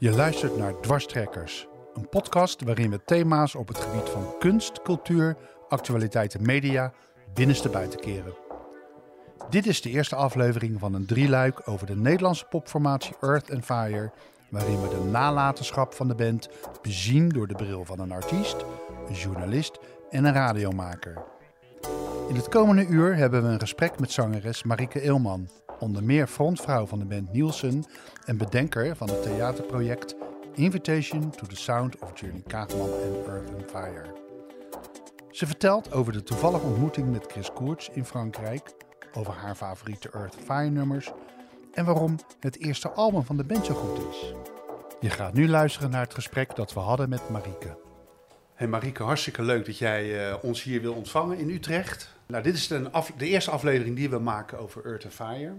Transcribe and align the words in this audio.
Je 0.00 0.10
luistert 0.10 0.56
naar 0.56 0.80
Dwarstrekkers, 0.80 1.68
een 1.94 2.08
podcast 2.08 2.62
waarin 2.62 2.90
we 2.90 3.04
thema's 3.04 3.54
op 3.54 3.68
het 3.68 3.78
gebied 3.78 4.08
van 4.08 4.34
kunst, 4.38 4.82
cultuur, 4.82 5.36
actualiteit 5.68 6.34
en 6.34 6.42
media 6.42 6.92
binnenste 7.34 7.68
buiten 7.68 8.00
keren. 8.00 8.34
Dit 9.50 9.66
is 9.66 9.80
de 9.82 9.90
eerste 9.90 10.16
aflevering 10.16 10.78
van 10.78 10.94
een 10.94 11.06
drieluik 11.06 11.68
over 11.68 11.86
de 11.86 11.96
Nederlandse 11.96 12.44
popformatie 12.44 13.16
Earth 13.20 13.52
and 13.52 13.64
Fire, 13.64 14.12
waarin 14.50 14.82
we 14.82 14.88
de 14.88 15.10
nalatenschap 15.10 15.94
van 15.94 16.08
de 16.08 16.14
band 16.14 16.48
bezien 16.82 17.28
door 17.28 17.46
de 17.46 17.54
bril 17.54 17.84
van 17.84 17.98
een 18.00 18.12
artiest, 18.12 18.64
een 19.08 19.14
journalist 19.14 19.78
en 20.10 20.24
een 20.24 20.34
radiomaker. 20.34 21.22
In 22.28 22.36
het 22.36 22.48
komende 22.48 22.86
uur 22.86 23.16
hebben 23.16 23.42
we 23.42 23.48
een 23.48 23.60
gesprek 23.60 24.00
met 24.00 24.12
zangeres 24.12 24.62
Marike 24.62 25.00
Eelman, 25.00 25.48
onder 25.80 26.04
meer 26.04 26.26
frontvrouw 26.26 26.86
van 26.86 26.98
de 26.98 27.04
band 27.04 27.32
Nielsen 27.32 27.84
en 28.24 28.36
bedenker 28.36 28.96
van 28.96 29.08
het 29.08 29.22
theaterproject 29.22 30.14
Invitation 30.54 31.30
to 31.30 31.46
the 31.46 31.56
Sound 31.56 31.98
of 31.98 32.20
Journey 32.20 32.42
Kaagman 32.46 32.90
en 32.90 33.24
Earth 33.26 33.50
and 33.54 33.70
Fire. 33.70 34.04
Ze 35.30 35.46
vertelt 35.46 35.92
over 35.92 36.12
de 36.12 36.22
toevallige 36.22 36.66
ontmoeting 36.66 37.10
met 37.10 37.26
Chris 37.32 37.52
Koerts 37.52 37.88
in 37.92 38.04
Frankrijk, 38.04 38.72
over 39.12 39.32
haar 39.32 39.54
favoriete 39.54 40.10
Earth 40.10 40.36
Fire 40.44 40.70
nummers 40.70 41.12
en 41.72 41.84
waarom 41.84 42.16
het 42.40 42.58
eerste 42.58 42.90
album 42.90 43.22
van 43.22 43.36
de 43.36 43.44
band 43.44 43.66
zo 43.66 43.74
goed 43.74 44.08
is. 44.08 44.34
Je 45.00 45.10
gaat 45.10 45.32
nu 45.32 45.48
luisteren 45.48 45.90
naar 45.90 46.02
het 46.02 46.14
gesprek 46.14 46.56
dat 46.56 46.72
we 46.72 46.80
hadden 46.80 47.08
met 47.08 47.28
Marike. 47.28 47.78
Hey 48.54 48.68
Marieke, 48.68 49.02
hartstikke 49.02 49.42
leuk 49.42 49.66
dat 49.66 49.78
jij 49.78 50.28
uh, 50.28 50.34
ons 50.42 50.62
hier 50.62 50.80
wil 50.80 50.94
ontvangen 50.94 51.38
in 51.38 51.50
Utrecht. 51.50 52.14
Nou, 52.26 52.42
dit 52.42 52.54
is 52.54 52.72
af, 52.92 53.12
de 53.16 53.26
eerste 53.26 53.50
aflevering 53.50 53.96
die 53.96 54.10
we 54.10 54.18
maken 54.18 54.58
over 54.58 54.84
Earth 54.84 55.04
and 55.04 55.14
Fire. 55.14 55.54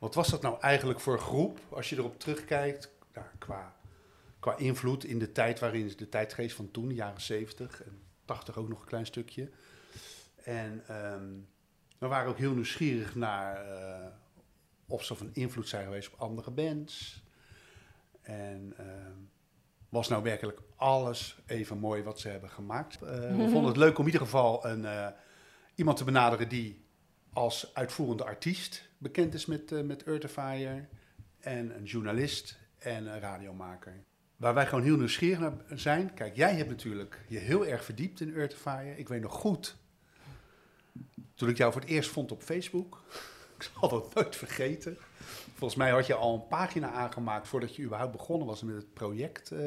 Wat 0.00 0.14
was 0.14 0.28
dat 0.28 0.42
nou 0.42 0.60
eigenlijk 0.60 1.00
voor 1.00 1.18
groep, 1.18 1.58
als 1.68 1.88
je 1.88 1.96
erop 1.96 2.20
terugkijkt, 2.20 2.90
nou, 3.14 3.26
qua, 3.38 3.76
qua 4.38 4.56
invloed 4.56 5.04
in 5.04 5.18
de 5.18 5.32
tijd 5.32 5.58
waarin 5.58 5.92
de 5.96 6.08
tijdgeest 6.08 6.56
van 6.56 6.70
toen, 6.70 6.88
de 6.88 6.94
jaren 6.94 7.20
70 7.20 7.82
en 7.82 8.02
80 8.24 8.56
ook 8.56 8.68
nog 8.68 8.80
een 8.80 8.86
klein 8.86 9.06
stukje. 9.06 9.50
En 10.44 10.96
um, 11.12 11.48
we 11.98 12.06
waren 12.06 12.30
ook 12.30 12.38
heel 12.38 12.52
nieuwsgierig 12.52 13.14
naar 13.14 13.68
uh, 13.68 14.06
of 14.86 15.04
ze 15.04 15.14
van 15.14 15.30
invloed 15.32 15.68
zijn 15.68 15.84
geweest 15.84 16.12
op 16.12 16.20
andere 16.20 16.50
bands. 16.50 17.22
En 18.22 18.74
uh, 18.80 18.86
was 19.88 20.08
nou 20.08 20.22
werkelijk 20.22 20.60
alles 20.76 21.38
even 21.46 21.78
mooi 21.78 22.02
wat 22.02 22.20
ze 22.20 22.28
hebben 22.28 22.50
gemaakt. 22.50 22.98
Uh, 23.02 23.08
we 23.10 23.48
vonden 23.52 23.64
het 23.64 23.76
leuk 23.76 23.98
om 23.98 24.06
in 24.06 24.12
ieder 24.12 24.26
geval 24.26 24.66
een, 24.66 24.82
uh, 24.82 25.06
iemand 25.74 25.96
te 25.96 26.04
benaderen 26.04 26.48
die 26.48 26.84
als 27.32 27.74
uitvoerende 27.74 28.24
artiest 28.24 28.89
bekend 29.00 29.34
is 29.34 29.46
met, 29.46 29.72
uh, 29.72 29.82
met 29.82 30.02
Earthifier. 30.02 30.88
En 31.38 31.76
een 31.76 31.84
journalist 31.84 32.58
en 32.78 33.06
een 33.06 33.20
radiomaker. 33.20 34.04
Waar 34.36 34.54
wij 34.54 34.66
gewoon 34.66 34.84
heel 34.84 34.96
nieuwsgierig 34.96 35.38
naar 35.38 35.52
zijn. 35.68 36.14
Kijk, 36.14 36.36
jij 36.36 36.54
hebt 36.54 36.68
natuurlijk 36.68 37.20
je 37.28 37.38
heel 37.38 37.66
erg 37.66 37.84
verdiept 37.84 38.20
in 38.20 38.34
Earthifier. 38.34 38.98
Ik 38.98 39.08
weet 39.08 39.22
nog 39.22 39.32
goed, 39.32 39.76
toen 41.34 41.48
ik 41.48 41.56
jou 41.56 41.72
voor 41.72 41.80
het 41.80 41.90
eerst 41.90 42.10
vond 42.10 42.32
op 42.32 42.42
Facebook. 42.42 43.02
ik 43.56 43.70
zal 43.72 43.88
dat 43.88 44.14
nooit 44.14 44.36
vergeten. 44.36 44.96
Volgens 45.54 45.78
mij 45.78 45.90
had 45.90 46.06
je 46.06 46.14
al 46.14 46.34
een 46.34 46.46
pagina 46.46 46.90
aangemaakt 46.90 47.48
voordat 47.48 47.76
je 47.76 47.82
überhaupt 47.82 48.12
begonnen 48.12 48.46
was 48.46 48.62
met 48.62 48.74
het 48.74 48.92
project. 48.92 49.50
Uh, 49.50 49.58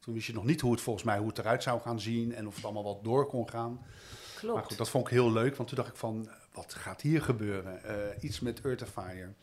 toen 0.00 0.14
wist 0.14 0.26
je 0.26 0.32
nog 0.32 0.44
niet 0.44 0.60
hoe 0.60 0.72
het 0.72 0.80
volgens 0.80 1.04
mij 1.04 1.18
hoe 1.18 1.28
het 1.28 1.38
eruit 1.38 1.62
zou 1.62 1.80
gaan 1.80 2.00
zien 2.00 2.34
en 2.34 2.46
of 2.46 2.54
het 2.54 2.64
allemaal 2.64 2.84
wat 2.84 3.04
door 3.04 3.26
kon 3.26 3.50
gaan. 3.50 3.86
Klopt. 4.38 4.54
Maar 4.54 4.64
goed, 4.64 4.76
dat 4.76 4.90
vond 4.90 5.06
ik 5.06 5.12
heel 5.12 5.32
leuk, 5.32 5.56
want 5.56 5.68
toen 5.68 5.78
dacht 5.78 5.90
ik 5.90 5.96
van, 5.96 6.28
wat 6.54 6.74
gaat 6.74 7.00
hier 7.00 7.22
gebeuren? 7.22 7.80
Uh, 7.86 7.92
iets 8.20 8.40
met 8.40 8.60
Earthifier. 8.60 9.34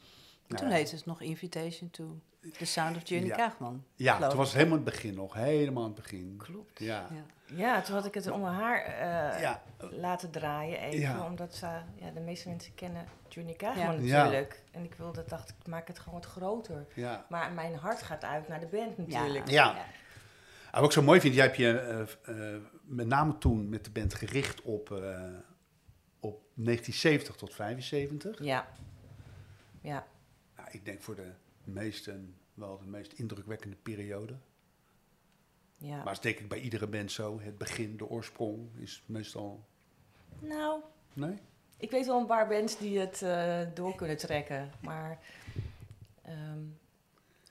Nou, 0.47 0.63
toen 0.63 0.71
heette 0.71 0.95
het 0.95 1.05
nog 1.05 1.21
Invitation 1.21 1.89
to 1.89 2.19
the 2.57 2.65
Sound 2.65 2.95
of 2.95 3.07
ja. 3.07 3.35
Kaagman. 3.35 3.83
Ja, 3.95 4.27
toen 4.27 4.37
was 4.37 4.47
het 4.47 4.57
helemaal 4.57 4.77
in 4.77 4.85
het 4.85 4.93
begin 4.93 5.13
nog, 5.13 5.33
helemaal 5.33 5.85
in 5.85 5.91
het 5.91 6.01
begin. 6.01 6.35
Klopt. 6.37 6.79
Ja. 6.79 7.07
Ja, 7.11 7.23
ja 7.55 7.81
toen 7.81 7.95
had 7.95 8.05
ik 8.05 8.13
het 8.13 8.31
om 8.31 8.43
haar 8.43 8.87
uh, 8.87 9.41
ja. 9.41 9.61
laten 9.79 10.31
draaien 10.31 10.79
even, 10.79 10.99
Ja. 10.99 11.25
omdat 11.25 11.55
ze, 11.55 11.65
ja, 11.95 12.11
de 12.13 12.19
meeste 12.19 12.49
mensen 12.49 12.75
kennen 12.75 13.05
Journey 13.27 13.55
Kaagman 13.55 14.03
Ja. 14.03 14.17
natuurlijk. 14.17 14.63
En 14.71 14.83
ik 14.83 14.93
wilde, 14.93 15.23
dacht 15.27 15.49
ik, 15.49 15.67
maak 15.67 15.87
het 15.87 15.99
gewoon 15.99 16.19
wat 16.19 16.29
groter. 16.29 16.85
Ja. 16.93 17.25
Maar 17.29 17.51
mijn 17.51 17.75
hart 17.75 18.01
gaat 18.01 18.23
uit 18.23 18.47
naar 18.47 18.59
de 18.59 18.65
band 18.65 18.97
natuurlijk. 18.97 19.49
Ja. 19.49 19.75
En 20.71 20.79
wat 20.79 20.85
ik 20.89 20.91
zo 20.91 21.01
mooi 21.01 21.19
vind, 21.19 21.33
jij 21.35 21.45
hebt 21.45 21.57
je 21.57 22.05
uh, 22.27 22.35
uh, 22.35 22.57
met 22.83 23.07
name 23.07 23.37
toen 23.37 23.69
met 23.69 23.85
de 23.85 23.91
band 23.91 24.13
gericht 24.13 24.61
op, 24.61 24.89
uh, 24.89 24.97
op 24.97 25.50
1970 26.53 27.35
tot 27.35 27.53
75. 27.53 28.43
Ja. 28.43 28.67
Ja. 29.81 30.07
Nou, 30.55 30.69
ik 30.71 30.85
denk 30.85 31.01
voor 31.01 31.15
de 31.15 31.31
meesten 31.63 32.35
wel 32.53 32.77
de 32.79 32.85
meest 32.85 33.11
indrukwekkende 33.13 33.75
periode. 33.75 34.35
ja. 35.77 35.95
Maar 35.95 36.03
dat 36.05 36.13
is 36.13 36.19
denk 36.19 36.39
ik 36.39 36.47
bij 36.49 36.59
iedere 36.59 36.87
band 36.87 37.11
zo. 37.11 37.39
Het 37.39 37.57
begin, 37.57 37.97
de 37.97 38.09
oorsprong 38.09 38.69
is 38.77 39.03
meestal... 39.05 39.65
Nou, 40.39 40.81
Nee? 41.13 41.37
ik 41.77 41.91
weet 41.91 42.05
wel 42.05 42.19
een 42.19 42.25
paar 42.25 42.47
bands 42.47 42.77
die 42.77 42.99
het 42.99 43.21
uh, 43.21 43.59
door 43.73 43.95
kunnen 43.95 44.17
trekken. 44.17 44.71
Maar 44.81 45.19
um, 46.27 46.79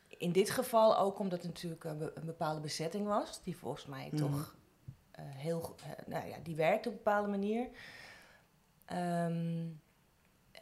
in 0.09 0.33
dit 0.33 0.51
geval 0.51 0.99
ook 0.99 1.19
omdat 1.19 1.39
het 1.43 1.47
natuurlijk 1.53 1.85
een, 1.85 1.99
be 1.99 2.13
een 2.15 2.25
bepaalde 2.27 2.61
bezetting 2.61 3.07
was. 3.07 3.41
Die 3.43 3.57
volgens 3.57 3.87
mij 3.87 4.09
Mhm. 4.13 4.17
toch 4.17 4.55
uh, 5.19 5.25
heel... 5.29 5.75
Uh, 5.81 5.93
nou 6.07 6.29
ja, 6.29 6.37
die 6.43 6.57
werkte 6.57 6.89
op 6.89 6.95
een 6.95 7.03
bepaalde 7.05 7.29
manier. 7.29 7.69
Um, 8.93 9.81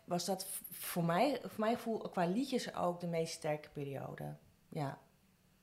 was 0.04 0.24
dat 0.24 0.46
voor 0.70 1.04
mij, 1.04 1.38
voor 1.40 1.60
mijn 1.60 1.74
gevoel 1.76 1.98
qua 1.98 2.24
liedjes 2.26 2.74
ook 2.74 3.00
de 3.00 3.06
meest 3.06 3.32
sterke 3.32 3.68
periode. 3.72 4.34
Ja, 4.68 4.98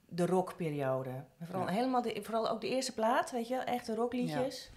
de 0.10 0.26
rockperiode. 0.26 1.24
Vooral, 1.42 1.66
Ja. 1.68 1.74
helemaal 1.74 2.02
de, 2.02 2.20
vooral 2.24 2.50
ook 2.50 2.62
de 2.62 2.70
eerste 2.70 2.94
plaat, 2.94 3.32
weet 3.32 3.48
je, 3.48 3.56
echt 3.58 3.86
de 3.86 3.96
rockliedjes. 3.96 4.72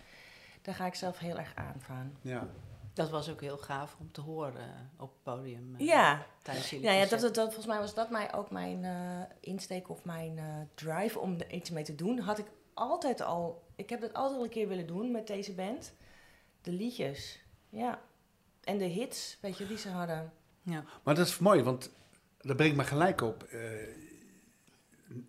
Daar 0.62 0.74
ga 0.74 0.86
ik 0.86 0.94
zelf 0.94 1.18
heel 1.18 1.38
erg 1.38 1.52
aan 1.54 1.74
van. 1.78 2.16
Ja. 2.20 2.46
Dat 2.92 3.10
was 3.10 3.30
ook 3.30 3.40
heel 3.40 3.58
gaaf 3.58 3.96
om 4.00 4.12
te 4.12 4.20
horen 4.20 4.90
op 4.98 5.10
het 5.12 5.22
podium. 5.22 5.74
eh, 5.78 5.86
Ja, 5.86 6.26
Tijdens 6.42 6.70
jullie 6.70 6.86
ja, 6.86 6.92
ja 6.92 7.06
dat, 7.06 7.20
dat, 7.20 7.34
dat, 7.34 7.44
volgens 7.44 7.66
mij 7.66 7.78
was 7.78 7.94
dat 7.94 8.10
mij 8.10 8.34
ook 8.34 8.50
mijn 8.50 8.82
uh, 8.82 9.22
insteek 9.40 9.88
of 9.88 10.04
mijn 10.04 10.36
uh, 10.36 10.44
drive 10.74 11.18
om 11.18 11.40
er 11.40 11.52
iets 11.52 11.70
mee 11.70 11.84
te 11.84 11.94
doen. 11.94 12.18
Had 12.18 12.38
ik 12.38 12.46
altijd 12.74 13.20
al, 13.20 13.66
ik 13.76 13.90
heb 13.90 14.00
dat 14.00 14.12
altijd 14.14 14.38
al 14.38 14.44
een 14.44 14.50
keer 14.50 14.68
willen 14.68 14.86
doen 14.86 15.10
met 15.10 15.26
deze 15.26 15.54
band. 15.54 15.94
De 16.62 16.70
liedjes, 16.72 17.42
ja. 17.68 18.00
En 18.64 18.78
de 18.78 18.84
hits, 18.84 19.38
weet 19.40 19.58
je, 19.58 19.66
die 19.66 19.78
ze 19.78 19.88
hadden. 19.88 20.32
Ja. 20.62 20.84
Maar 21.02 21.14
dat 21.14 21.26
is 21.26 21.38
mooi, 21.38 21.62
want 21.62 21.90
dat 22.40 22.56
brengt 22.56 22.76
me 22.76 22.84
gelijk 22.84 23.20
op. 23.20 23.46
Uh, 23.52 23.60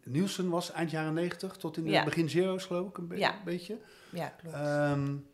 Nielsen 0.04 0.50
was 0.50 0.72
eind 0.72 0.92
jaren 0.92 1.14
90 1.14 1.56
tot 1.56 1.78
in 1.78 1.86
Ja. 1.86 2.00
de 2.00 2.06
begin 2.06 2.30
zero's 2.30 2.66
geloof 2.66 2.90
ik 2.90 2.98
een 2.98 3.08
be 3.08 3.18
Ja. 3.18 3.42
beetje. 3.46 3.78
Ja, 4.10 4.28
klopt. 4.28 4.56
Um, 4.58 5.28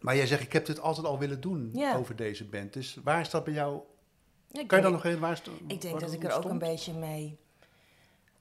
maar 0.00 0.16
jij 0.16 0.26
zegt, 0.26 0.42
ik 0.42 0.52
heb 0.52 0.66
dit 0.66 0.80
altijd 0.80 1.06
al 1.06 1.18
willen 1.18 1.40
doen 1.40 1.70
Ja. 1.72 1.94
over 1.96 2.16
deze 2.16 2.44
band. 2.44 2.72
Dus 2.72 2.98
waar 3.04 3.20
is 3.20 3.30
dat 3.30 3.44
bij 3.44 3.52
jou? 3.52 3.80
Ik 4.50 4.66
kan 4.68 4.78
je 4.78 4.84
dan 4.84 4.92
nog 4.92 5.04
even... 5.04 5.20
Waar 5.20 5.32
is 5.32 5.38
het- 5.38 5.48
Ik 5.66 5.80
denk 5.80 6.00
dat 6.00 6.12
ik 6.12 6.24
er 6.24 6.32
ook 6.32 6.44
een 6.44 6.58
beetje 6.58 6.92
mee 6.94 7.38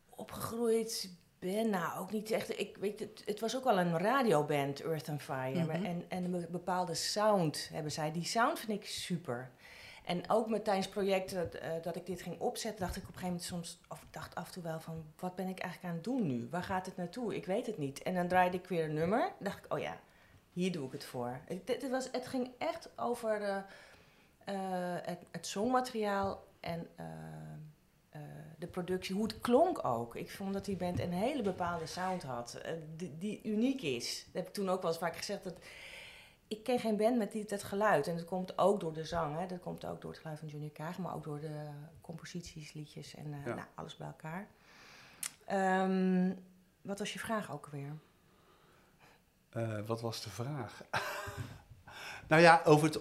opgegroeid 0.09 1.09
ben. 1.41 1.69
Nou, 1.69 1.99
ook 1.99 2.11
niet 2.11 2.31
echt. 2.31 2.59
Ik 2.59 2.77
weet 2.77 2.99
het, 2.99 3.21
het 3.25 3.39
was 3.39 3.55
ook 3.55 3.63
wel 3.63 3.79
een 3.79 3.97
radioband, 3.97 4.81
Earth 4.81 5.09
and 5.09 5.21
Fire. 5.21 5.63
Mhm. 5.63 5.85
En, 5.85 6.05
en 6.07 6.23
een 6.23 6.47
bepaalde 6.49 6.93
sound 6.93 7.69
hebben 7.73 7.91
zij. 7.91 8.11
Die 8.11 8.25
sound 8.25 8.59
vind 8.59 8.71
ik 8.71 8.87
super. 8.87 9.51
En 10.05 10.29
ook 10.29 10.49
met 10.49 10.63
tijdens 10.63 10.85
het 10.85 10.95
project 10.95 11.33
dat, 11.33 11.55
uh, 11.55 11.61
dat 11.81 11.95
ik 11.95 12.05
dit 12.05 12.21
ging 12.21 12.39
opzetten, 12.39 12.79
dacht 12.79 12.95
ik 12.95 13.01
op 13.01 13.07
een 13.07 13.19
gegeven 13.19 13.33
moment 13.33 13.47
soms, 13.47 13.79
of 13.87 14.01
ik 14.01 14.13
dacht 14.13 14.35
af 14.35 14.45
en 14.45 14.51
toe 14.51 14.63
wel 14.63 14.79
van, 14.79 15.03
wat 15.19 15.35
ben 15.35 15.47
ik 15.47 15.59
eigenlijk 15.59 15.93
aan 15.93 15.99
het 15.99 16.03
doen 16.03 16.27
nu? 16.27 16.47
Waar 16.51 16.63
gaat 16.63 16.85
het 16.85 16.97
naartoe? 16.97 17.35
Ik 17.35 17.45
weet 17.45 17.65
het 17.65 17.77
niet. 17.77 18.01
En 18.01 18.13
dan 18.13 18.27
draaide 18.27 18.57
ik 18.57 18.67
weer 18.67 18.83
een 18.83 18.93
nummer, 18.93 19.31
dacht 19.39 19.65
ik, 19.65 19.73
oh 19.73 19.79
ja, 19.79 19.99
hier 20.53 20.71
doe 20.71 20.85
ik 20.85 20.91
het 20.91 21.05
voor. 21.05 21.39
Het, 21.45 21.61
het, 21.65 21.89
was, 21.89 22.09
het 22.11 22.27
ging 22.27 22.49
echt 22.57 22.89
over 22.95 23.41
uh, 23.41 23.57
uh, 24.55 24.95
het, 25.01 25.19
het 25.31 25.47
zongmateriaal 25.47 26.43
en 26.59 26.87
uh, 26.99 27.05
de 28.61 28.67
productie, 28.67 29.15
hoe 29.15 29.23
het 29.23 29.39
klonk 29.39 29.85
ook. 29.85 30.15
Ik 30.15 30.31
vond 30.31 30.53
dat 30.53 30.65
die 30.65 30.75
band 30.75 30.99
een 30.99 31.13
hele 31.13 31.41
bepaalde 31.41 31.85
sound 31.85 32.23
had, 32.23 32.61
uh, 32.65 32.71
die, 32.95 33.17
die, 33.17 33.41
uniek 33.43 33.81
is. 33.81 34.23
Dat 34.25 34.33
heb 34.33 34.47
ik 34.47 34.53
toen 34.53 34.69
ook 34.69 34.81
wel 34.81 34.91
eens 34.91 34.99
vaak 34.99 35.15
gezegd. 35.15 35.43
Dat 35.43 35.55
ik 36.47 36.63
ken 36.63 36.79
geen 36.79 36.97
band 36.97 37.17
met 37.17 37.31
die, 37.31 37.45
dat 37.45 37.63
geluid. 37.63 38.07
En 38.07 38.15
dat 38.15 38.25
komt 38.25 38.57
ook 38.57 38.79
door 38.79 38.93
de 38.93 39.05
zang. 39.05 39.39
Hè. 39.39 39.45
Dat 39.45 39.59
komt 39.59 39.85
ook 39.85 40.01
door 40.01 40.11
het 40.11 40.19
geluid 40.19 40.39
van 40.39 40.47
Johnny 40.47 40.69
Kaag, 40.69 40.97
maar 40.97 41.15
ook 41.15 41.23
door 41.23 41.39
de 41.39 41.69
composities, 42.01 42.73
liedjes 42.73 43.15
en 43.15 43.27
uh, 43.27 43.45
Ja. 43.45 43.53
nou, 43.53 43.67
alles 43.75 43.97
bij 43.97 44.07
elkaar. 44.07 44.47
Um, 45.83 46.39
wat 46.81 46.99
was 46.99 47.13
je 47.13 47.19
vraag 47.19 47.51
ook 47.51 47.67
weer? 47.67 47.97
Uh, 49.57 49.79
wat 49.85 50.01
was 50.01 50.23
de 50.23 50.29
vraag? 50.29 50.83
nou 52.29 52.41
ja, 52.41 52.61
over 52.65 52.87
het. 52.87 52.99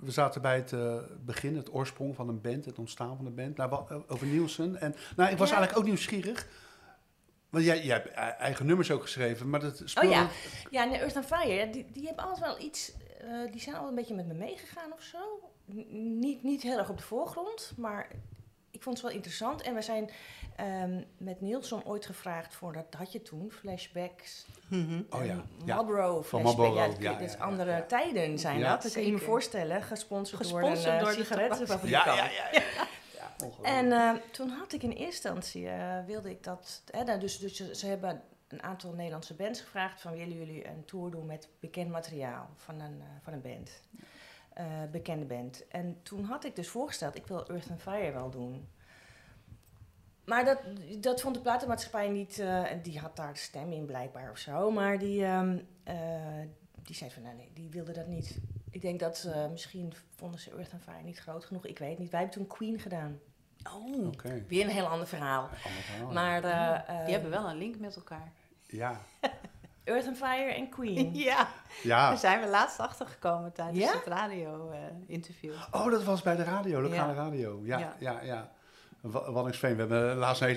We 0.00 0.10
zaten 0.10 0.42
bij 0.42 0.56
het 0.56 0.72
uh, 0.72 0.96
begin, 1.24 1.56
het 1.56 1.72
oorsprong 1.72 2.14
van 2.14 2.28
een 2.28 2.40
band, 2.40 2.64
het 2.64 2.78
ontstaan 2.78 3.16
van 3.16 3.26
een 3.26 3.34
band. 3.34 3.56
Nou, 3.56 3.70
wat, 3.70 4.08
over 4.08 4.26
Nielsen. 4.26 4.80
En 4.80 4.94
nou, 5.16 5.30
ik 5.30 5.38
was 5.38 5.48
Ja. 5.48 5.54
eigenlijk 5.56 5.76
ook 5.78 5.84
nieuwsgierig. 5.92 6.48
Want 7.50 7.64
jij, 7.64 7.84
jij 7.84 7.94
hebt 7.96 8.08
e- 8.08 8.42
eigen 8.42 8.66
nummers 8.66 8.90
ook 8.90 9.02
geschreven, 9.02 9.50
maar 9.50 9.60
dat 9.60 9.82
speelde... 9.84 10.08
Oh 10.08 10.14
ja, 10.14 10.28
ja 10.70 10.84
nee, 10.84 10.98
Earth 10.98 11.16
and 11.16 11.26
Fire, 11.26 11.52
ja, 11.52 11.64
die, 11.66 11.86
die 11.92 12.06
hebben 12.06 12.24
altijd 12.24 12.46
wel 12.46 12.60
iets... 12.66 12.92
Uh, 13.24 13.50
die 13.52 13.60
zijn 13.60 13.74
altijd 13.74 13.90
een 13.90 13.96
beetje 13.98 14.14
met 14.14 14.26
me 14.26 14.34
meegegaan 14.34 14.92
of 14.92 15.02
zo. 15.02 15.18
N- 15.72 16.18
niet, 16.18 16.42
niet 16.42 16.62
heel 16.62 16.78
erg 16.78 16.88
op 16.90 16.96
de 16.96 17.02
voorgrond, 17.02 17.72
maar 17.76 18.08
ik 18.76 18.82
vond 18.82 18.96
het 18.96 19.06
wel 19.06 19.14
interessant. 19.14 19.62
En 19.62 19.74
we 19.74 19.82
zijn 19.82 20.10
ehm, 20.56 21.02
met 21.16 21.40
Nielsen 21.40 21.86
ooit 21.86 22.06
gevraagd 22.06 22.54
voor, 22.54 22.72
dat 22.72 22.86
had 22.98 23.12
je 23.12 23.22
toen, 23.22 23.50
flashbacks. 23.50 24.46
Mhm. 24.68 25.02
Oh 25.10 25.24
ja, 25.24 25.30
en 25.30 25.44
ja. 25.64 25.74
Marlboro 25.74 26.22
Van 26.22 26.40
flashback. 26.40 26.56
Marlboro, 26.56 26.80
ja, 26.80 26.86
dat, 26.86 27.02
ja, 27.02 27.12
dat 27.12 27.20
is 27.20 27.32
ja, 27.32 27.38
andere 27.38 27.70
ja. 27.70 27.82
tijden 27.82 28.38
zijn 28.38 28.58
Ja. 28.58 28.70
dat. 28.70 28.82
Dat 28.82 28.92
kun 28.92 29.06
je 29.06 29.12
me 29.12 29.18
voorstellen. 29.18 29.82
Gesponsord, 29.82 30.40
Gesponsord 30.42 30.84
door 30.84 30.92
een 30.92 30.98
door 30.98 31.08
de 31.08 31.14
sigarettenfabrikant. 31.14 32.04
Ja, 32.04 32.14
ja, 32.14 32.30
ja. 32.30 32.48
ja. 32.52 32.62
ja. 33.38 33.62
En 33.62 33.92
eh, 33.92 34.10
toen 34.30 34.48
had 34.48 34.72
ik 34.72 34.82
in 34.82 34.90
eerste 34.90 35.04
instantie, 35.04 35.68
eh, 35.68 36.04
wilde 36.06 36.30
ik 36.30 36.42
dat... 36.42 36.82
Hè, 36.90 37.04
nou, 37.04 37.20
dus, 37.20 37.38
dus 37.38 37.56
ze, 37.56 37.74
ze 37.74 37.86
hebben 37.86 38.22
een 38.48 38.62
aantal 38.62 38.92
Nederlandse 38.92 39.34
bands 39.34 39.60
gevraagd... 39.60 40.00
van 40.00 40.12
willen 40.12 40.36
jullie 40.36 40.68
een 40.68 40.84
tour 40.84 41.10
doen 41.10 41.26
met 41.26 41.48
bekend 41.60 41.90
materiaal 41.90 42.50
van 42.56 42.80
een, 42.80 43.00
eh, 43.00 43.06
van 43.22 43.32
een 43.32 43.42
band. 43.42 43.70
Eh, 44.56 44.64
bekende 44.90 45.24
band. 45.24 45.68
En 45.68 45.98
toen 46.02 46.24
had 46.24 46.44
ik 46.44 46.56
dus 46.56 46.68
voorgesteld, 46.68 47.16
ik 47.16 47.26
wil 47.26 47.46
Earth 47.46 47.70
and 47.70 47.80
Fire 47.80 48.12
wel 48.12 48.30
doen. 48.30 48.68
Maar 50.24 50.44
dat, 50.44 50.58
dat 51.00 51.20
vond 51.20 51.34
de 51.34 51.40
platenmaatschappij 51.40 52.08
niet... 52.08 52.38
eh, 52.38 52.70
en 52.70 52.82
die 52.82 52.98
had 52.98 53.16
daar 53.16 53.32
de 53.32 53.38
stem 53.38 53.72
in 53.72 53.84
blijkbaar 53.84 54.30
of 54.30 54.38
zo. 54.38 54.70
Maar 54.70 54.98
die, 54.98 55.24
ehm, 55.24 55.58
eh, 55.84 55.96
die 56.82 56.94
zei 56.94 57.10
van, 57.10 57.22
nou 57.22 57.36
nee, 57.36 57.50
die 57.54 57.70
wilde 57.70 57.92
dat 57.92 58.06
niet. 58.06 58.38
Ik 58.70 58.80
denk 58.80 59.00
dat 59.00 59.16
ze, 59.18 59.48
misschien 59.50 59.92
vonden 60.14 60.40
ze 60.40 60.50
Earth 60.50 60.72
and 60.72 60.82
Fire 60.82 61.02
niet 61.02 61.18
groot 61.18 61.44
genoeg. 61.44 61.66
Ik 61.66 61.78
weet 61.78 61.98
niet. 61.98 62.10
Wij 62.10 62.20
hebben 62.20 62.38
toen 62.38 62.46
Queen 62.46 62.78
gedaan. 62.78 63.20
Oh, 63.74 64.06
Oké. 64.06 64.44
Weer 64.48 64.64
een 64.64 64.70
heel 64.70 64.86
ander 64.88 65.06
verhaal. 65.06 65.42
Ander 65.42 65.82
verhaal. 65.82 66.12
Maar 66.12 66.44
eh, 66.44 66.98
eh, 66.98 67.04
die 67.04 67.12
hebben 67.12 67.30
wel 67.30 67.48
een 67.48 67.56
link 67.56 67.78
met 67.78 67.96
elkaar. 67.96 68.32
Ja. 68.66 69.00
Earth 69.86 70.06
and 70.06 70.16
Fire 70.16 70.52
en 70.54 70.68
Queen. 70.68 71.14
Ja, 71.28 71.36
daar 71.36 71.48
Ja. 71.82 72.16
zijn 72.16 72.40
we 72.40 72.48
laatst 72.48 72.78
achtergekomen 72.78 73.52
tijdens 73.52 73.78
Ja? 73.78 73.92
het 73.92 74.06
radio-interview. 74.06 75.52
Oh, 75.70 75.90
dat 75.90 76.04
was 76.04 76.22
bij 76.22 76.36
de 76.36 76.44
radio, 76.44 76.80
lokale 76.82 77.12
Ja. 77.14 77.18
radio. 77.18 77.60
Ja, 77.64 77.78
ja, 77.78 77.94
Ja. 77.98 78.20
ja. 78.22 78.50
We 79.00 79.66
hebben 79.66 80.16
laatst 80.16 80.42
een 80.42 80.48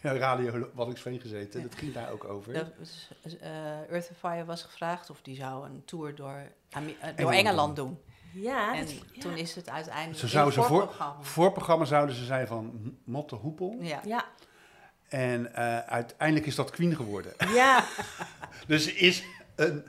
hele 0.00 0.18
radio 0.28 0.68
Waddinxveen 0.74 1.20
gezeten. 1.20 1.62
Dat 1.62 1.74
ging 1.74 1.92
daar 1.94 2.10
ook 2.10 2.24
over. 2.24 2.54
Earth 3.90 4.08
and 4.08 4.18
Fire 4.18 4.44
was 4.44 4.62
gevraagd 4.62 5.10
of 5.10 5.22
die 5.22 5.36
zou 5.36 5.64
een 5.66 5.82
tour 5.84 6.14
door, 6.14 6.42
eh, 6.70 6.82
door 7.16 7.30
Engeland 7.32 7.76
doen. 7.76 7.98
Ja, 8.32 8.74
en 8.74 8.80
dat- 8.84 8.90
ja. 9.12 9.20
toen 9.20 9.36
is 9.36 9.54
het 9.54 9.68
uiteindelijk 9.68 10.18
Ze 10.18 10.24
in 10.24 10.30
zouden 10.30 10.54
ze 10.54 10.60
voor- 10.62 10.68
voorprogramma. 10.68 11.22
Voorprogramma 11.22 11.84
zouden 11.84 12.14
ze 12.14 12.24
zijn 12.24 12.46
van 12.46 12.96
Motte 13.04 13.34
Hoepel. 13.34 13.76
Ja. 13.80 14.00
Ja, 14.04 14.24
En 15.08 15.54
eh, 15.54 15.78
uiteindelijk 15.78 16.46
is 16.46 16.54
dat 16.54 16.70
Queen 16.70 16.96
geworden. 16.96 17.32
ja, 17.54 17.84
Dus 18.68 18.92
is 18.92 19.24
een... 19.54 19.84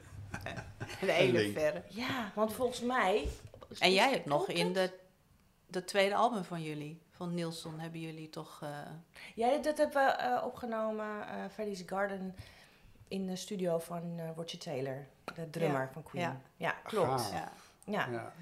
de 0.99 1.11
hele 1.11 1.51
verre. 1.51 1.83
ja, 1.87 2.31
want 2.35 2.53
volgens 2.53 2.81
mij... 2.81 3.27
En 3.79 3.93
jij 3.93 4.09
hebt 4.11 4.25
nog 4.25 4.47
in 4.49 4.65
het? 4.65 4.73
de, 4.75 4.91
de 5.67 5.85
tweede 5.85 6.15
album 6.15 6.43
van 6.43 6.61
jullie, 6.63 7.01
van 7.11 7.33
Nilsson, 7.33 7.79
hebben 7.79 7.99
jullie 7.99 8.29
toch... 8.29 8.59
eh, 8.63 8.69
Ja, 9.35 9.57
dat 9.57 9.77
hebben 9.77 10.05
we 10.05 10.11
eh, 10.11 10.43
opgenomen, 10.45 11.27
eh 11.27 11.35
Freddy's 11.53 11.83
Garden, 11.85 12.35
in 13.07 13.27
de 13.27 13.35
studio 13.35 13.79
van 13.79 14.13
eh 14.19 14.29
Roger 14.35 14.59
Taylor, 14.59 15.07
de 15.35 15.49
drummer 15.49 15.81
Ja, 15.81 15.89
van 15.93 16.03
Queen. 16.03 16.23
ja. 16.23 16.41
Ja, 16.57 16.71
klopt. 16.71 17.29
Ja. 17.31 17.51
Ja. 17.85 18.07
Ja. 18.11 18.33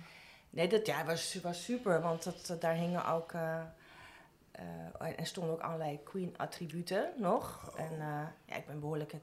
Nee, 0.49 0.67
dat 0.67 0.85
ja, 0.85 1.05
was, 1.05 1.39
was 1.41 1.63
super, 1.63 2.01
want 2.01 2.23
dat, 2.23 2.45
dat- 2.47 2.61
daar 2.61 2.75
hingen 2.75 3.05
ook... 3.05 3.31
eh 3.33 3.61
eh, 4.51 5.19
er 5.19 5.25
stonden 5.25 5.53
ook 5.53 5.61
allerlei 5.61 5.99
Queen-attributen 6.03 7.09
nog. 7.17 7.73
En 7.75 7.91
eh, 7.91 8.27
ja, 8.45 8.55
ik 8.55 8.65
ben 8.65 8.73
een 8.73 8.79
behoorlijke 8.79 9.19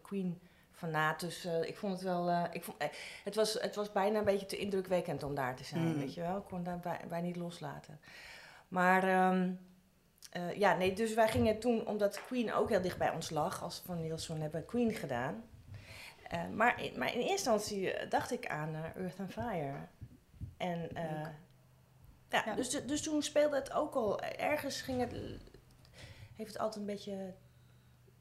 Dus 1.21 1.45
eh, 1.45 1.63
ik 1.63 1.77
vond 1.77 1.93
het 1.93 2.03
wel... 2.03 2.29
eh, 2.31 2.45
ik 2.53 2.65
vond, 2.65 2.77
eh, 2.79 2.89
het, 3.25 3.35
was, 3.35 3.53
het 3.61 3.75
was 3.75 3.93
bijna 3.93 4.19
een 4.19 4.25
beetje 4.25 4.47
te 4.47 4.57
indrukwekkend 4.57 5.23
om 5.23 5.35
daar 5.35 5.57
te 5.57 5.65
zijn, 5.65 5.83
Mm. 5.83 5.99
weet 5.99 6.15
je 6.15 6.21
wel. 6.21 6.37
Ik 6.37 6.45
kon 6.45 6.63
daar 6.63 6.79
bij, 6.81 7.01
bij 7.09 7.21
niet 7.21 7.37
loslaten. 7.37 8.01
Maar 8.69 9.03
ehm, 9.09 9.53
eh, 10.31 10.53
ja, 10.59 10.77
nee, 10.77 10.93
dus 10.93 11.15
wij 11.15 11.29
gingen 11.29 11.59
toen, 11.59 11.87
omdat 11.87 12.23
Queen 12.27 12.53
ook 12.53 12.69
heel 12.69 12.81
dicht 12.81 12.99
bij 12.99 13.11
ons 13.11 13.31
lag, 13.31 13.63
als 13.63 13.83
Van 13.85 14.01
Nielsen 14.01 14.41
hebben 14.41 14.65
Queen 14.67 14.93
gedaan. 14.95 15.45
Maar, 16.55 16.83
in, 16.83 16.99
maar 16.99 17.15
in 17.15 17.21
eerste 17.21 17.51
instantie 17.51 18.09
dacht 18.09 18.31
ik 18.33 18.47
aan 18.47 18.75
Earth 18.97 19.21
and 19.21 19.33
Fire. 19.33 19.75
En 20.57 20.89
ja, 20.95 22.43
Ja. 22.45 22.55
Dus, 22.55 22.71
dus 22.71 23.03
toen 23.03 23.23
speelde 23.23 23.57
het 23.57 23.73
ook 23.73 23.95
al. 23.95 24.21
Ergens 24.21 24.81
ging 24.83 25.01
het, 25.01 25.13
heeft 26.37 26.53
het 26.53 26.59
altijd 26.59 26.81
een 26.81 26.87
beetje, 26.95 27.35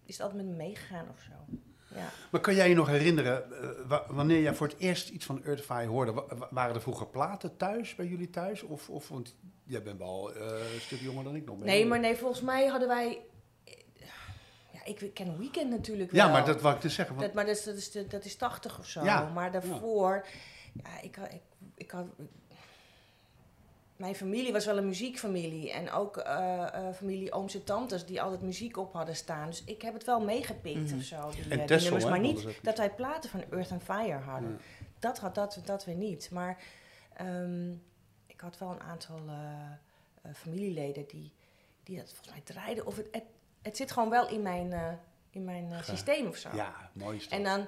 is 0.05 0.17
het 0.17 0.25
altijd 0.25 0.43
met 0.43 0.51
me 0.51 0.63
meegegaan 0.63 1.09
of 1.09 1.19
zo. 1.21 1.57
Ja. 1.95 2.09
Maar 2.31 2.41
kan 2.41 2.55
jij 2.55 2.69
je 2.69 2.75
nog 2.75 2.87
herinneren, 2.87 3.61
eh, 3.61 3.69
wa- 3.87 4.05
wanneer 4.07 4.41
jij 4.41 4.53
voor 4.55 4.67
het 4.67 4.75
eerst 4.79 5.09
iets 5.09 5.25
van 5.25 5.43
Earthfire 5.43 5.85
hoorde, 5.87 6.13
wa- 6.13 6.25
wa- 6.37 6.47
waren 6.51 6.75
er 6.75 6.81
vroeger 6.81 7.07
platen 7.07 7.57
thuis, 7.57 7.95
bij 7.95 8.05
jullie 8.05 8.29
thuis? 8.29 8.61
Of, 8.63 8.89
of 8.89 9.07
want 9.09 9.35
jij 9.63 9.83
bent 9.83 9.97
wel 9.99 10.33
eh, 10.33 10.73
een 10.73 10.81
stuk 10.81 10.99
jonger 10.99 11.23
dan 11.23 11.35
ik 11.35 11.45
nog 11.45 11.57
ben. 11.57 11.65
Nee, 11.65 11.85
maar 11.85 11.99
nee, 11.99 12.15
volgens 12.15 12.41
mij 12.41 12.67
hadden 12.67 12.87
wij. 12.87 13.19
Ja, 14.71 14.79
ik 14.85 15.13
ken 15.13 15.37
Weekend 15.37 15.69
natuurlijk 15.69 16.11
wel. 16.11 16.25
Ja, 16.25 16.31
maar 16.31 16.45
dat 16.45 16.61
wou 16.61 16.75
ik 16.75 16.81
dus 16.81 16.93
zeggen. 16.95 17.15
want- 17.15 17.27
Dat, 17.27 17.35
maar 17.35 17.45
dat 17.45 17.55
is, 17.57 17.63
dat, 17.63 17.75
is, 17.75 17.91
dat 18.09 18.25
is 18.25 18.35
80 18.35 18.79
of 18.79 18.87
zo. 18.87 19.03
Ja, 19.03 19.29
Maar 19.33 19.51
daarvoor, 19.51 20.25
ja, 20.83 21.01
ik, 21.01 21.17
ik, 21.17 21.41
ik 21.75 21.91
had. 21.91 22.05
Mijn 23.95 24.15
familie 24.15 24.51
was 24.51 24.65
wel 24.65 24.77
een 24.77 24.87
muziekfamilie. 24.87 25.71
En 25.71 25.91
ook 25.91 26.17
eh, 26.17 26.87
eh, 26.87 26.95
familie 26.95 27.31
ooms 27.31 27.53
en 27.55 27.63
tantes 27.63 28.05
die 28.05 28.21
altijd 28.21 28.41
muziek 28.41 28.77
op 28.77 28.93
hadden 28.93 29.15
staan. 29.15 29.47
Dus 29.47 29.63
ik 29.63 29.81
heb 29.81 29.93
het 29.93 30.03
wel 30.05 30.19
meegepikt 30.19 30.89
Mhm. 30.89 30.97
of 30.97 31.03
zo. 31.03 31.29
Die, 31.29 31.43
En 31.59 31.65
Texel, 31.65 31.79
nummers, 31.83 32.03
hè, 32.03 32.09
maar 32.09 32.19
niet 32.19 32.47
dat 32.61 32.77
wij 32.77 32.89
platen 32.93 33.29
van 33.29 33.43
Earth 33.51 33.71
and 33.71 33.83
Fire 33.83 34.17
hadden. 34.19 34.59
Dat 34.99 35.19
had 35.19 35.35
dat, 35.35 35.61
dat 35.65 35.85
weer 35.85 35.95
niet. 35.95 36.29
Maar 36.31 36.57
ehm, 37.13 37.71
ik 38.25 38.39
had 38.41 38.57
wel 38.57 38.69
een 38.71 38.81
aantal 38.81 39.19
familieleden 40.33 41.07
die, 41.07 41.33
die 41.83 41.97
dat 41.97 42.07
volgens 42.13 42.29
mij 42.29 42.41
draaiden. 42.43 42.85
Of 42.85 42.95
het, 42.97 43.07
het, 43.11 43.23
het 43.61 43.77
zit 43.77 43.91
gewoon 43.91 44.09
wel 44.09 44.27
in 44.29 44.41
mijn, 44.41 44.99
in 45.29 45.43
mijn 45.43 45.83
systeem 45.83 46.27
of 46.27 46.35
zo. 46.37 46.49
Ja, 46.53 46.89
mooi 46.93 47.17
is 47.17 47.23
dat. 47.29 47.37
En 47.39 47.43
dan, 47.43 47.67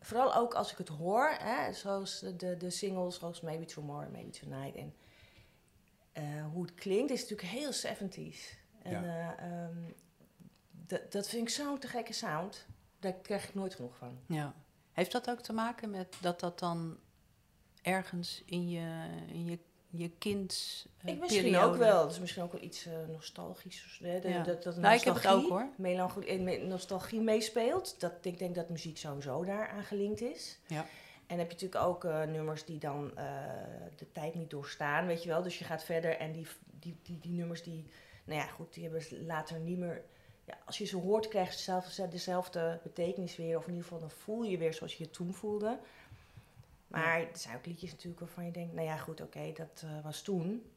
vooral 0.00 0.34
ook 0.34 0.54
als 0.54 0.72
ik 0.72 0.78
het 0.78 0.88
hoor, 0.88 1.34
hè, 1.38 1.72
zoals 1.72 2.24
de, 2.36 2.56
de 2.56 2.70
singles, 2.70 3.18
zoals 3.18 3.40
Maybe 3.40 3.64
Tomorrow, 3.64 4.12
Maybe 4.12 4.30
Tonight. 4.30 4.76
En 4.76 4.94
eh, 6.12 6.22
hoe 6.52 6.62
het 6.62 6.74
klinkt, 6.74 7.10
is 7.10 7.20
natuurlijk 7.20 7.48
heel 7.48 7.72
70s. 7.72 8.56
En 8.82 9.02
Ja. 9.04 9.36
eh, 9.38 9.44
ehm, 9.64 9.76
dat- 10.70 11.12
dat 11.12 11.28
vind 11.28 11.42
ik 11.48 11.54
zo'n 11.54 11.78
te 11.78 11.86
gekke 11.88 12.12
sound. 12.12 12.66
Daar 13.00 13.12
krijg 13.12 13.48
ik 13.48 13.54
nooit 13.54 13.74
genoeg 13.74 13.96
van. 13.96 14.18
Ja. 14.26 14.54
Heeft 14.92 15.12
dat 15.12 15.30
ook 15.30 15.40
te 15.40 15.52
maken 15.52 15.90
met 15.90 16.16
dat 16.20 16.40
dat 16.40 16.58
dan 16.58 16.96
ergens 17.82 18.42
in 18.46 18.70
je, 18.70 19.06
in 19.28 19.44
je, 19.44 19.58
je 19.90 20.10
kind 20.18 20.86
ik 21.04 21.20
misschien 21.20 21.56
ook 21.56 21.76
wel. 21.76 22.08
Is 22.08 22.18
misschien 22.20 22.42
ook 22.42 22.52
wel 22.52 22.62
iets 22.62 22.86
eh, 22.86 22.92
nostalgisch. 23.08 23.98
Hè, 24.02 24.20
de- 24.20 24.28
Ja. 24.28 24.42
dat, 24.42 24.62
dat 24.62 24.76
Nou, 24.76 24.94
ik 24.94 25.02
heb 25.04 25.14
het 25.14 25.22
nostalgie, 25.22 25.44
ook, 25.52 25.58
hoor. 25.58 25.68
melancholie 25.76 26.58
nostalgie 26.58 27.20
meespeelt. 27.20 28.00
Dat, 28.00 28.12
ik 28.22 28.38
denk 28.38 28.54
dat 28.54 28.68
muziek 28.68 28.98
sowieso 28.98 29.44
daar 29.44 29.68
aan 29.68 29.84
gelinkt 29.84 30.20
is. 30.20 30.58
Ja. 30.66 30.86
En 31.32 31.38
heb 31.38 31.50
je 31.50 31.52
natuurlijk 31.52 31.84
ook 31.84 32.04
eh, 32.04 32.22
nummers 32.22 32.64
die 32.64 32.78
dan 32.78 33.16
eh, 33.16 33.24
de 33.96 34.12
tijd 34.12 34.34
niet 34.34 34.50
doorstaan, 34.50 35.06
weet 35.06 35.22
je 35.22 35.28
wel. 35.28 35.42
Dus 35.42 35.58
je 35.58 35.64
gaat 35.64 35.84
verder 35.84 36.16
en 36.16 36.32
die, 36.32 36.46
die, 36.80 36.96
die, 37.02 37.18
die 37.18 37.32
nummers 37.32 37.62
die, 37.62 37.86
nou 38.24 38.40
ja, 38.40 38.46
goed, 38.46 38.74
die 38.74 38.82
hebben 38.82 39.26
later 39.26 39.58
niet 39.58 39.78
meer... 39.78 40.02
Ja, 40.44 40.58
als 40.64 40.78
je 40.78 40.84
ze 40.84 40.96
hoort, 40.96 41.28
krijg 41.28 41.52
je 41.52 41.58
zelf, 41.58 41.86
dezelfde 42.10 42.80
betekenis 42.82 43.36
weer. 43.36 43.56
Of 43.56 43.62
in 43.62 43.68
ieder 43.68 43.82
geval, 43.82 44.00
dan 44.00 44.10
voel 44.10 44.42
je 44.42 44.58
weer 44.58 44.74
zoals 44.74 44.96
je 44.96 45.04
je 45.04 45.10
toen 45.10 45.34
voelde. 45.34 45.78
Maar 46.86 47.20
er 47.20 47.28
zijn 47.32 47.56
ook 47.56 47.66
liedjes 47.66 47.90
natuurlijk 47.90 48.20
waarvan 48.20 48.44
je 48.44 48.50
denkt, 48.50 48.74
nou 48.74 48.86
ja, 48.86 48.96
goed, 48.96 49.20
oké, 49.20 49.52
dat 49.54 49.82
eh, 49.84 50.04
was 50.04 50.22
toen. 50.22 50.70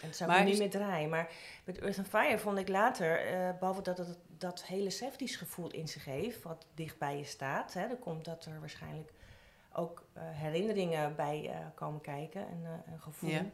En 0.00 0.08
dat 0.08 0.16
zou 0.16 0.32
ik 0.32 0.38
nu 0.38 0.44
niet 0.44 0.58
meer 0.58 0.70
draaien. 0.70 1.10
Maar 1.10 1.30
met 1.64 1.78
Earth 1.78 1.98
and 1.98 2.08
Fire 2.08 2.38
vond 2.38 2.58
ik 2.58 2.68
later, 2.68 3.26
eh, 3.26 3.58
behalve 3.58 3.82
dat 3.82 3.98
het 3.98 4.18
dat 4.38 4.64
hele 4.64 4.90
70s 4.90 5.36
gevoel 5.36 5.70
in 5.70 5.88
zich 5.88 6.04
heeft, 6.04 6.42
wat 6.42 6.66
dicht 6.74 6.98
bij 6.98 7.18
je 7.18 7.24
staat, 7.24 7.72
hè, 7.72 7.88
dan 7.88 7.98
komt 7.98 8.24
dat 8.24 8.44
er 8.44 8.60
waarschijnlijk 8.60 9.12
ook 9.74 10.04
eh, 10.12 10.22
herinneringen 10.24 11.16
bij 11.16 11.50
eh, 11.50 11.66
komen 11.74 12.00
kijken 12.00 12.48
en 12.48 12.60
eh, 12.64 12.92
een 12.92 13.00
gevoel. 13.00 13.52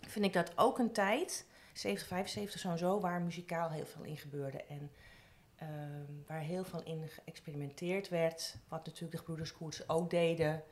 Vind 0.00 0.24
ik 0.24 0.32
dat 0.32 0.58
ook 0.58 0.78
een 0.78 0.92
tijd, 0.92 1.46
70, 1.72 2.08
75 2.08 2.60
zo'n 2.60 2.78
zo, 2.78 3.00
waar 3.00 3.22
muzikaal 3.22 3.70
heel 3.70 3.86
veel 3.86 4.02
in 4.04 4.16
gebeurde. 4.16 4.64
En 4.64 4.90
ehm, 5.56 6.04
waar 6.26 6.40
heel 6.40 6.64
veel 6.64 6.82
in 6.82 7.08
geëxperimenteerd 7.08 8.08
werd. 8.08 8.56
Wat 8.68 8.86
natuurlijk 8.86 9.12
de 9.12 9.18
gebroeders 9.18 9.52
Koets 9.52 9.88
ook 9.88 10.10
deden. 10.10 10.62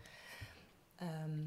Ehm 0.97 1.41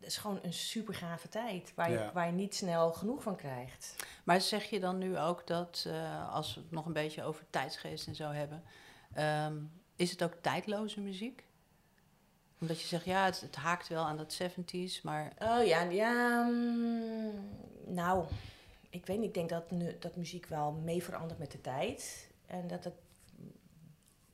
het 0.00 0.08
is 0.08 0.16
gewoon 0.16 0.38
een 0.42 0.52
super 0.52 0.94
gave 0.94 1.28
tijd. 1.28 1.72
Waar 1.74 1.90
je, 1.90 1.98
Ja. 1.98 2.12
waar 2.12 2.26
je 2.26 2.32
niet 2.32 2.54
snel 2.54 2.92
genoeg 2.92 3.22
van 3.22 3.36
krijgt. 3.36 3.96
Maar 4.24 4.40
zeg 4.40 4.64
je 4.64 4.80
dan 4.80 4.98
nu 4.98 5.18
ook 5.18 5.46
dat, 5.46 5.84
eh, 5.86 6.34
als 6.34 6.54
we 6.54 6.60
het 6.60 6.70
nog 6.70 6.86
een 6.86 6.92
beetje 6.92 7.22
over 7.22 7.44
tijdsgeest 7.50 8.06
en 8.06 8.14
zo 8.14 8.30
hebben, 8.30 8.62
ehm, 9.14 9.56
is 9.96 10.10
het 10.10 10.24
ook 10.24 10.34
tijdloze 10.34 11.00
muziek? 11.00 11.44
Omdat 12.60 12.80
je 12.80 12.86
zegt, 12.86 13.04
ja, 13.04 13.24
het, 13.24 13.40
het 13.40 13.56
haakt 13.56 13.88
wel 13.88 14.04
aan 14.04 14.16
dat 14.16 14.40
70s, 14.42 15.02
maar 15.02 15.32
Oh 15.38 15.66
ja, 15.66 15.82
ja. 15.82 16.42
mm, 16.42 17.32
nou, 17.86 18.24
ik 18.90 19.06
weet 19.06 19.18
niet. 19.18 19.26
Ik 19.26 19.34
denk 19.34 19.48
dat, 19.48 19.70
nu, 19.70 19.96
dat 19.98 20.16
muziek 20.16 20.46
wel 20.46 20.72
mee 20.72 21.02
verandert 21.02 21.38
met 21.38 21.50
de 21.50 21.60
tijd. 21.60 22.28
En 22.46 22.66
dat 22.66 22.84
het 22.84 22.94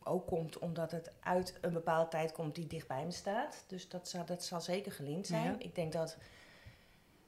ook 0.02 0.26
komt 0.26 0.58
omdat 0.58 0.90
het 0.90 1.10
uit 1.20 1.58
een 1.60 1.72
bepaalde 1.72 2.10
tijd 2.10 2.32
komt 2.32 2.54
die 2.54 2.66
dicht 2.66 2.88
bij 2.88 3.04
me 3.04 3.10
staat. 3.10 3.64
Dus 3.66 3.88
dat 3.88 4.08
zal, 4.08 4.24
dat 4.24 4.44
zal 4.44 4.60
zeker 4.60 4.92
gelinkt 4.92 5.26
zijn. 5.26 5.44
Ja. 5.44 5.56
Ik 5.58 5.74
denk 5.74 5.92
dat 5.92 6.16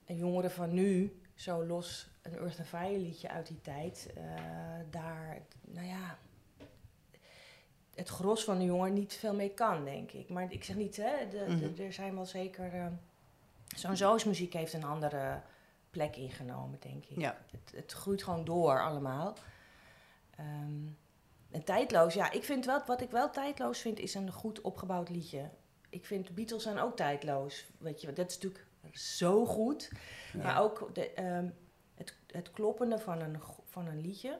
een 0.06 0.16
jongere 0.16 0.50
van 0.50 0.74
nu 0.74 1.20
zo 1.34 1.64
los 1.64 2.08
een 2.22 2.38
Earth 2.38 2.58
and 2.58 2.68
Fire 2.68 2.98
liedje 2.98 3.28
uit 3.28 3.46
die 3.46 3.60
tijd, 3.60 4.10
eh, 4.16 4.24
daar, 4.90 5.38
nou 5.60 5.86
ja, 5.86 6.18
het 7.98 8.08
gros 8.08 8.44
van 8.44 8.58
de 8.58 8.64
jongen 8.64 8.92
niet 8.92 9.14
veel 9.14 9.34
mee 9.34 9.50
kan, 9.50 9.84
denk 9.84 10.12
ik. 10.12 10.28
Maar 10.28 10.52
ik 10.52 10.64
zeg 10.64 10.76
niet, 10.76 10.96
hè, 10.96 11.28
de, 11.30 11.44
de- 11.58 11.68
Mhm. 11.70 11.82
er 11.82 11.92
zijn 11.92 12.14
wel 12.14 12.26
zeker, 12.26 12.74
eh, 12.74 12.86
zo'n 13.76 13.96
zoosmuziek 13.96 14.52
heeft 14.52 14.72
een 14.72 14.84
andere 14.84 15.40
plek 15.90 16.16
ingenomen, 16.16 16.78
denk 16.80 17.04
ik. 17.04 17.18
Ja. 17.18 17.38
Het, 17.50 17.72
het 17.76 17.92
groeit 17.92 18.22
gewoon 18.22 18.44
door 18.44 18.82
allemaal. 18.82 19.34
Ehm, 20.36 20.86
en 21.50 21.64
tijdloos, 21.64 22.14
ja, 22.14 22.30
ik 22.30 22.44
vind 22.44 22.64
wel, 22.64 22.82
wat 22.86 23.00
ik 23.00 23.10
wel 23.10 23.30
tijdloos 23.30 23.78
vind, 23.78 23.98
is 23.98 24.14
een 24.14 24.32
goed 24.32 24.60
opgebouwd 24.60 25.08
liedje. 25.08 25.50
Ik 25.88 26.04
vind 26.06 26.26
de 26.26 26.32
Beatles 26.32 26.62
zijn 26.62 26.78
ook 26.78 26.96
tijdloos. 26.96 27.66
Weet 27.78 28.00
je, 28.00 28.12
dat 28.12 28.28
is 28.30 28.34
natuurlijk 28.38 28.66
zo 28.92 29.46
goed. 29.46 29.90
Maar 30.42 30.60
ook 30.62 30.90
de, 30.94 31.10
ehm, 31.12 31.48
het, 31.94 32.16
het 32.26 32.50
kloppende 32.50 32.98
van 32.98 33.20
een, 33.20 33.36
van 33.68 33.86
een 33.86 34.00
liedje, 34.00 34.38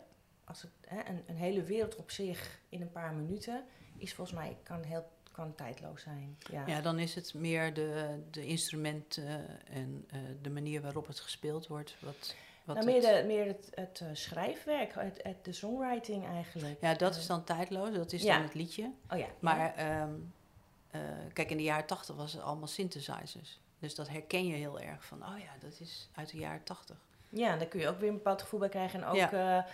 als 0.49 0.63
het, 0.63 0.71
hè, 0.87 1.11
een, 1.11 1.23
een 1.27 1.37
hele 1.37 1.63
wereld 1.63 1.97
op 1.97 2.11
zich 2.11 2.61
in 2.69 2.81
een 2.83 2.91
paar 2.93 3.13
minuten, 3.13 3.65
is 3.97 4.15
volgens 4.15 4.37
mij 4.39 4.57
kan 4.63 4.83
heel 4.83 5.09
kan 5.33 5.55
tijdloos 5.55 6.03
zijn. 6.03 6.37
Ja. 6.51 6.67
Ja, 6.67 6.81
dan 6.81 6.99
is 6.99 7.15
het 7.15 7.35
meer 7.35 7.75
de, 7.75 8.19
de 8.31 8.47
instrumenten 8.47 9.47
en 9.71 10.05
eh, 10.11 10.19
de 10.43 10.51
manier 10.51 10.81
waarop 10.83 11.07
het 11.07 11.21
gespeeld 11.21 11.67
wordt. 11.67 11.97
Wat, 12.01 12.35
wat 12.65 12.75
nou, 12.77 12.87
meer, 12.87 13.03
het- 13.09 13.21
de, 13.21 13.27
meer 13.27 13.47
het, 13.47 13.71
het 13.75 14.01
eh, 14.01 14.09
schrijfwerk, 14.13 14.95
het, 14.95 15.21
het, 15.23 15.45
de 15.45 15.53
songwriting 15.53 16.27
eigenlijk. 16.27 16.77
ja, 16.81 16.95
dat 16.95 17.17
is 17.17 17.27
dan 17.27 17.45
tijdloos, 17.45 17.95
dat 17.95 18.13
is 18.13 18.23
Ja. 18.23 18.35
dan 18.35 18.43
het 18.43 18.55
liedje. 18.55 18.93
Oh 19.11 19.19
ja. 19.19 19.27
Maar 19.41 19.75
ehm, 19.75 20.13
eh, 20.91 21.01
kijk, 21.33 21.51
in 21.51 21.57
de 21.57 21.63
jaren 21.63 21.87
tachtig 21.87 22.17
was 22.17 22.33
het 22.33 22.43
allemaal 22.43 22.67
synthesizers. 22.67 23.61
Dus 23.79 23.95
dat 23.95 24.09
herken 24.09 24.47
je 24.47 24.55
heel 24.55 24.81
erg 24.81 25.05
van, 25.05 25.23
oh 25.23 25.39
ja, 25.39 25.51
dat 25.61 25.81
is 25.81 26.09
uit 26.15 26.31
de 26.31 26.39
jaren 26.39 26.63
tachtig. 26.65 26.97
Ja, 27.29 27.57
daar 27.57 27.67
kun 27.69 27.81
je 27.81 27.89
ook 27.89 27.99
weer 28.01 28.09
een 28.09 28.15
bepaald 28.15 28.43
gevoel 28.43 28.61
bij 28.61 28.69
krijgen. 28.69 29.01
En 29.03 29.07
ook 29.09 29.17
Ja. 29.17 29.67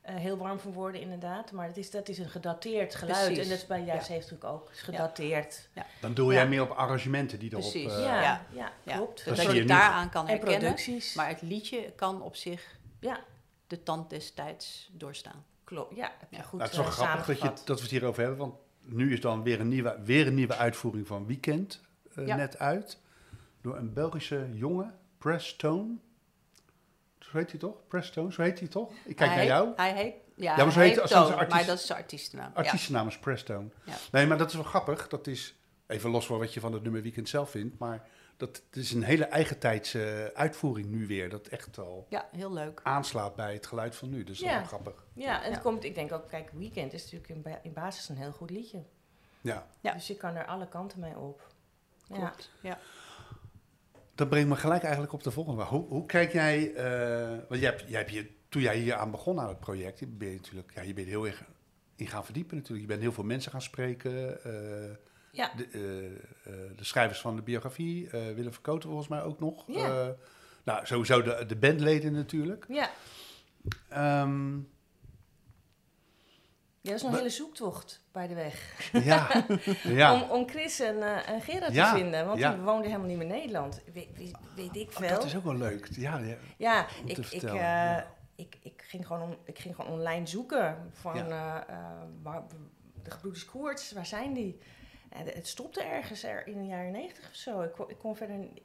Eh, 0.00 0.14
heel 0.14 0.36
warm 0.36 0.58
van 0.58 0.72
worden, 0.72 1.00
inderdaad. 1.00 1.52
Maar 1.52 1.66
dat 1.66 1.76
is, 1.76 1.90
dat 1.90 2.08
is 2.08 2.18
een 2.18 2.28
gedateerd 2.30 2.94
geluid. 2.94 3.24
Precies. 3.26 3.42
En 3.44 3.48
dat 3.50 3.58
is 3.58 3.66
bij 3.66 3.84
Ja. 3.84 3.86
70 4.02 4.08
natuurlijk 4.30 4.44
ook. 4.44 4.70
Is 4.70 4.80
gedateerd. 4.82 5.68
Dan 6.00 6.14
doe 6.14 6.32
Ja. 6.32 6.38
jij 6.38 6.48
meer 6.48 6.62
op 6.62 6.70
arrangementen 6.70 7.38
die 7.38 7.50
erop... 7.50 7.60
Precies. 7.62 7.92
eh, 7.92 8.04
Ja, 8.04 8.20
ja, 8.52 8.72
Ja. 8.82 8.96
klopt. 8.96 9.24
Dus 9.24 9.36
Dat 9.36 9.46
je 9.46 9.52
je 9.52 9.58
het 9.58 9.68
daaraan 9.68 10.10
kan 10.10 10.22
en 10.22 10.28
herkennen. 10.30 10.58
producties. 10.58 11.14
Maar 11.14 11.28
het 11.28 11.42
liedje 11.42 11.92
kan 11.96 12.22
op 12.22 12.36
zich 12.36 12.78
Ja, 13.00 13.20
de 13.66 13.82
tand 13.82 14.10
des 14.10 14.32
tijds 14.32 14.90
doorstaan. 14.92 15.44
klopt. 15.64 15.96
Ja, 15.96 16.12
heb 16.18 16.30
je 16.30 16.36
Ja. 16.36 16.42
goed 16.42 16.58
Nou, 16.58 16.62
het 16.62 16.70
is 16.72 16.76
wel 16.78 16.86
eh, 16.86 16.92
grappig 16.92 17.26
dat, 17.26 17.38
je, 17.58 17.64
dat 17.64 17.76
we 17.76 17.82
het 17.82 17.90
hierover 17.90 18.20
hebben, 18.20 18.38
want 18.38 18.54
nu 18.82 19.12
is 19.12 19.20
dan 19.20 19.42
weer 19.42 19.60
een 19.60 19.68
nieuwe, 19.68 19.98
weer 20.04 20.26
een 20.26 20.34
nieuwe 20.34 20.56
uitvoering 20.56 21.06
van 21.06 21.26
Weekend 21.26 21.80
Ja. 22.26 22.36
net 22.36 22.58
uit. 22.58 22.98
Door 23.62 23.76
een 23.76 23.92
Belgische 23.92 24.48
jongen, 24.52 24.98
Prestone. 25.18 25.94
Zo 27.30 27.36
heet 27.36 27.50
hij 27.50 27.60
toch? 27.60 27.76
Prestone, 27.88 28.32
zo 28.32 28.42
heet 28.42 28.58
hij 28.58 28.68
toch? 28.68 28.92
Ik 29.04 29.16
kijk 29.16 29.30
hij 29.30 29.38
naar 29.38 29.46
jou. 29.46 29.66
Heet, 29.68 29.76
hij 29.76 29.94
heet, 29.94 30.14
ja, 30.36 30.56
maar 30.56 30.72
zo 30.72 30.80
heet- 30.80 30.94
Toon, 30.94 31.34
artiest- 31.34 31.48
maar 31.50 31.66
dat 31.66 31.78
is 31.78 31.86
zijn 31.86 31.98
artiestennaam. 31.98 32.50
Artiestennaam 32.54 33.06
is 33.08 33.18
Prestone. 33.18 33.68
Ja. 33.84 33.92
Nee, 34.12 34.26
maar 34.26 34.38
dat 34.38 34.48
is 34.48 34.54
wel 34.54 34.64
grappig. 34.64 35.08
Dat 35.08 35.26
is, 35.26 35.54
even 35.86 36.10
los 36.10 36.26
van 36.26 36.38
wat 36.38 36.54
je 36.54 36.60
van 36.60 36.72
het 36.72 36.82
nummer 36.82 37.02
Weekend 37.02 37.28
zelf 37.28 37.50
vindt, 37.50 37.78
maar 37.78 38.08
dat 38.36 38.62
het 38.66 38.76
is 38.76 38.92
een 38.92 39.02
hele 39.02 39.24
eigentijdse 39.24 40.30
uitvoering 40.34 40.88
nu 40.90 41.06
weer. 41.06 41.28
Dat 41.28 41.46
echt 41.46 41.78
al 41.78 42.06
Ja. 42.08 42.18
ja, 42.32 42.38
heel 42.38 42.52
leuk. 42.52 42.80
aanslaat 42.82 43.36
bij 43.36 43.52
het 43.52 43.66
geluid 43.66 43.96
van 43.96 44.10
nu. 44.10 44.24
Dus 44.24 44.38
dat 44.38 44.46
is 44.46 44.52
Ja. 44.52 44.58
wel 44.58 44.66
grappig. 44.68 45.04
Ja, 45.12 45.42
en 45.42 45.48
Ja. 45.48 45.54
het 45.54 45.62
komt, 45.62 45.84
ik 45.84 45.94
denk 45.94 46.12
ook, 46.12 46.28
kijk, 46.28 46.50
Weekend 46.52 46.92
is 46.92 47.02
natuurlijk 47.02 47.28
in, 47.30 47.42
ba- 47.42 47.60
in 47.62 47.72
basis 47.72 48.08
een 48.08 48.16
heel 48.16 48.32
goed 48.32 48.50
liedje. 48.50 48.82
Ja. 49.40 49.66
Ja. 49.80 49.92
Dus 49.92 50.06
je 50.06 50.16
kan 50.16 50.34
er 50.36 50.46
alle 50.46 50.68
kanten 50.68 51.00
mee 51.00 51.16
op. 51.18 51.46
Ja. 52.06 52.16
Klopt. 52.16 52.50
Ja. 52.60 52.78
Dat 54.20 54.28
brengt 54.28 54.48
me 54.48 54.56
gelijk 54.56 54.82
eigenlijk 54.82 55.12
op 55.12 55.22
de 55.22 55.30
volgende 55.30 55.58
vraag. 55.58 55.70
Hoe, 55.70 55.86
hoe 55.88 56.06
kijk 56.06 56.32
jij, 56.32 56.74
eh, 56.74 57.38
want 57.48 57.60
jij 57.60 57.70
hebt, 57.70 57.84
jij 57.88 57.98
hebt 57.98 58.10
hier, 58.10 58.26
toen 58.48 58.62
jij 58.62 58.78
hier 58.78 58.94
aan 58.94 59.10
begon 59.10 59.40
aan 59.40 59.48
het 59.48 59.60
project, 59.60 59.98
je 59.98 60.06
ben 60.06 60.28
je 60.28 60.34
natuurlijk, 60.36 60.72
ja, 60.74 60.82
je 60.82 60.94
bent 60.94 61.06
heel 61.08 61.26
erg 61.26 61.42
in 61.96 62.06
gaan 62.06 62.24
verdiepen 62.24 62.56
natuurlijk. 62.56 62.80
Je 62.80 62.86
bent 62.88 63.00
heel 63.00 63.12
veel 63.12 63.24
mensen 63.24 63.50
gaan 63.52 63.62
spreken. 63.62 64.44
eh, 64.44 64.96
Ja. 65.32 65.52
de, 65.56 65.64
eh, 65.64 66.52
de 66.76 66.84
schrijvers 66.84 67.20
van 67.20 67.36
de 67.36 67.42
biografie, 67.42 68.08
Willem 68.10 68.52
Verkoten 68.52 68.88
volgens 68.88 69.08
mij 69.08 69.22
ook 69.22 69.40
nog. 69.40 69.64
Ja. 69.66 70.14
Nou, 70.64 70.86
sowieso 70.86 71.22
de, 71.22 71.44
de 71.46 71.56
bandleden 71.56 72.12
natuurlijk. 72.12 72.64
Ja. 72.68 72.90
Ehm, 73.88 74.58
Ja, 76.82 76.90
dat 76.90 77.00
is 77.00 77.06
een 77.06 77.14
hele 77.14 77.28
zoektocht 77.30 78.04
bij 78.12 78.26
de 78.26 78.34
weg. 78.34 78.88
ja, 79.04 79.46
ja. 79.82 80.14
Om, 80.14 80.30
om 80.30 80.48
Chris 80.48 80.80
en, 80.80 81.02
en 81.26 81.40
Gerard 81.40 81.72
Ja, 81.74 81.92
te 81.92 81.98
vinden. 81.98 82.26
Want 82.26 82.38
ja. 82.38 82.52
die 82.54 82.60
woonden 82.62 82.84
helemaal 82.86 83.06
niet 83.08 83.16
meer 83.16 83.26
in 83.26 83.32
Nederland. 83.32 83.80
Weet, 83.92 84.08
weet, 84.16 84.36
weet 84.54 84.76
ik 84.76 84.88
Oh, 84.88 84.96
veel. 84.96 85.08
dat 85.08 85.24
is 85.24 85.36
ook 85.36 85.44
wel 85.44 85.54
leuk. 85.56 85.88
Ja, 85.90 86.20
ja. 86.58 86.86
Ik, 87.04 87.18
ik, 87.18 87.42
eh, 87.42 87.96
ik, 88.34 88.56
ik, 88.62 88.82
ging 88.86 89.06
gewoon 89.06 89.22
on- 89.22 89.38
ik 89.44 89.58
ging 89.58 89.74
gewoon 89.74 89.90
online 89.92 90.26
zoeken 90.26 90.90
van 90.92 91.16
eh, 91.16 91.56
waar, 92.22 92.42
de 93.02 93.10
gebroeders 93.10 93.44
Koorts, 93.44 93.92
waar 93.92 94.06
zijn 94.06 94.32
die? 94.32 94.58
En 95.08 95.26
het 95.26 95.48
stopte 95.48 95.82
ergens 95.82 96.22
er 96.22 96.46
in 96.46 96.58
de 96.58 96.66
jaren 96.66 96.92
negentig 96.92 97.28
of 97.28 97.34
zo. 97.34 97.60
Ik 97.62 97.72
kon, 97.72 97.90
ik 97.90 97.98
kon 97.98 98.16
verder 98.16 98.36
ni- 98.36 98.62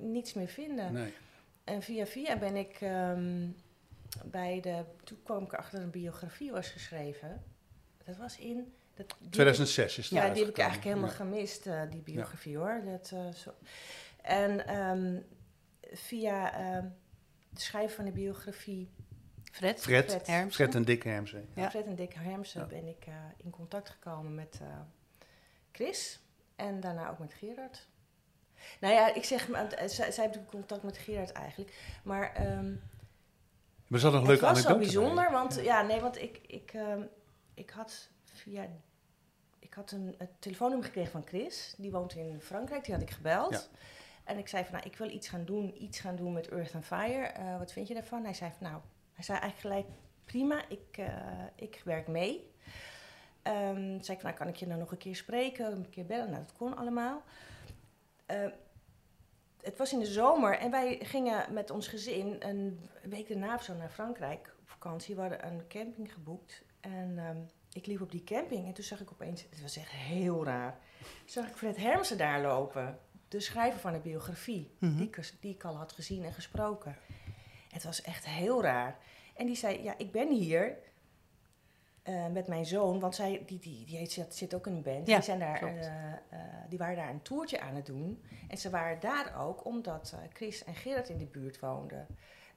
niets 0.00 0.32
meer 0.32 0.48
vinden. 0.48 0.92
Nee. 0.92 1.12
En 1.64 1.82
via 1.82 2.06
via 2.06 2.36
ben 2.36 2.56
ik 2.56 2.76
ehm, 2.80 3.48
bij 4.24 4.60
de... 4.60 4.84
Toen 5.04 5.18
kwam 5.24 5.42
ik 5.44 5.52
erachter 5.52 5.74
dat 5.74 5.82
een 5.84 5.90
biografie 5.90 6.52
was 6.52 6.68
geschreven. 6.68 7.42
Dat 8.12 8.20
was 8.20 8.38
in... 8.38 8.72
Dat, 8.94 9.14
die- 9.20 9.28
2006 9.30 9.98
is 9.98 10.04
het 10.10 10.18
ja, 10.18 10.28
die 10.30 10.42
heb 10.42 10.50
ik 10.50 10.58
eigenlijk 10.58 10.88
helemaal 10.88 11.10
Ja. 11.10 11.16
gemist, 11.16 11.66
eh, 11.66 11.80
die 11.90 12.00
biografie 12.00 12.56
hoor. 12.56 12.80
Dat, 12.84 13.10
eh, 13.14 13.32
zo. 13.34 13.50
En 14.22 14.66
ehm, 14.66 15.16
via 15.92 16.52
ehm, 16.54 16.86
de 17.48 17.60
schrijver 17.60 17.96
van 17.96 18.04
de 18.04 18.12
biografie, 18.12 18.90
Fred, 19.52 19.80
Fred, 19.80 20.10
Fred 20.10 20.26
Hermsen. 20.26 20.52
Fred 20.52 20.74
en 20.74 20.84
Dick 20.84 21.02
Hermsen. 21.02 21.48
Ja. 21.54 21.70
Fred 21.70 21.86
en 21.86 21.94
Dick 21.94 22.12
Hermsen, 22.14 22.60
Ja. 22.60 22.66
ben 22.66 22.86
ik 22.86 23.04
eh, 23.06 23.14
in 23.36 23.50
contact 23.50 23.90
gekomen 23.90 24.34
met 24.34 24.58
eh, 24.62 24.66
Chris 25.72 26.20
en 26.56 26.80
daarna 26.80 27.10
ook 27.10 27.18
met 27.18 27.32
Gerard. 27.34 27.88
Nou 28.80 28.94
ja, 28.94 29.14
ik 29.14 29.24
zeg, 29.24 29.48
maar, 29.48 29.68
zij, 29.86 30.12
zij 30.12 30.24
heeft 30.26 30.38
contact 30.46 30.82
met 30.82 30.98
Gerard 30.98 31.32
eigenlijk. 31.32 31.74
Maar 32.02 32.32
ehm, 32.34 32.72
Maar 33.86 33.98
ze 34.00 34.06
hadden 34.06 34.22
een 34.22 34.28
het 34.28 34.40
leuke 34.40 34.54
was 34.54 34.60
zo 34.62 34.68
anekdote 34.68 34.78
bijzonder, 34.92 35.24
bij. 35.24 35.32
want 35.32 35.60
ja, 35.62 35.82
nee, 35.82 36.00
want 36.00 36.16
ik, 36.22 36.40
ik, 36.46 36.70
ehm, 36.74 37.02
ik 37.62 37.70
had 37.70 38.08
via 38.24 38.68
ik 39.58 39.74
had 39.74 39.90
een, 39.90 40.16
telefoonnummer 40.38 40.86
gekregen 40.86 41.12
van 41.12 41.26
Chris. 41.26 41.74
Die 41.78 41.90
woont 41.90 42.14
in 42.14 42.40
Frankrijk, 42.40 42.84
die 42.84 42.94
had 42.94 43.02
ik 43.02 43.10
gebeld. 43.10 43.52
Ja. 43.52 43.78
En 44.24 44.38
ik 44.38 44.48
zei 44.48 44.64
van, 44.64 44.72
nou, 44.74 44.86
ik 44.86 44.96
wil 44.96 45.10
iets 45.10 45.28
gaan 45.28 45.44
doen, 45.44 45.82
iets 45.82 46.00
gaan 46.00 46.16
doen 46.16 46.32
met 46.32 46.48
Earth 46.48 46.74
and 46.74 46.84
Fire. 46.84 47.26
Eh, 47.26 47.58
wat 47.58 47.72
vind 47.72 47.88
je 47.88 47.94
daarvan? 47.94 48.24
Hij 48.24 48.34
zei 48.34 48.50
van, 48.58 48.70
nou, 48.70 48.82
hij 49.12 49.24
zei 49.24 49.38
eigenlijk 49.38 49.74
gelijk, 49.74 49.98
prima, 50.24 50.68
ik, 50.68 50.98
eh, 50.98 51.44
ik 51.54 51.80
werk 51.84 52.06
mee. 52.06 52.50
Ehm 53.42 54.00
zei 54.00 54.16
ik 54.16 54.20
van, 54.20 54.24
nou, 54.24 54.34
kan 54.34 54.48
ik 54.48 54.56
je 54.56 54.66
dan 54.66 54.78
nog 54.78 54.90
een 54.90 54.98
keer 54.98 55.16
spreken, 55.16 55.72
een 55.72 55.90
keer 55.90 56.06
bellen? 56.06 56.30
Nou, 56.30 56.42
dat 56.42 56.56
kon 56.56 56.76
allemaal. 56.76 57.22
Eh, 58.26 58.46
het 59.62 59.78
was 59.78 59.92
in 59.92 59.98
de 59.98 60.06
zomer 60.06 60.58
en 60.58 60.70
wij 60.70 60.98
gingen 61.02 61.52
met 61.52 61.70
ons 61.70 61.88
gezin 61.88 62.36
een 62.38 62.88
week 63.02 63.28
daarna 63.28 63.54
of 63.54 63.62
zo 63.62 63.74
naar 63.74 63.90
Frankrijk 63.90 64.54
op 64.60 64.68
vakantie. 64.68 65.14
We 65.14 65.20
hadden 65.20 65.46
een 65.46 65.66
camping 65.68 66.12
geboekt 66.12 66.62
en 66.82 67.18
ehm, 67.18 67.36
ik 67.72 67.86
liep 67.86 68.00
op 68.00 68.10
die 68.10 68.24
camping 68.24 68.66
en 68.66 68.72
toen 68.72 68.84
zag 68.84 69.00
ik 69.00 69.10
opeens, 69.12 69.42
het 69.50 69.60
was 69.62 69.76
echt 69.76 69.90
heel 69.90 70.44
raar, 70.44 70.78
zag 71.24 71.48
ik 71.48 71.56
Fred 71.56 71.76
Hermsen 71.76 72.18
daar 72.18 72.40
lopen. 72.40 72.98
De 73.28 73.40
schrijver 73.40 73.80
van 73.80 73.92
de 73.92 73.98
biografie, 73.98 74.70
Mhm. 74.78 74.96
die, 74.96 75.10
die 75.40 75.54
ik 75.54 75.64
al 75.64 75.76
had 75.76 75.92
gezien 75.92 76.24
en 76.24 76.32
gesproken. 76.32 76.96
Het 77.68 77.84
was 77.84 78.02
echt 78.02 78.26
heel 78.26 78.62
raar. 78.62 78.98
En 79.34 79.46
die 79.46 79.56
zei, 79.56 79.82
ja, 79.82 79.94
ik 79.98 80.12
ben 80.12 80.30
hier 80.32 80.76
eh, 82.02 82.26
met 82.26 82.46
mijn 82.46 82.66
zoon, 82.66 83.00
want 83.00 83.14
zij, 83.14 83.42
die, 83.46 83.58
die, 83.58 83.86
die 83.86 83.96
heet, 83.96 84.26
zit, 84.28 84.54
ook 84.54 84.66
in 84.66 84.74
een 84.74 84.82
band. 84.82 85.06
Ja, 85.08 85.14
die, 85.14 85.24
zijn 85.24 85.38
daar, 85.38 85.62
eh, 85.62 86.12
eh, 86.12 86.18
die 86.68 86.78
waren 86.78 86.96
daar 86.96 87.10
een 87.10 87.22
toertje 87.22 87.60
aan 87.60 87.74
het 87.74 87.86
doen. 87.86 88.22
En 88.48 88.58
ze 88.58 88.70
waren 88.70 89.00
daar 89.00 89.40
ook 89.40 89.64
omdat 89.64 90.14
Chris 90.32 90.64
en 90.64 90.74
Gerard 90.74 91.08
in 91.08 91.18
de 91.18 91.26
buurt 91.26 91.60
woonden. 91.60 92.06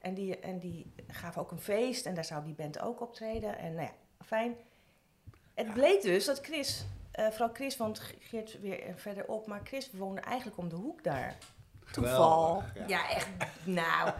En 0.00 0.14
die, 0.14 0.38
en 0.38 0.58
die 0.58 0.92
gaven 1.06 1.40
ook 1.42 1.50
een 1.50 1.60
feest 1.60 2.06
en 2.06 2.14
daar 2.14 2.24
zou 2.24 2.44
die 2.44 2.54
band 2.54 2.78
ook 2.78 3.00
optreden. 3.00 3.58
En 3.58 3.74
nou 3.74 3.86
ja, 3.86 3.94
fijn. 4.26 4.56
Het 5.54 5.74
bleek 5.74 6.02
dus 6.02 6.24
dat 6.24 6.40
Chris, 6.40 6.84
eh, 7.12 7.26
vooral 7.30 7.54
Chris, 7.54 7.76
want 7.76 8.02
Geert 8.20 8.60
weer 8.60 8.82
eh, 8.82 8.92
verderop, 8.96 9.46
maar 9.46 9.60
Chris 9.64 9.90
woonde 9.92 10.20
eigenlijk 10.20 10.58
om 10.58 10.68
de 10.68 10.74
hoek 10.76 11.02
daar. 11.02 11.36
Toeval. 11.90 12.60
Geweldig, 12.60 12.74
Ja. 12.74 12.86
Ja, 12.86 13.10
echt, 13.10 13.28
nou. 13.64 14.10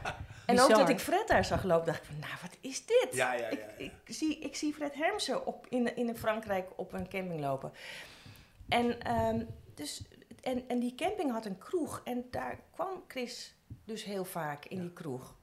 En 0.47 0.61
ook 0.61 0.69
dat 0.69 0.89
ik 0.89 1.01
Fred 1.01 1.29
daar 1.29 1.45
zag 1.45 1.63
lopen, 1.63 1.87
dacht 1.87 1.99
ik 1.99 2.05
van, 2.05 2.19
nou, 2.19 2.33
wat 2.43 2.57
is 2.61 2.87
dit? 2.87 3.09
Ja, 3.13 3.33
ja, 3.33 3.41
ja, 3.41 3.49
Ik, 3.49 3.59
ja. 3.79 3.85
ik, 3.85 4.15
zie, 4.15 4.39
ik 4.39 4.57
zie 4.57 4.75
Fred 4.75 4.95
Hermsen 4.95 5.47
op, 5.47 5.67
in, 5.69 5.97
in 5.97 6.17
Frankrijk 6.17 6.69
op 6.77 6.93
een 6.93 7.09
camping 7.09 7.41
lopen. 7.41 7.73
En, 8.69 9.03
ehm, 9.03 9.45
dus, 9.75 10.03
en, 10.41 10.69
en 10.69 10.79
die 10.79 10.95
camping 10.95 11.33
had 11.33 11.45
een 11.45 11.59
kroeg 11.59 12.01
en 12.05 12.25
daar 12.31 12.59
kwam 12.75 13.05
Chris 13.09 13.55
dus 13.85 14.05
heel 14.05 14.25
vaak 14.25 14.65
in 14.65 14.81
die 14.81 14.93
kroeg. 14.93 15.35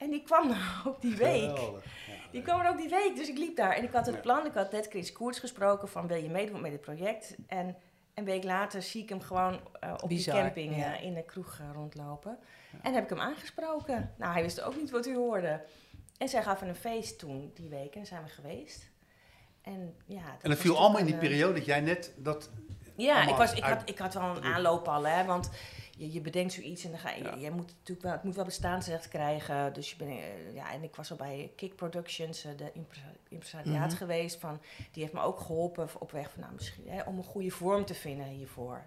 En 0.00 0.10
die 0.10 0.22
kwam 0.22 0.50
er 0.56 0.82
ook 0.86 1.00
die 1.00 1.16
week. 1.16 1.40
Geweldig, 1.58 1.84
ja. 2.06 2.12
Die 2.30 2.42
kwam 2.42 2.60
er 2.60 2.68
ook 2.70 2.76
die 2.78 2.88
week, 2.88 3.12
dus 3.16 3.28
ik 3.28 3.38
liep 3.38 3.56
daar. 3.56 3.72
En 3.72 3.82
ik 3.84 3.92
had 3.92 4.06
het 4.06 4.14
Ja. 4.14 4.20
plan, 4.20 4.46
ik 4.46 4.52
had 4.54 4.72
net 4.72 4.86
Chris 4.88 5.12
Koerts 5.12 5.38
gesproken 5.38 5.88
van 5.88 6.06
wil 6.06 6.22
je 6.22 6.28
meedoen 6.30 6.60
met 6.60 6.70
dit 6.70 6.80
project? 6.80 7.36
En, 7.46 7.76
Een 8.14 8.24
week 8.24 8.44
later 8.44 8.82
zie 8.82 9.02
ik 9.02 9.08
hem 9.08 9.20
gewoon 9.20 9.60
eh, 9.80 9.94
op 10.02 10.08
Bizar, 10.08 10.34
die 10.34 10.42
camping 10.42 10.76
ja. 10.76 10.96
eh, 10.96 11.04
in 11.04 11.14
de 11.14 11.22
kroeg 11.22 11.58
eh, 11.60 11.66
rondlopen. 11.74 12.38
En 12.82 12.94
heb 12.94 13.02
ik 13.04 13.08
hem 13.10 13.20
aangesproken. 13.20 14.14
Nou, 14.16 14.32
hij 14.32 14.42
wist 14.42 14.60
ook 14.60 14.76
niet 14.76 14.90
wat 14.90 15.04
hij 15.04 15.14
hoorde. 15.14 15.64
En 16.18 16.28
zij 16.28 16.42
gaf 16.42 16.60
een 16.60 16.74
feest 16.74 17.18
toen, 17.18 17.50
die 17.54 17.68
week. 17.68 17.94
En 17.94 18.06
zijn 18.06 18.22
we 18.22 18.28
geweest. 18.28 18.90
En 19.62 19.94
ja, 20.06 20.36
En 20.42 20.50
dat 20.50 20.58
viel 20.58 20.78
allemaal 20.78 21.00
in 21.00 21.06
die 21.06 21.16
periode 21.16 21.52
dat 21.54 21.64
jij 21.64 21.80
net 21.80 22.12
dat... 22.16 22.50
Ja, 22.96 23.28
ik, 23.28 23.34
was, 23.36 23.52
ik, 23.54 23.62
uit- 23.62 23.78
had, 23.78 23.88
ik 23.88 23.98
had 23.98 24.14
wel 24.14 24.36
een 24.36 24.42
aanloop 24.44 24.88
al, 24.88 25.06
hè, 25.06 25.24
want 25.24 25.50
je, 26.00 26.12
je 26.12 26.20
bedenkt 26.20 26.52
zoiets 26.52 26.84
en 26.84 26.90
dan 26.90 27.00
ga 27.00 27.10
je, 27.10 27.22
Ja. 27.24 27.34
je 27.34 27.50
moet 27.50 27.66
natuurlijk 27.78 28.02
wel, 28.02 28.12
het 28.12 28.22
moet 28.22 28.34
wel 28.34 28.44
bestaansrecht 28.44 29.08
krijgen. 29.08 29.72
Dus 29.72 29.90
je 29.90 29.96
ben, 29.96 30.08
eh, 30.08 30.54
ja, 30.54 30.72
en 30.72 30.82
ik 30.82 30.94
was 30.96 31.10
al 31.10 31.16
bij 31.16 31.52
Kick 31.56 31.76
Productions, 31.76 32.44
eh, 32.44 32.50
de 32.56 32.70
impre- 32.72 33.00
impresariaat 33.28 33.88
Mhm. 33.88 33.96
geweest. 33.96 34.40
Van, 34.40 34.60
die 34.92 35.02
heeft 35.02 35.14
me 35.14 35.20
ook 35.20 35.40
geholpen 35.40 35.88
op 35.98 36.10
weg 36.10 36.30
van, 36.30 36.40
nou, 36.40 36.52
misschien, 36.54 36.88
hè, 36.88 37.02
om 37.02 37.18
een 37.18 37.24
goede 37.24 37.50
vorm 37.50 37.84
te 37.84 37.94
vinden 37.94 38.26
hiervoor. 38.26 38.82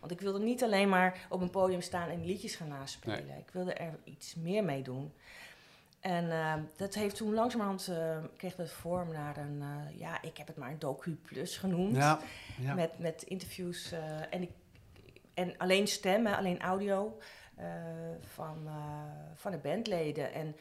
Want 0.00 0.12
ik 0.12 0.20
wilde 0.20 0.38
niet 0.44 0.62
alleen 0.62 0.88
maar 0.88 1.26
op 1.28 1.40
een 1.40 1.50
podium 1.50 1.80
staan 1.80 2.08
en 2.08 2.24
liedjes 2.24 2.56
gaan 2.56 2.68
naspelen. 2.68 3.38
Ik 3.38 3.50
wilde 3.52 3.72
er 3.74 3.98
iets 4.04 4.34
meer 4.34 4.64
mee 4.64 4.82
doen. 4.82 5.12
En 6.00 6.30
eh, 6.30 6.54
dat 6.76 6.94
heeft 6.94 7.16
toen 7.16 7.34
langzamerhand, 7.34 7.88
eh 7.88 8.16
kreeg 8.36 8.54
dat 8.54 8.70
vorm 8.70 9.12
naar 9.12 9.36
een, 9.36 9.62
ja, 9.96 10.22
ik 10.22 10.36
heb 10.36 10.46
het 10.46 10.56
maar 10.56 10.70
een 10.70 10.78
docu 10.78 11.14
plus 11.14 11.56
genoemd. 11.56 11.96
Ja, 11.96 12.18
ja. 12.60 12.74
Met, 12.74 12.98
met 12.98 13.22
interviews 13.22 13.92
en, 14.30 14.42
ik, 14.42 14.50
en 15.34 15.56
alleen 15.58 15.86
stem, 15.88 16.26
hè, 16.26 16.36
alleen 16.36 16.60
audio 16.60 17.18
eh, 17.56 17.66
van, 18.20 18.66
eh, 18.66 19.02
van 19.34 19.50
de 19.52 19.58
bandleden. 19.58 20.32
En 20.32 20.46
in 20.46 20.56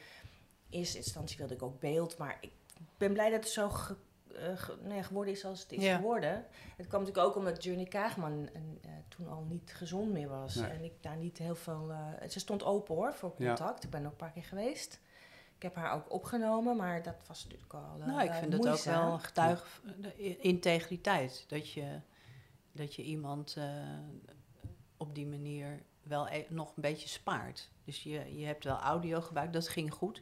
eerste 0.70 0.98
instantie 0.98 1.38
wilde 1.38 1.54
ik 1.54 1.62
ook 1.64 1.80
beeld, 1.80 2.18
maar 2.18 2.38
ik 2.42 2.52
ben 2.98 3.14
blij 3.14 3.30
dat 3.30 3.40
het 3.40 3.50
zo 3.52 3.70
ge- 3.70 3.96
eh, 4.36 4.58
ge- 4.58 4.78
nou 4.82 4.96
ja, 4.96 5.02
geworden 5.02 5.34
is 5.34 5.40
zoals 5.40 5.60
het 5.62 5.72
is 5.72 5.84
Ja. 5.84 5.96
geworden. 5.96 6.46
Het 6.78 6.88
kwam 6.88 7.00
natuurlijk 7.02 7.28
ook 7.28 7.36
omdat 7.36 7.64
Journey 7.64 7.86
Kaagman 7.86 8.50
en, 8.54 8.80
toen 9.08 9.28
al 9.30 9.46
niet 9.50 9.74
gezond 9.76 10.12
meer 10.12 10.28
was. 10.30 10.56
Nee. 10.56 10.70
En 10.70 10.84
ik 10.84 10.94
daar 11.02 11.16
niet 11.18 11.38
heel 11.38 11.56
veel... 11.56 11.92
ze 12.30 12.40
stond 12.40 12.64
open 12.64 12.96
hoor, 12.96 13.14
voor 13.14 13.34
Ja. 13.38 13.48
contact. 13.48 13.84
Ik 13.84 13.90
ben 13.90 14.06
ook 14.06 14.12
een 14.12 14.18
paar 14.18 14.32
keer 14.32 14.44
geweest. 14.44 15.00
Ik 15.56 15.62
heb 15.64 15.76
haar 15.76 15.94
ook 15.94 16.12
opgenomen, 16.12 16.76
maar 16.78 17.04
dat 17.04 17.16
was 17.28 17.44
natuurlijk 17.44 17.74
al 17.74 17.98
Nou, 18.06 18.22
ik 18.24 18.32
vind 18.34 18.54
het 18.54 18.68
ook 18.68 18.78
wel 18.84 19.12
een 19.14 19.20
getuige 19.20 19.66
integriteit. 20.40 21.46
Dat 21.48 21.70
je, 21.72 22.00
dat 22.72 22.96
je 22.96 23.04
iemand 23.04 23.58
op 25.04 25.16
die 25.16 25.28
manier 25.28 25.82
wel 26.04 26.28
e- 26.32 26.46
nog 26.50 26.68
een 26.76 26.82
beetje 26.82 27.08
spaart. 27.08 27.70
Dus 27.86 28.04
je, 28.04 28.38
je 28.40 28.46
hebt 28.46 28.64
wel 28.64 28.78
audio 28.80 29.22
gebruikt, 29.22 29.54
dat 29.54 29.68
ging 29.68 29.94
goed. 29.94 30.22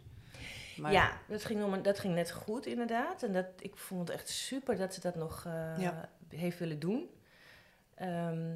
Maar 0.78 0.92
Ja, 0.92 1.18
dat 1.28 1.44
ging, 1.46 1.64
om, 1.64 1.74
een- 1.74 1.82
dat 1.82 2.00
ging 2.00 2.14
net 2.14 2.32
goed 2.32 2.66
inderdaad. 2.66 3.24
En 3.24 3.32
dat, 3.34 3.46
ik 3.60 3.78
vond 3.78 4.08
het 4.08 4.18
echt 4.18 4.30
super 4.30 4.78
dat 4.78 4.94
ze 4.94 5.00
dat 5.02 5.16
nog 5.16 5.46
eh, 5.46 5.80
Ja. 5.80 6.10
heeft 6.30 6.60
willen 6.60 6.80
doen. 6.80 7.10
Ehm, 7.96 8.56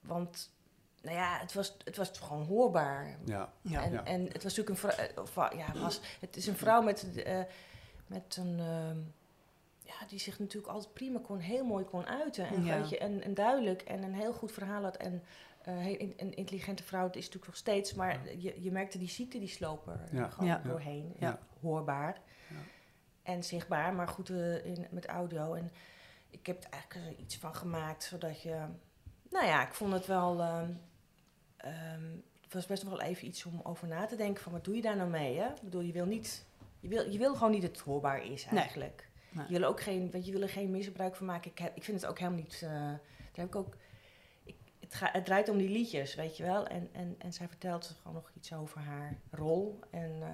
want, 0.00 0.50
nou 1.02 1.16
ja, 1.16 1.38
het 1.38 1.52
was, 1.52 1.76
het 1.84 1.96
was 1.96 2.10
gewoon 2.18 2.42
hoorbaar. 2.46 3.18
ja. 3.24 3.52
ja. 3.62 3.82
en, 3.84 3.92
ja. 3.92 4.04
en 4.04 4.24
het 4.24 4.42
was 4.42 4.56
natuurlijk 4.56 4.68
een 4.68 5.26
vrouw, 5.26 5.48
eh, 5.50 5.58
ja, 5.58 5.80
was, 5.80 6.00
het 6.20 6.36
is 6.36 6.46
een 6.46 6.56
vrouw 6.56 6.82
met, 6.82 7.22
eh, 7.22 7.40
met 8.06 8.36
een, 8.40 8.58
ehm, 8.60 8.98
ja, 10.00 10.06
die 10.06 10.18
zich 10.18 10.38
natuurlijk 10.38 10.72
altijd 10.72 10.92
prima 10.94 11.18
kon, 11.22 11.38
heel 11.38 11.64
mooi 11.64 11.84
kon 11.84 12.06
uiten. 12.06 12.46
En, 12.48 12.64
Ja. 12.64 12.76
weet 12.80 12.88
je, 12.88 12.98
en, 12.98 13.22
en 13.22 13.34
duidelijk 13.34 13.82
en 13.82 14.02
een 14.02 14.14
heel 14.14 14.32
goed 14.32 14.52
verhaal 14.52 14.82
had. 14.82 14.96
En 14.96 15.22
eh, 15.62 16.00
een 16.00 16.34
intelligente 16.34 16.82
vrouw, 16.82 17.04
het 17.06 17.16
is 17.16 17.20
natuurlijk 17.24 17.46
nog 17.46 17.56
steeds, 17.56 17.94
maar 17.94 18.36
je, 18.38 18.62
je 18.62 18.70
merkte 18.70 18.98
die 18.98 19.08
ziekte, 19.08 19.38
die 19.38 19.48
slopen 19.48 20.00
er 20.00 20.14
Ja. 20.16 20.28
gewoon 20.28 20.48
Ja. 20.48 20.58
doorheen. 20.64 21.14
Ja. 21.18 21.38
Hoorbaar 21.60 22.20
Ja. 22.48 22.56
en 23.22 23.44
zichtbaar, 23.44 23.94
maar 23.94 24.08
goed 24.08 24.30
eh, 24.30 24.64
in, 24.64 24.86
met 24.90 25.06
audio. 25.06 25.54
En 25.54 25.70
ik 26.30 26.46
heb 26.46 26.64
er 26.64 26.70
eigenlijk 26.70 27.06
er 27.06 27.18
iets 27.18 27.36
van 27.36 27.54
gemaakt, 27.54 28.02
zodat 28.04 28.42
je... 28.42 28.64
Nou 29.30 29.46
ja, 29.46 29.66
ik 29.66 29.72
vond 29.74 29.92
het 29.92 30.06
wel... 30.06 30.40
ehm, 30.40 30.70
ehm, 31.56 32.02
het 32.42 32.54
was 32.56 32.66
best 32.66 32.82
nog 32.84 32.92
wel 32.92 33.02
even 33.08 33.26
iets 33.26 33.44
om 33.46 33.60
over 33.62 33.88
na 33.88 34.06
te 34.06 34.16
denken 34.16 34.42
van 34.42 34.52
wat 34.52 34.64
doe 34.64 34.74
je 34.76 34.82
daar 34.82 34.96
nou 34.96 35.10
mee, 35.10 35.38
hè? 35.38 35.46
Ik 35.48 35.60
bedoel, 35.62 35.80
je 35.80 35.92
wil 35.92 36.06
niet... 36.06 36.44
Je 36.80 36.88
wil, 36.88 37.10
je 37.10 37.18
wil 37.18 37.34
gewoon 37.34 37.50
niet 37.50 37.62
dat 37.62 37.70
het 37.70 37.80
hoorbaar 37.80 38.24
is 38.24 38.46
Nee. 38.50 38.60
eigenlijk. 38.60 39.07
Nee. 39.38 39.46
Je 39.48 39.58
wil 39.58 39.68
ook 39.68 39.80
geen, 39.80 40.10
want 40.10 40.26
je 40.26 40.32
wil 40.32 40.42
er 40.42 40.48
geen 40.48 40.70
misbruik 40.70 41.16
van 41.16 41.26
maken. 41.26 41.50
Ik, 41.50 41.58
heb, 41.58 41.76
ik 41.76 41.84
vind 41.84 42.00
het 42.00 42.10
ook 42.10 42.18
helemaal 42.18 42.40
niet. 42.40 42.60
eh, 42.62 42.70
daar 42.70 43.00
heb 43.32 43.46
ik 43.46 43.56
ook. 43.56 43.76
Ik, 44.44 44.56
het, 44.80 44.94
ga, 44.94 45.08
het 45.12 45.24
draait 45.24 45.48
om 45.48 45.58
die 45.58 45.68
liedjes, 45.70 46.14
weet 46.14 46.36
je 46.36 46.42
wel. 46.42 46.66
En, 46.66 46.88
en, 46.92 47.14
en 47.18 47.32
zij 47.32 47.48
vertelt 47.48 47.94
gewoon 47.98 48.16
nog 48.16 48.30
iets 48.36 48.52
over 48.52 48.80
haar 48.80 49.18
rol. 49.30 49.80
En 49.90 50.10
eh, 50.20 50.28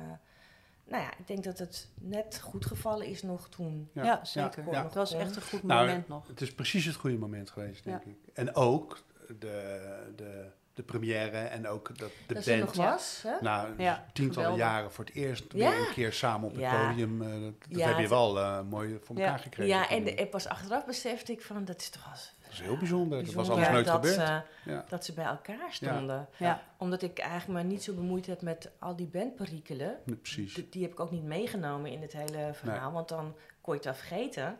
nou 0.86 1.02
ja, 1.02 1.10
ik 1.18 1.26
denk 1.26 1.44
dat 1.44 1.58
het 1.58 1.88
net 2.00 2.40
goed 2.42 2.66
gevallen 2.66 3.06
is 3.06 3.22
nog 3.22 3.48
toen. 3.48 3.88
Ja. 3.92 4.04
Ja, 4.04 4.24
zeker. 4.24 4.64
ja. 4.70 4.84
Het 4.84 4.94
was 4.94 5.12
echt 5.12 5.36
een 5.36 5.42
goed 5.42 5.62
Nou, 5.62 5.86
moment 5.86 6.08
nog. 6.08 6.26
Het 6.28 6.40
is 6.40 6.54
precies 6.54 6.84
het 6.84 6.94
goede 6.94 7.16
moment 7.18 7.50
geweest, 7.50 7.84
denk 7.84 8.04
Ja. 8.04 8.10
ik. 8.10 8.16
En 8.34 8.54
ook 8.54 9.02
de, 9.38 10.12
de, 10.16 10.50
de 10.74 10.82
première 10.82 11.38
en 11.38 11.68
ook 11.68 11.98
dat 11.98 12.10
de 12.26 12.34
dat 12.34 12.44
band... 12.44 12.74
was. 12.76 13.20
Hè? 13.26 13.34
Nou, 13.40 13.68
Ja, 13.82 14.04
tientallen 14.12 14.50
geweldig. 14.50 14.72
jaren 14.74 14.92
voor 14.92 15.04
het 15.04 15.14
eerst 15.14 15.44
Ja. 15.52 15.70
weer 15.70 15.78
een 15.88 15.92
keer 15.92 16.12
samen 16.12 16.46
op 16.48 16.52
het 16.54 16.60
Ja. 16.60 16.86
podium. 16.88 17.22
eh, 17.22 17.28
dat 17.68 17.82
heb 17.84 17.98
je 17.98 18.08
wel 18.08 18.38
eh, 18.38 18.60
mooi 18.62 18.98
voor 19.02 19.16
elkaar 19.16 19.38
gekregen. 19.38 19.74
Ja, 19.76 19.88
en, 19.88 20.04
de, 20.04 20.26
pas 20.30 20.46
achteraf 20.48 20.84
besefte 20.86 21.32
ik 21.32 21.42
van 21.42 21.64
dat 21.64 21.80
is 21.80 21.90
toch 21.90 22.04
wel 22.04 22.12
dat 22.42 22.52
is 22.52 22.60
heel 22.60 22.76
bijzonder. 22.76 23.24
Dat 23.24 23.34
was 23.34 23.50
anders 23.50 23.68
nooit 23.68 23.84
dat 23.86 23.94
gebeurd. 23.94 24.14
Ze, 24.14 24.42
Ja. 24.70 24.84
dat 24.88 25.04
ze 25.04 25.12
bij 25.12 25.24
elkaar 25.24 25.72
stonden. 25.72 26.28
Ja, 26.36 26.62
Omdat 26.78 27.02
ik 27.02 27.18
eigenlijk 27.18 27.62
me 27.62 27.68
niet 27.68 27.82
zo 27.82 27.94
bemoeid 27.94 28.26
heb 28.26 28.42
met 28.42 28.70
al 28.78 28.96
die 28.96 29.06
bandperikelen. 29.06 29.96
Precies. 30.04 30.54
Die, 30.54 30.68
die 30.68 30.82
heb 30.82 30.92
ik 30.92 31.00
ook 31.00 31.10
niet 31.10 31.24
meegenomen 31.24 31.90
in 31.90 32.02
het 32.02 32.12
hele 32.12 32.50
verhaal, 32.52 32.92
want 32.92 33.08
dan 33.08 33.34
kon 33.60 33.74
je 33.74 33.80
het 33.80 33.84
wel 33.84 33.94
vergeten. 34.06 34.58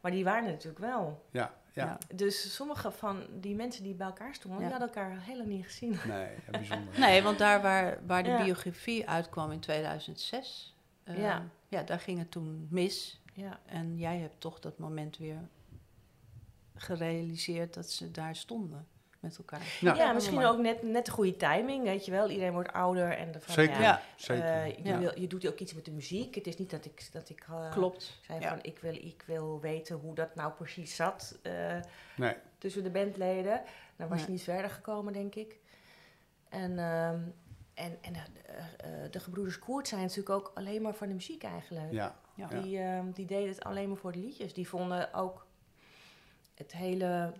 Maar 0.00 0.10
die 0.10 0.24
waren 0.24 0.44
er 0.44 0.50
natuurlijk 0.50 0.84
wel. 0.84 1.24
Ja, 1.30 1.52
ja. 1.72 1.84
Ja. 1.84 1.98
Dus 2.14 2.54
sommige 2.54 2.90
van 2.90 3.22
die 3.40 3.54
mensen 3.54 3.82
die 3.82 3.94
bij 3.94 4.06
elkaar 4.06 4.34
stonden, 4.34 4.60
Ja. 4.60 4.66
die 4.68 4.78
hadden 4.78 4.96
elkaar 4.96 5.22
heel 5.22 5.36
lang 5.36 5.48
niet 5.48 5.64
gezien. 5.64 5.98
Nee, 6.08 6.28
bijzonder. 6.50 6.98
Nee, 6.98 7.22
want 7.22 7.38
daar 7.38 7.62
waar, 7.62 7.98
waar 8.06 8.22
de 8.22 8.28
Ja. 8.30 8.44
biografie 8.44 9.08
uitkwam 9.08 9.50
in 9.50 9.60
2006, 9.60 10.76
eh, 11.04 11.18
Ja. 11.18 11.46
ja, 11.68 11.82
daar 11.82 12.00
ging 12.00 12.18
het 12.18 12.30
toen 12.30 12.66
mis. 12.70 13.20
Ja. 13.34 13.60
En 13.66 13.96
jij 13.98 14.18
hebt 14.18 14.40
toch 14.40 14.60
dat 14.60 14.78
moment 14.78 15.16
weer 15.18 15.48
gerealiseerd 16.74 17.74
dat 17.74 17.90
ze 17.90 18.10
daar 18.10 18.36
stonden 18.36 18.86
met 19.22 19.38
elkaar. 19.38 19.60
Ja. 19.80 19.94
Ja, 19.94 20.12
misschien 20.12 20.44
ook 20.44 20.58
net, 20.58 20.82
net 20.82 21.06
de 21.06 21.10
goede 21.12 21.36
timing, 21.36 21.84
weet 21.84 22.04
je 22.04 22.10
wel. 22.10 22.28
Iedereen 22.30 22.52
wordt 22.52 22.72
ouder 22.72 23.10
en 23.16 23.32
de 23.32 23.40
van, 23.40 23.54
Zeker, 23.54 23.80
ja, 23.80 24.02
zeker. 24.16 24.44
eh, 24.44 24.66
je, 24.76 24.82
Ja. 24.84 24.98
wil, 24.98 25.20
je 25.20 25.26
doet 25.26 25.46
ook 25.46 25.58
iets 25.58 25.74
met 25.74 25.84
de 25.84 25.90
muziek. 25.90 26.34
Het 26.34 26.46
is 26.46 26.56
niet 26.58 26.70
dat 26.70 26.84
ik, 26.84 27.08
dat 27.12 27.28
ik 27.28 27.44
eh, 27.50 27.70
Klopt. 27.70 28.18
zei 28.26 28.40
Ja. 28.40 28.48
van 28.48 28.58
ik 28.62 28.78
wil, 28.78 28.94
ik 28.94 29.22
wil 29.26 29.60
weten 29.60 29.96
hoe 29.96 30.14
dat 30.14 30.34
nou 30.34 30.52
precies 30.52 30.96
zat 30.96 31.38
eh, 31.42 31.76
nee, 32.16 32.34
tussen 32.58 32.82
de 32.82 32.90
bandleden. 32.90 33.62
Dan 33.96 34.08
was 34.08 34.16
Nee. 34.16 34.26
je 34.26 34.32
niet 34.32 34.42
verder 34.42 34.70
gekomen, 34.70 35.12
denk 35.12 35.34
ik. 35.34 35.56
En, 36.48 36.78
ehm, 36.78 37.20
en, 37.74 37.98
en 38.00 38.14
de 39.10 39.20
gebroeders 39.20 39.58
Koert 39.58 39.88
zijn 39.88 40.00
natuurlijk 40.00 40.30
ook 40.30 40.50
alleen 40.54 40.82
maar 40.82 40.94
van 40.94 41.08
de 41.08 41.14
muziek 41.14 41.42
eigenlijk. 41.42 41.92
ja. 41.92 42.20
Ja. 42.34 42.46
Die, 42.46 42.78
ehm, 42.78 43.10
die 43.10 43.26
deden 43.26 43.48
het 43.48 43.64
alleen 43.64 43.88
maar 43.88 43.96
voor 43.96 44.12
de 44.12 44.18
liedjes. 44.18 44.54
Die 44.54 44.68
vonden 44.68 45.14
ook 45.14 45.46
het 46.54 46.72
hele 46.72 47.32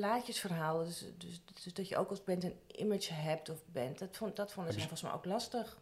plaatjesverhaal, 0.00 0.84
dus, 0.84 1.04
dus, 1.18 1.40
dus 1.62 1.74
dat 1.74 1.88
je 1.88 1.96
ook 1.96 2.10
als 2.10 2.24
band 2.24 2.44
een 2.44 2.58
image 2.66 3.12
hebt 3.12 3.48
of 3.48 3.58
band, 3.72 3.98
dat, 3.98 4.16
vond, 4.16 4.36
dat 4.36 4.52
vonden 4.52 4.72
zij 4.72 4.82
Hebben 4.82 4.98
volgens 4.98 5.02
mij 5.02 5.12
ook 5.12 5.24
lastig. 5.24 5.78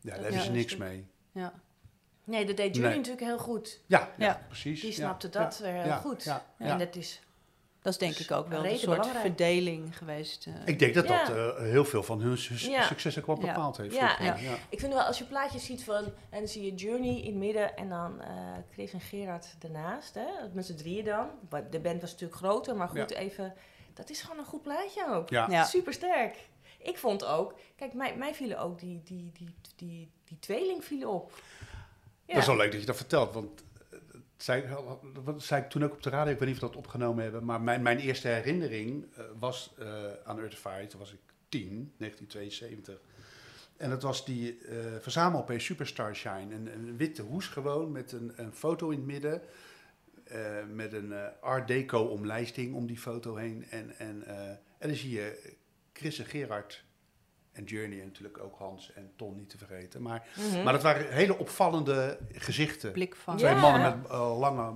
Ja, 0.00 0.10
daar 0.10 0.20
hebben 0.20 0.38
is 0.38 0.44
ze 0.44 0.50
niks 0.50 0.66
stuk- 0.72 0.78
mee. 0.78 1.06
Ja. 1.32 1.52
Nee, 2.24 2.44
dat 2.46 2.56
deed 2.56 2.74
Julie 2.74 2.88
Nee. 2.88 2.96
natuurlijk 2.98 3.26
heel 3.26 3.38
goed. 3.38 3.80
Ja, 3.86 3.98
ja, 4.18 4.26
Ja. 4.26 4.44
precies. 4.46 4.80
Die 4.80 4.92
snapte 4.92 5.28
ja, 5.32 5.38
dat 5.42 5.58
weer 5.58 5.72
heel 5.72 5.84
ja, 5.84 5.96
goed. 5.96 6.22
Ja, 6.22 6.46
ja. 6.58 6.66
En 6.66 6.78
dat 6.78 6.96
is, 6.96 7.20
Dat 7.84 7.92
is 7.92 7.98
denk 7.98 8.16
ik 8.16 8.30
ook 8.30 8.48
wel 8.48 8.64
een 8.64 8.78
soort 8.78 8.96
belangrijk. 8.98 9.20
verdeling 9.26 9.96
geweest. 9.98 10.46
eh. 10.46 10.52
Ik 10.64 10.78
denk 10.78 10.94
dat 10.94 11.08
Ja. 11.08 11.24
dat 11.24 11.36
eh, 11.36 11.56
heel 11.62 11.84
veel 11.84 12.02
van 12.02 12.20
hun 12.20 12.38
su- 12.38 12.70
Ja. 12.70 12.82
succes 12.86 13.18
ook 13.18 13.26
wel 13.26 13.36
Ja. 13.40 13.46
bepaald 13.46 13.76
heeft. 13.76 13.94
Ja, 13.94 14.18
ik 14.68 14.80
vind 14.80 14.92
wel, 14.92 15.02
als 15.02 15.18
je 15.18 15.24
plaatjes 15.24 15.64
ziet 15.64 15.84
van, 15.84 16.04
en 16.04 16.38
dan 16.38 16.48
zie 16.48 16.64
je 16.64 16.74
Journey 16.74 17.16
in 17.16 17.24
het 17.26 17.34
midden 17.34 17.76
en 17.76 17.88
dan 17.88 18.20
eh, 18.22 18.28
Chris 18.72 18.92
en 18.92 19.00
Gerard 19.00 19.54
ernaast, 19.62 20.14
hè, 20.14 20.24
met 20.52 20.66
z'n 20.66 20.74
drieën 20.74 21.04
dan. 21.04 21.26
De 21.70 21.80
band 21.80 22.00
was 22.00 22.10
natuurlijk 22.10 22.38
groter, 22.40 22.76
maar 22.76 22.88
goed, 22.88 23.10
Ja. 23.10 23.16
even, 23.16 23.54
dat 23.94 24.10
is 24.10 24.20
gewoon 24.20 24.38
een 24.38 24.44
goed 24.44 24.62
plaatje 24.62 25.06
ook. 25.08 25.28
Ja. 25.28 25.46
Ja. 25.50 25.64
Super 25.64 25.92
sterk. 25.92 26.36
Ik 26.78 26.98
vond 26.98 27.24
ook, 27.24 27.54
kijk, 27.76 27.92
mij, 27.92 28.16
mij 28.16 28.34
vielen 28.34 28.58
ook 28.58 28.78
die, 28.80 29.00
die, 29.04 29.30
die, 29.38 29.54
die, 29.76 30.10
die 30.24 30.38
tweeling 30.38 30.84
vielen 30.84 31.08
op. 31.08 31.32
Ja. 32.26 32.32
Dat 32.34 32.42
is 32.42 32.46
wel 32.46 32.56
leuk 32.56 32.70
dat 32.72 32.80
je 32.80 32.86
dat 32.86 32.96
vertelt, 32.96 33.34
want 33.34 33.62
zei, 34.36 34.64
dat 35.24 35.42
zei 35.42 35.62
ik 35.62 35.68
toen 35.68 35.84
ook 35.84 35.92
op 35.92 36.02
de 36.02 36.10
radio, 36.10 36.32
ik 36.32 36.38
weet 36.38 36.48
niet 36.48 36.56
of 36.56 36.62
we 36.62 36.68
dat 36.68 36.84
opgenomen 36.84 37.22
hebben, 37.22 37.44
maar 37.44 37.60
mijn, 37.60 37.82
mijn 37.82 37.98
eerste 37.98 38.28
herinnering 38.28 39.06
eh, 39.14 39.24
was 39.38 39.74
eh, 39.78 39.86
aan 40.24 40.38
Earthified, 40.38 40.90
toen 40.90 41.00
was 41.00 41.12
ik 41.12 41.20
10, 41.48 41.92
1972. 41.96 43.00
En 43.76 43.90
dat 43.90 44.02
was 44.02 44.24
die 44.24 44.58
eh 44.58 44.76
verzamel-LP 45.00 45.52
Superstar 45.56 46.14
Shine, 46.16 46.54
een, 46.54 46.96
witte 46.96 47.22
hoes 47.22 47.46
gewoon, 47.46 47.92
met 47.92 48.12
een, 48.12 48.32
een 48.36 48.52
foto 48.52 48.90
in 48.90 48.98
het 48.98 49.06
midden, 49.06 49.42
met 50.74 50.92
een 50.92 51.12
Art 51.40 51.68
Deco 51.68 51.98
omlijsting 51.98 52.74
om 52.74 52.86
die 52.86 52.98
foto 52.98 53.36
heen. 53.36 53.64
En, 53.70 53.98
en, 53.98 54.26
en 54.78 54.88
dan 54.88 54.94
zie 54.94 55.10
je 55.10 55.54
Chris 55.92 56.18
en 56.18 56.24
Gerard 56.24 56.84
en 57.54 57.64
Journey 57.64 57.98
en 58.00 58.04
natuurlijk 58.06 58.38
ook 58.38 58.54
Hans 58.58 58.92
en 58.92 59.12
Ton 59.16 59.36
niet 59.36 59.50
te 59.50 59.58
vergeten. 59.58 60.02
Maar 60.02 60.28
Mhm. 60.36 60.62
maar 60.62 60.72
dat 60.72 60.82
waren 60.82 61.12
hele 61.12 61.38
opvallende 61.38 62.18
gezichten. 62.32 62.92
Blik 62.92 63.14
van. 63.16 63.36
Twee 63.36 63.54
Ja. 63.54 63.60
mannen 63.60 63.82
met 64.00 64.10
eh, 64.10 64.38
lange 64.38 64.72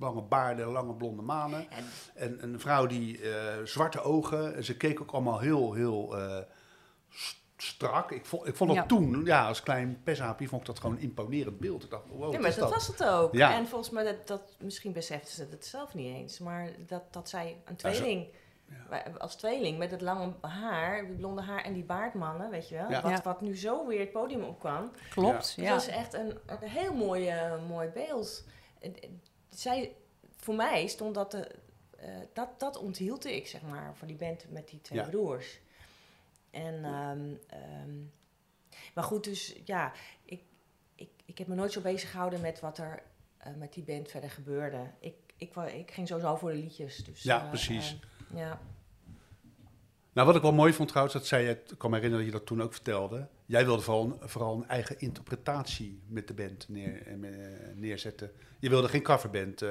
lange 0.00 0.22
baarden, 0.22 0.66
lange 0.66 0.94
blonde 0.94 1.22
manen. 1.22 1.66
En, 1.70 1.84
En 2.14 2.42
een 2.42 2.60
vrouw 2.60 2.86
die 2.86 3.30
eh, 3.34 3.54
zwarte 3.64 4.00
ogen. 4.02 4.54
En 4.56 4.64
ze 4.64 4.76
keek 4.76 5.00
ook 5.00 5.10
allemaal 5.10 5.38
heel, 5.40 5.72
heel 5.72 6.18
eh, 6.18 6.38
strak. 7.56 8.10
Ik 8.10 8.26
vond, 8.26 8.46
ik 8.46 8.56
vond 8.56 8.70
dat 8.70 8.78
Ja. 8.78 8.86
toen, 8.86 9.24
ja, 9.24 9.46
als 9.46 9.62
klein 9.62 10.00
pesaapje, 10.04 10.48
vond 10.48 10.60
ik 10.60 10.66
dat 10.66 10.78
gewoon 10.80 10.96
een 10.96 11.02
imponerend 11.02 11.58
beeld. 11.58 11.84
Ik 11.84 11.90
dacht, 11.90 12.02
wow, 12.08 12.32
ja, 12.32 12.38
maar 12.40 12.50
dat 12.50 12.58
dat? 12.58 12.70
was 12.70 12.86
het 12.86 13.04
ook. 13.04 13.32
Ja. 13.34 13.54
En 13.54 13.66
volgens 13.66 13.90
mij, 13.90 14.04
dat, 14.04 14.26
dat, 14.26 14.42
misschien 14.58 14.92
besefte 14.92 15.32
ze 15.32 15.46
het 15.50 15.66
zelf 15.66 15.94
niet 15.94 16.14
eens, 16.14 16.38
maar 16.38 16.70
dat, 16.86 17.02
dat 17.12 17.28
zij 17.28 17.56
een 17.64 17.76
tweeling, 17.76 18.26
als 19.18 19.34
tweeling 19.36 19.78
met 19.78 19.90
het 19.90 20.00
lange 20.00 20.32
haar, 20.40 21.06
die 21.06 21.16
blonde 21.16 21.42
haar 21.42 21.64
en 21.64 21.72
die 21.72 21.84
baardmannen, 21.84 22.50
weet 22.50 22.68
je 22.68 22.74
wel, 22.74 22.90
Ja. 22.90 23.00
wat, 23.02 23.22
wat 23.22 23.40
nu 23.40 23.56
zo 23.56 23.86
weer 23.86 24.00
het 24.00 24.12
podium 24.12 24.42
opkwam. 24.42 24.90
Klopt, 25.10 25.56
Het 25.56 25.64
ja. 25.64 25.70
was 25.72 25.86
echt 25.86 26.14
een, 26.14 26.38
een 26.46 26.68
heel 26.68 26.94
mooi, 26.94 27.28
eh, 27.28 27.66
mooi 27.68 27.88
beeld. 27.88 28.44
Zij, 29.48 29.94
voor 30.36 30.54
mij 30.54 30.86
stond 30.86 31.14
dat, 31.14 31.30
de, 31.30 31.50
eh, 31.98 32.08
dat, 32.32 32.60
dat 32.60 32.76
onthield 32.78 33.24
ik, 33.24 33.46
zeg 33.46 33.62
maar, 33.62 33.96
voor 33.96 34.06
die 34.06 34.16
band 34.16 34.50
met 34.50 34.68
die 34.68 34.80
twee 34.80 34.98
Ja. 34.98 35.08
broers. 35.08 35.60
En, 36.50 36.84
ehm, 36.84 37.34
ehm, 37.48 37.98
maar 38.94 39.04
goed, 39.04 39.24
dus 39.24 39.56
ja, 39.64 39.92
ik, 40.24 40.42
ik, 40.94 41.10
ik 41.24 41.38
heb 41.38 41.46
me 41.46 41.54
nooit 41.54 41.72
zo 41.72 41.80
bezig 41.80 42.10
gehouden 42.10 42.40
met 42.40 42.60
wat 42.60 42.78
er 42.78 43.02
eh, 43.38 43.52
met 43.54 43.72
die 43.72 43.82
band 43.84 44.10
verder 44.10 44.30
gebeurde. 44.30 44.90
Ik, 45.00 45.14
ik, 45.36 45.54
ik 45.56 45.90
ging 45.90 46.08
sowieso 46.08 46.36
voor 46.36 46.50
de 46.50 46.56
liedjes. 46.56 46.96
Dus, 46.96 47.22
Ja, 47.22 47.38
precies. 47.48 47.96
Ja. 48.34 48.60
Nou, 50.12 50.26
wat 50.26 50.36
ik 50.36 50.42
wel 50.42 50.52
mooi 50.52 50.72
vond 50.72 50.88
trouwens, 50.88 51.14
dat 51.16 51.26
zei 51.26 51.44
je, 51.46 51.50
ik 51.50 51.74
kan 51.78 51.90
me 51.90 51.96
herinneren 51.96 52.24
dat 52.26 52.34
je 52.34 52.38
dat 52.38 52.48
toen 52.48 52.62
ook 52.62 52.72
vertelde. 52.72 53.28
Jij 53.46 53.64
wilde 53.64 53.82
vooral, 53.82 54.04
een- 54.04 54.28
vooral 54.28 54.54
een 54.56 54.68
eigen 54.68 54.98
interpretatie 55.00 56.02
met 56.06 56.28
de 56.28 56.34
band 56.34 56.68
neer, 56.68 57.06
eh, 57.06 57.14
neerzetten. 57.74 58.32
Je 58.58 58.68
wilde 58.68 58.88
geen 58.88 59.02
coverband 59.02 59.62
eh 59.62 59.70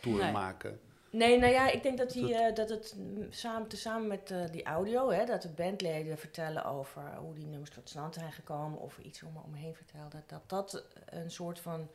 tour 0.00 0.22
Nee. 0.22 0.32
maken. 0.32 0.80
Nee, 1.10 1.38
nou 1.38 1.52
ja, 1.52 1.70
ik 1.70 1.82
denk 1.82 1.98
dat, 1.98 2.10
die, 2.10 2.34
eh, 2.34 2.54
dat 2.54 2.68
het 2.68 2.96
samen, 3.30 3.68
tezamen 3.68 4.06
met 4.08 4.34
die 4.52 4.64
audio, 4.64 5.10
hè, 5.10 5.24
dat 5.24 5.42
de 5.42 5.48
bandleden 5.48 6.18
vertellen 6.18 6.64
over 6.64 7.16
hoe 7.16 7.34
die 7.34 7.46
nummers 7.46 7.70
tot 7.70 7.88
stand 7.88 8.14
zijn 8.14 8.32
gekomen 8.32 8.78
of 8.78 8.98
iets 8.98 9.22
om 9.22 9.32
me 9.50 9.56
heen 9.58 9.74
vertelden, 9.74 10.24
dat 10.26 10.42
dat 10.48 10.84
een 11.06 11.30
soort 11.30 11.60
van 11.60 11.88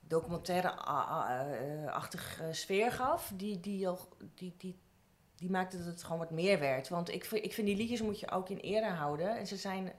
documentaire-achtig 0.00 2.40
sfeer 2.50 2.92
gaf, 2.92 3.32
die, 3.36 3.60
die, 3.60 3.88
die, 4.34 4.54
die, 4.58 4.76
die 5.38 5.50
maakte 5.50 5.76
dat 5.76 5.86
het 5.86 6.02
gewoon 6.02 6.18
wat 6.18 6.30
meer 6.30 6.58
werd. 6.58 6.88
Want 6.88 7.12
ik, 7.12 7.24
vind- 7.24 7.44
ik 7.44 7.52
vind 7.52 7.66
die 7.66 7.76
liedjes 7.76 8.02
moet 8.02 8.20
je 8.20 8.30
ook 8.30 8.48
in 8.48 8.56
ere 8.58 8.88
houden 8.90 9.36
en 9.38 9.46
ze 9.46 9.56
zijn 9.56 9.92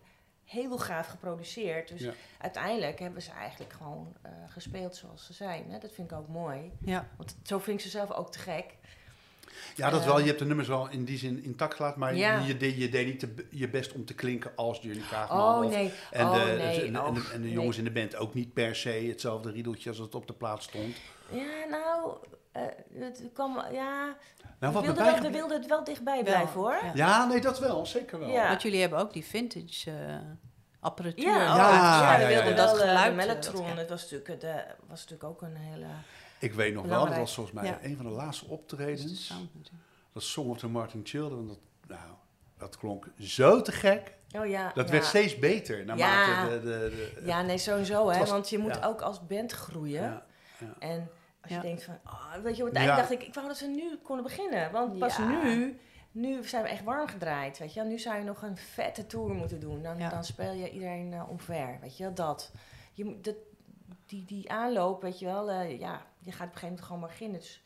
heel 0.45 0.77
gaaf 0.77 1.07
geproduceerd. 1.07 1.87
Dus 1.87 2.01
Ja. 2.01 2.11
uiteindelijk 2.37 2.99
hebben 2.99 3.21
ze 3.21 3.31
eigenlijk 3.31 3.73
gewoon 3.73 4.15
eh, 4.21 4.31
gespeeld 4.47 4.95
zoals 4.95 5.25
ze 5.25 5.33
zijn. 5.33 5.71
Hè? 5.71 5.77
Dat 5.79 5.91
vind 5.91 6.11
ik 6.11 6.17
ook 6.17 6.27
mooi. 6.27 6.71
ja. 6.79 7.07
Want 7.17 7.35
zo 7.43 7.59
vind 7.59 7.77
ik 7.77 7.83
ze 7.83 7.89
zelf 7.89 8.11
ook 8.11 8.31
te 8.31 8.39
gek. 8.39 8.73
Ja, 9.75 9.89
dat 9.89 9.99
Eh, 10.01 10.05
wel. 10.07 10.19
Je 10.19 10.25
hebt 10.25 10.39
de 10.39 10.45
nummers 10.45 10.67
wel 10.67 10.89
in 10.89 11.05
die 11.05 11.17
zin 11.17 11.43
intact 11.43 11.73
gelaten, 11.75 11.99
maar 11.99 12.15
Ja. 12.15 12.39
je, 12.39 12.57
deed, 12.57 12.77
je 12.77 12.89
deed 12.89 13.05
niet 13.05 13.19
te- 13.19 13.45
je 13.49 13.69
best 13.69 13.93
om 13.93 14.05
te 14.05 14.13
klinken 14.13 14.51
als 14.55 14.79
Johnny 14.81 15.03
Kaagman. 15.11 15.55
Oh 15.59 15.65
of- 15.65 15.71
nee, 15.71 15.93
En, 16.11 16.25
oh 16.25 16.33
de, 16.33 16.39
nee. 16.39 16.85
en, 16.85 16.93
de- 16.93 16.99
en 16.99 17.13
de, 17.13 17.19
en 17.33 17.41
de 17.41 17.47
nee. 17.47 17.51
jongens 17.51 17.77
in 17.77 17.83
de 17.83 17.91
band 17.91 18.15
ook 18.15 18.33
niet 18.33 18.53
per 18.53 18.75
se 18.75 18.89
hetzelfde 18.89 19.51
riedeltje 19.51 19.89
als 19.89 19.97
het 19.97 20.15
op 20.15 20.27
de 20.27 20.33
plaat 20.33 20.63
stond. 20.63 20.95
Ja, 21.31 21.65
nou, 21.69 22.13
eh, 22.51 22.61
het 22.99 23.23
kwam, 23.33 23.55
ja, 23.71 24.15
Nou, 24.59 24.73
we 24.73 24.81
wilden, 24.81 25.03
wel, 25.05 25.19
we 25.21 25.31
wilden 25.31 25.57
het 25.57 25.67
wel 25.67 25.83
dichtbij 25.83 26.23
blijven 26.23 26.59
hoor. 26.59 26.79
ja. 26.83 26.91
Ja, 26.93 27.25
nee, 27.27 27.41
dat 27.41 27.59
wel. 27.59 27.85
Zeker 27.85 28.19
wel. 28.19 28.29
Ja. 28.29 28.47
Want 28.47 28.61
jullie 28.61 28.81
hebben 28.81 28.99
ook 28.99 29.13
die 29.13 29.25
vintage 29.25 29.91
eh, 29.91 30.15
apparatuur. 30.79 31.27
Ja, 31.27 31.41
Ja, 31.43 31.53
oh, 31.53 32.19
ja, 32.19 32.25
we 32.27 32.31
ja, 32.31 32.35
wilden 32.43 32.55
Dat 32.55 32.73
eh, 32.73 32.79
geluid, 32.79 33.03
de 33.15 33.21
eh, 33.21 33.27
Mellotron. 33.27 33.65
dat- 33.65 33.73
ja. 33.73 33.79
Het 33.79 33.89
was 33.89 34.01
natuurlijk, 34.01 34.41
de, 34.41 34.63
was 34.87 34.99
natuurlijk 35.05 35.23
ook 35.23 35.41
een 35.41 35.55
hele... 35.55 35.85
Ik 36.39 36.53
weet 36.53 36.73
nog 36.73 36.85
wel, 36.85 37.05
dat 37.05 37.15
was 37.17 37.33
volgens 37.33 37.55
mij 37.55 37.65
Ja. 37.65 37.79
een 37.81 37.95
van 37.95 38.05
de 38.05 38.11
laatste 38.11 38.45
optredens. 38.45 39.33
Dat 40.13 40.23
Song 40.23 40.49
of 40.49 40.57
the 40.57 40.67
Martin 40.67 41.01
Children. 41.03 41.47
Dat, 41.47 41.59
nou, 41.87 42.09
dat 42.57 42.77
klonk 42.77 43.07
zo 43.19 43.61
te 43.61 43.71
gek. 43.71 44.17
Oh 44.37 44.45
ja, 44.47 44.71
Dat 44.73 44.85
ja. 44.85 44.91
werd 44.91 45.05
steeds 45.05 45.39
beter 45.39 45.85
naarmate 45.85 46.31
Ja. 46.31 46.49
de... 46.49 46.59
de, 46.61 46.89
de 47.15 47.21
Ja, 47.25 47.41
nee, 47.41 47.57
sowieso 47.57 48.09
hè, 48.09 48.19
was- 48.19 48.29
want 48.29 48.49
je 48.49 48.57
moet 48.57 48.75
ja. 48.75 48.85
ook 48.87 49.01
als 49.01 49.27
band 49.27 49.51
groeien. 49.51 50.01
ja, 50.01 50.25
ja. 50.59 50.73
En 50.79 51.09
als 51.41 51.51
je 51.51 51.59
denkt 51.59 51.83
van, 51.83 51.99
oh, 52.05 52.33
weet 52.43 52.55
je, 52.57 52.61
op 52.63 52.69
het 52.69 52.77
Ja. 52.77 52.83
eind 52.83 52.97
dacht 52.97 53.11
ik, 53.11 53.23
ik 53.27 53.33
wou 53.33 53.47
dat 53.47 53.59
we 53.59 53.67
nu 53.67 53.97
konden 54.03 54.23
beginnen. 54.25 54.71
Want 54.71 54.99
pas 54.99 55.17
Ja. 55.17 55.43
nu, 55.43 55.79
nu 56.11 56.43
zijn 56.47 56.63
we 56.63 56.69
echt 56.69 56.83
warm 56.83 57.07
gedraaid, 57.07 57.57
weet 57.57 57.73
je 57.73 57.79
wel. 57.79 57.89
Nu 57.89 57.99
zou 57.99 58.17
je 58.17 58.23
nog 58.23 58.41
een 58.41 58.57
vette 58.57 59.05
tour 59.05 59.33
moeten 59.33 59.59
doen. 59.59 59.83
Dan, 59.83 59.97
Ja. 59.97 60.09
dan 60.09 60.23
speel 60.23 60.51
je 60.53 60.71
iedereen 60.71 61.13
eh, 61.13 61.29
omver, 61.29 61.77
weet 61.81 61.97
je 61.97 62.03
wel, 62.03 62.13
dat. 62.13 62.51
Je, 62.93 63.05
moet- 63.05 63.23
dat 63.23 63.35
die, 64.05 64.25
die 64.25 64.51
aanloop, 64.51 65.01
weet 65.01 65.19
je 65.19 65.25
wel, 65.25 65.49
eh, 65.49 65.79
ja, 65.79 66.05
je 66.19 66.31
gaat 66.31 66.47
op 66.47 66.53
een 66.53 66.59
gegeven 66.59 66.67
moment 66.67 66.85
gewoon 66.85 67.01
beginnen. 67.01 67.39
Dus 67.39 67.61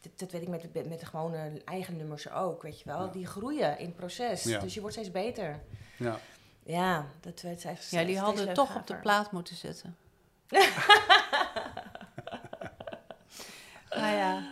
dat, 0.00 0.18
dat 0.18 0.30
weet 0.30 0.42
ik 0.42 0.48
met 0.48 0.60
de, 0.72 0.84
met 0.88 1.00
de 1.00 1.06
gewone 1.06 1.62
eigen 1.64 1.96
nummers 1.96 2.30
ook, 2.30 2.62
weet 2.62 2.78
je 2.78 2.84
wel. 2.84 3.04
Ja. 3.04 3.12
Die 3.12 3.26
groeien 3.26 3.78
in 3.78 3.86
het 3.86 3.96
proces, 3.96 4.42
Ja. 4.42 4.60
dus 4.60 4.74
je 4.74 4.80
wordt 4.80 4.94
steeds 4.96 5.10
beter. 5.10 5.60
ja. 5.96 6.18
Ja, 6.66 7.06
dat 7.20 7.40
werd 7.40 7.60
steeds 7.60 7.90
Ja, 7.90 8.04
die 8.04 8.18
hadden 8.18 8.46
het 8.46 8.54
toch 8.54 8.76
op 8.76 8.86
de 8.86 8.96
plaat 8.96 9.32
moeten 9.32 9.56
zetten. 9.56 9.96
nou 13.90 14.14
ja. 14.16 14.42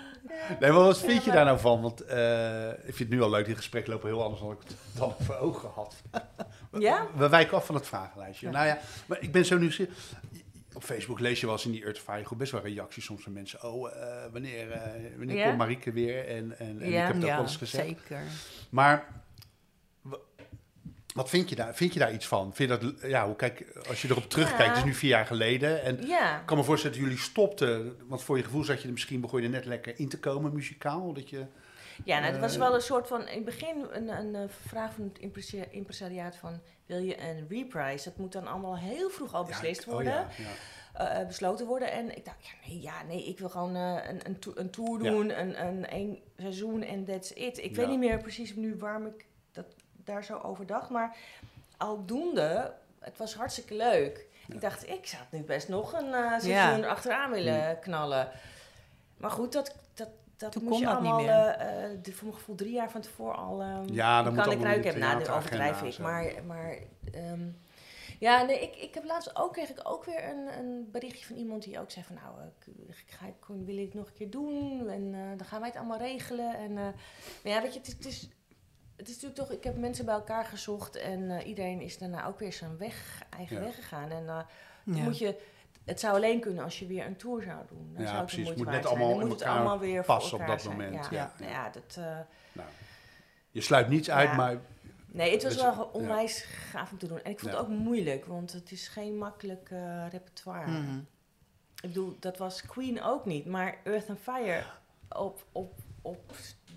Nee, 0.60 0.70
maar 0.70 0.82
wat 0.82 0.98
vind 0.98 1.24
je 1.24 1.30
daar 1.30 1.44
nou 1.44 1.58
van? 1.58 1.80
Want 1.82 2.00
eh, 2.00 2.68
ik 2.68 2.78
vind 2.84 2.98
het 2.98 3.08
nu 3.08 3.22
al 3.22 3.30
leuk, 3.30 3.44
die 3.46 3.54
gesprekken 3.56 3.92
lopen 3.92 4.08
heel 4.08 4.22
anders 4.22 4.40
dan 4.40 4.50
ik 4.52 4.58
het 4.64 4.76
dan 4.96 5.14
voor 5.24 5.36
ogen 5.36 5.70
had. 5.70 5.94
Ja? 6.78 7.06
We 7.16 7.28
wijken 7.28 7.56
af 7.56 7.66
van 7.66 7.74
het 7.74 7.86
vragenlijstje. 7.86 8.46
Ja. 8.46 8.52
Nou 8.52 8.66
ja, 8.66 8.78
maar 9.06 9.20
ik 9.20 9.32
ben 9.32 9.44
zo 9.44 9.58
nieuwsgierig. 9.58 10.12
Op 10.74 10.82
Facebook 10.84 11.20
lees 11.20 11.40
je 11.40 11.46
wel 11.46 11.54
eens 11.54 11.64
in 11.64 11.72
die 11.72 11.86
Urtfire 11.86 12.24
groep 12.24 12.38
best 12.38 12.52
wel 12.52 12.60
reacties 12.62 13.04
soms 13.04 13.22
van 13.22 13.32
mensen. 13.32 13.62
Oh, 13.64 13.92
eh, 13.96 14.24
wanneer, 14.32 14.70
eh, 14.70 15.16
wanneer 15.16 15.44
komt 15.44 15.56
Marieke 15.58 15.92
weer? 15.92 16.28
En, 16.28 16.58
en, 16.58 16.80
en 16.80 16.86
ik 16.88 16.94
heb 16.94 17.14
ook 17.16 17.22
ja, 17.22 17.34
wel 17.34 17.42
eens 17.42 17.56
gezegd. 17.56 17.86
zeker. 17.86 18.20
Maar 18.70 19.06
wa- 20.02 20.18
wat 21.14 21.28
vind 21.28 21.48
je 21.48 21.54
daar? 21.54 21.74
Vind 21.74 21.92
je 21.92 21.98
daar 21.98 22.12
iets 22.12 22.26
van? 22.26 22.54
Vind 22.54 22.70
je 22.70 22.78
dat, 22.78 22.94
ja, 23.10 23.26
hoe 23.26 23.36
kijk, 23.36 23.64
als 23.88 24.02
je 24.02 24.08
erop 24.10 24.28
terugkijkt, 24.30 24.62
Ja. 24.62 24.68
het 24.68 24.76
is 24.76 24.84
nu 24.84 24.94
vier 24.94 25.10
jaar 25.10 25.26
geleden. 25.26 25.82
En 25.82 26.06
Ja. 26.06 26.40
ik 26.40 26.46
kan 26.46 26.56
me 26.56 26.64
voorstellen 26.64 26.96
dat 26.96 27.06
jullie 27.06 27.20
stopten. 27.22 27.96
Want 28.08 28.22
voor 28.22 28.36
je 28.36 28.44
gevoel 28.44 28.64
zat 28.64 28.80
je 28.80 28.86
er 28.86 28.92
misschien 28.92 29.20
begon 29.20 29.38
je 29.40 29.46
er 29.46 29.52
net 29.52 29.64
lekker 29.64 29.98
in 29.98 30.08
te 30.08 30.18
komen 30.18 30.52
muzikaal. 30.52 31.12
Dat 31.12 31.30
je, 31.30 31.44
Ja, 32.04 32.18
nou, 32.20 32.32
het 32.32 32.40
was 32.40 32.52
Eh, 32.54 32.58
wel 32.58 32.74
een 32.74 32.80
soort 32.80 33.06
van, 33.08 33.20
in 33.28 33.34
het 33.36 33.44
begin 33.44 33.86
een, 33.92 34.08
een, 34.08 34.34
eh, 34.34 34.42
vraag 34.66 34.92
van 34.94 35.04
het 35.04 35.18
impresa- 35.18 35.64
impresariaat 35.70 36.36
van, 36.36 36.60
wil 36.92 37.02
je 37.02 37.20
een 37.20 37.46
reprise? 37.48 38.04
Dat 38.08 38.16
moet 38.18 38.32
dan 38.32 38.46
allemaal 38.46 38.76
heel 38.78 39.10
vroeg 39.10 39.34
al 39.34 39.44
beslist 39.44 39.80
Ja, 39.84 39.86
oh 39.86 39.92
worden, 39.92 40.12
ja, 40.12 40.26
ja. 40.36 41.08
eh, 41.10 41.20
eh, 41.20 41.26
besloten 41.26 41.66
worden. 41.66 41.90
En 41.92 42.16
ik 42.16 42.24
dacht, 42.24 42.36
ja 42.46 42.52
nee, 42.68 42.80
ja, 42.80 43.02
nee 43.02 43.24
ik 43.28 43.38
wil 43.38 43.48
gewoon 43.48 43.74
eh, 43.76 43.98
een, 44.08 44.20
een, 44.26 44.38
to- 44.38 44.52
een 44.54 44.70
tour 44.70 45.02
Ja. 45.02 45.10
doen, 45.10 45.38
een, 45.40 45.66
een 45.66 45.86
één 45.86 46.18
seizoen 46.38 46.82
en 46.82 47.04
that's 47.04 47.30
it. 47.30 47.58
Ik 47.58 47.70
Ja. 47.70 47.76
weet 47.76 47.88
niet 47.88 47.98
meer 47.98 48.18
precies 48.18 48.54
nu 48.54 48.76
waarom 48.78 49.06
ik 49.06 49.26
dat, 49.52 49.66
daar 50.04 50.24
zo 50.24 50.38
over 50.38 50.66
dacht, 50.66 50.90
maar 50.90 51.16
aldoende, 51.76 52.72
het 52.98 53.16
was 53.18 53.34
hartstikke 53.34 53.74
leuk. 53.74 54.26
Ja. 54.46 54.54
Ik 54.54 54.60
dacht, 54.60 54.88
ik 54.88 55.06
zou 55.06 55.22
het 55.22 55.32
nu 55.32 55.42
best 55.46 55.68
nog 55.68 55.92
een 55.92 56.12
eh 56.14 56.28
seizoen 56.40 56.80
Ja. 56.80 56.86
achteraan 56.88 57.30
willen 57.30 57.78
knallen. 57.78 58.28
Maar 59.16 59.30
goed, 59.30 59.52
dat, 59.52 59.74
dat, 60.42 60.52
Toen 60.52 60.62
moest 60.64 60.74
kon 60.74 60.88
je 60.88 60.92
dat 60.94 61.02
niet 61.02 61.12
allemaal, 61.12 61.44
meer. 61.46 61.54
eh, 61.56 61.84
eh, 61.92 61.98
de, 62.02 62.12
voor 62.12 62.26
mijn 62.26 62.38
gevoel 62.38 62.54
drie 62.54 62.72
jaar 62.72 62.90
van 62.90 63.00
tevoren 63.00 63.36
al... 63.36 63.60
ehm, 63.62 63.92
Ja, 63.92 64.22
dan 64.22 64.34
moet 64.34 64.42
kan 64.42 64.52
ik 64.52 64.58
allemaal 64.58 64.74
in 64.74 64.82
ruiken 64.82 64.82
de 64.82 65.06
hebben. 65.06 65.08
Nou, 65.08 65.18
dat 65.24 65.28
overdrijf 65.36 65.82
ik. 65.82 65.98
Maar, 65.98 66.32
maar 66.46 66.76
ehm, 67.12 67.48
ja, 68.18 68.42
nee, 68.42 68.60
ik, 68.62 68.76
ik 68.76 68.94
heb 68.94 69.04
laatst 69.04 69.36
ook, 69.36 69.52
kreeg 69.52 69.68
ik 69.70 69.80
ook 69.82 70.04
weer 70.04 70.24
een, 70.28 70.58
een 70.58 70.88
berichtje 70.90 71.26
van 71.26 71.36
iemand 71.36 71.62
die 71.62 71.80
ook 71.80 71.90
zei 71.90 72.04
van... 72.04 72.14
Nou, 72.14 72.34
ik, 72.46 72.66
ik 73.06 73.10
ga, 73.14 73.26
ik 73.26 73.34
wil 73.46 73.76
ik 73.76 73.84
het 73.84 73.94
nog 73.94 74.06
een 74.06 74.12
keer 74.14 74.30
doen 74.30 74.88
en 74.88 75.14
eh, 75.14 75.20
dan 75.38 75.46
gaan 75.46 75.60
wij 75.60 75.68
het 75.68 75.78
allemaal 75.78 75.98
regelen. 75.98 76.56
En, 76.56 76.70
eh, 76.70 76.84
maar 77.42 77.52
ja, 77.52 77.62
weet 77.62 77.72
je, 77.72 77.78
het 77.78 77.88
is... 77.88 77.94
Het 77.94 78.06
is 78.06 78.28
het 78.96 79.08
is 79.10 79.14
natuurlijk 79.20 79.48
toch, 79.48 79.58
ik 79.58 79.64
heb 79.64 79.76
mensen 79.76 80.04
bij 80.04 80.14
elkaar 80.14 80.44
gezocht 80.44 80.96
en 80.96 81.30
eh, 81.30 81.46
iedereen 81.46 81.80
is 81.80 81.98
daarna 81.98 82.26
ook 82.26 82.38
weer 82.38 82.52
zijn 82.52 82.76
weg, 82.78 83.22
eigen 83.30 83.56
Ja. 83.56 83.62
weg 83.62 83.74
gegaan. 83.74 84.10
En 84.10 84.28
eh, 84.28 84.40
dan 84.84 84.96
Ja. 84.96 85.02
moet 85.02 85.18
je, 85.18 85.40
het 85.84 86.00
zou 86.00 86.14
alleen 86.16 86.40
kunnen 86.40 86.64
als 86.64 86.78
je 86.78 86.86
weer 86.86 87.06
een 87.06 87.16
tour 87.16 87.42
zou 87.42 87.58
doen. 87.68 87.90
Dan 87.92 88.02
Ja, 88.02 88.08
zou 88.08 88.18
het 88.18 88.26
precies. 88.26 88.48
Het 88.48 88.56
moeite 88.56 88.62
moet 88.62 88.72
net 88.72 88.82
zijn. 88.82 88.86
allemaal 88.86 89.08
Dan 89.12 89.20
in 89.20 89.26
moet 89.28 89.38
het 89.38 89.42
elkaar 89.48 89.60
allemaal 89.60 89.78
weer 89.78 90.04
passen 90.04 90.32
op 90.34 90.40
elkaar 90.40 90.56
dat 90.56 90.64
zijn. 90.64 90.76
moment, 90.76 91.04
Ja, 91.10 91.10
ja. 91.10 91.32
ja. 91.38 91.48
ja 91.48 91.70
dat, 91.70 91.96
eh, 91.98 92.04
Nou, 92.52 92.68
je 93.50 93.60
sluit 93.60 93.88
niets 93.88 94.10
uit, 94.10 94.36
maar 94.36 94.60
Nee, 95.06 95.32
het 95.32 95.42
was 95.42 95.52
Dus, 95.52 95.62
wel 95.62 95.72
ja. 95.74 95.82
onwijs 95.82 96.42
gaaf 96.44 96.92
om 96.92 96.98
te 96.98 97.06
doen. 97.06 97.22
En 97.22 97.30
ik 97.30 97.38
vond 97.40 97.52
Ja. 97.52 97.58
het 97.58 97.66
ook 97.68 97.72
moeilijk, 97.76 98.24
want 98.26 98.52
het 98.52 98.70
is 98.72 98.88
geen 98.88 99.18
makkelijk 99.18 99.70
eh, 99.70 100.06
repertoire. 100.10 100.70
Mhm. 100.70 100.98
Ik 101.74 101.88
bedoel, 101.88 102.16
dat 102.20 102.38
was 102.38 102.62
Queen 102.66 103.02
ook 103.02 103.24
niet, 103.24 103.46
maar 103.46 103.76
Earth 103.84 104.08
and 104.08 104.18
Fire 104.20 104.62
op, 105.08 105.44
op, 105.52 105.78
op 106.02 106.32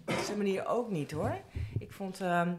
deze 0.05 0.37
manier 0.37 0.67
ook 0.67 0.89
niet 0.89 1.11
hoor. 1.11 1.37
Ik 1.79 1.91
vond. 1.93 2.21
ehm, 2.21 2.53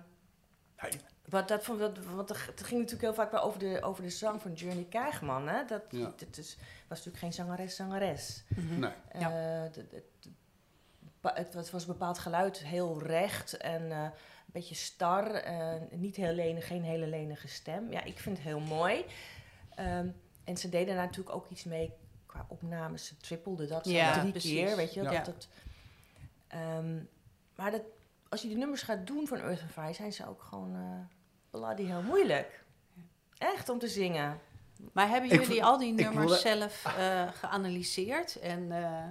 wat, 1.38 1.48
dat, 1.48 1.64
vond, 1.64 1.80
wat, 2.14 2.30
er- 2.30 2.44
het 2.46 2.62
ging 2.62 2.80
natuurlijk 2.80 3.02
heel 3.02 3.14
vaak 3.14 3.30
wel 3.30 3.42
over 3.42 3.58
de, 3.58 3.82
over 3.82 4.02
de 4.02 4.10
zang 4.10 4.40
van 4.42 4.52
Journey 4.52 4.84
Kaagman. 4.84 5.48
Hè? 5.48 5.64
Dat, 5.64 5.82
Ja. 5.90 6.12
dat 6.16 6.36
is, 6.36 6.56
was 6.88 6.98
natuurlijk 7.04 7.18
geen 7.18 7.32
zangeres-zangeres. 7.32 8.44
Mhm. 8.48 8.78
nee. 8.78 8.90
Ja. 9.18 9.28
Eh, 9.64 9.72
de- 9.72 9.86
de- 9.88 10.04
de- 10.20 10.30
ba- 11.20 11.34
het, 11.34 11.54
was- 11.54 11.70
een 11.82 11.86
bepaald 11.92 12.18
geluid, 12.18 12.58
heel 12.58 13.02
recht 13.02 13.56
en 13.56 13.90
eh, 13.92 14.02
een 14.02 14.52
beetje 14.52 14.74
star. 14.74 15.30
eh, 15.34 15.74
niet 15.90 16.16
heel 16.16 16.32
lenig, 16.32 16.66
geen 16.66 16.82
hele 16.84 17.06
lenige 17.06 17.48
stem. 17.48 17.90
Ja, 17.92 18.04
ik 18.04 18.18
vind 18.18 18.36
het 18.36 18.46
heel 18.46 18.60
mooi. 18.60 19.04
Ehm, 19.74 20.08
en 20.44 20.56
ze 20.56 20.68
deden 20.68 20.94
daar 20.94 21.04
natuurlijk 21.06 21.36
ook 21.36 21.48
iets 21.48 21.64
mee 21.64 21.92
qua 22.26 22.46
opnames, 22.48 23.06
ze 23.06 23.16
trippelde 23.16 23.66
dat 23.66 23.84
Ja, 23.88 24.18
drie 24.18 24.30
precies. 24.30 24.50
keer, 24.52 24.76
weet 24.76 24.94
je. 24.94 25.02
Ja. 25.02 25.10
Dat 25.10 25.26
het, 25.26 25.48
ehm, 26.46 26.96
maar 27.56 27.70
dat, 27.70 27.82
als 28.28 28.42
je 28.42 28.48
die 28.48 28.56
nummers 28.56 28.82
gaat 28.82 29.06
doen 29.06 29.26
van 29.26 29.38
Earth 29.38 29.60
and 29.62 29.70
Fire, 29.72 29.92
zijn 29.92 30.12
ze 30.12 30.28
ook 30.28 30.42
gewoon 30.42 30.74
eh 30.74 31.15
bloody 31.56 31.84
heel 31.84 32.02
moeilijk. 32.02 32.64
Echt 33.38 33.68
om 33.68 33.78
te 33.78 33.88
zingen. 33.88 34.40
Maar 34.92 35.08
hebben 35.08 35.30
jullie 35.30 35.64
al 35.64 35.78
die 35.78 35.92
nummers 35.92 36.42
wilde- 36.42 36.68
zelf 36.68 36.84
eh, 36.98 37.22
geanalyseerd 37.34 38.36
en 38.40 38.72
eh, 38.72 39.04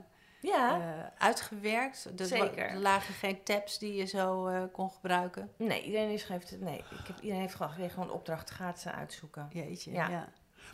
Ja. 0.51 0.79
eh, 0.79 1.05
uitgewerkt? 1.17 2.05
Er, 2.05 2.11
wa- 2.17 2.25
Zeker. 2.25 2.57
er 2.69 2.77
lagen 2.77 3.13
geen 3.13 3.43
tabs 3.43 3.77
die 3.79 3.93
je 3.95 4.05
zo 4.05 4.47
eh, 4.47 4.63
kon 4.71 4.89
gebruiken? 4.89 5.51
Nee, 5.57 5.83
iedereen 5.83 6.09
is, 6.09 6.23
heeft 6.23 6.49
het. 6.49 6.61
Nee, 6.61 6.77
ik 6.77 7.07
heb, 7.07 7.15
iedereen 7.19 7.41
heeft 7.41 7.55
gewoon, 7.55 7.71
gekregen, 7.71 7.93
gewoon 7.93 8.11
opdracht, 8.11 8.51
gaat 8.51 8.79
ze 8.79 8.91
uitzoeken. 8.91 9.47
Jeetje, 9.51 9.91
Ja. 9.91 10.09
ja. 10.09 10.27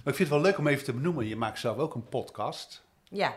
Maar 0.04 0.14
ik 0.14 0.16
vind 0.16 0.18
het 0.18 0.30
wel 0.30 0.42
leuk 0.42 0.58
om 0.58 0.68
even 0.68 0.84
te 0.86 0.94
benoemen. 0.94 1.28
Je 1.28 1.36
maakt 1.36 1.60
zelf 1.60 1.78
ook 1.78 1.96
een 1.96 2.10
podcast. 2.10 2.84
Ja, 3.04 3.34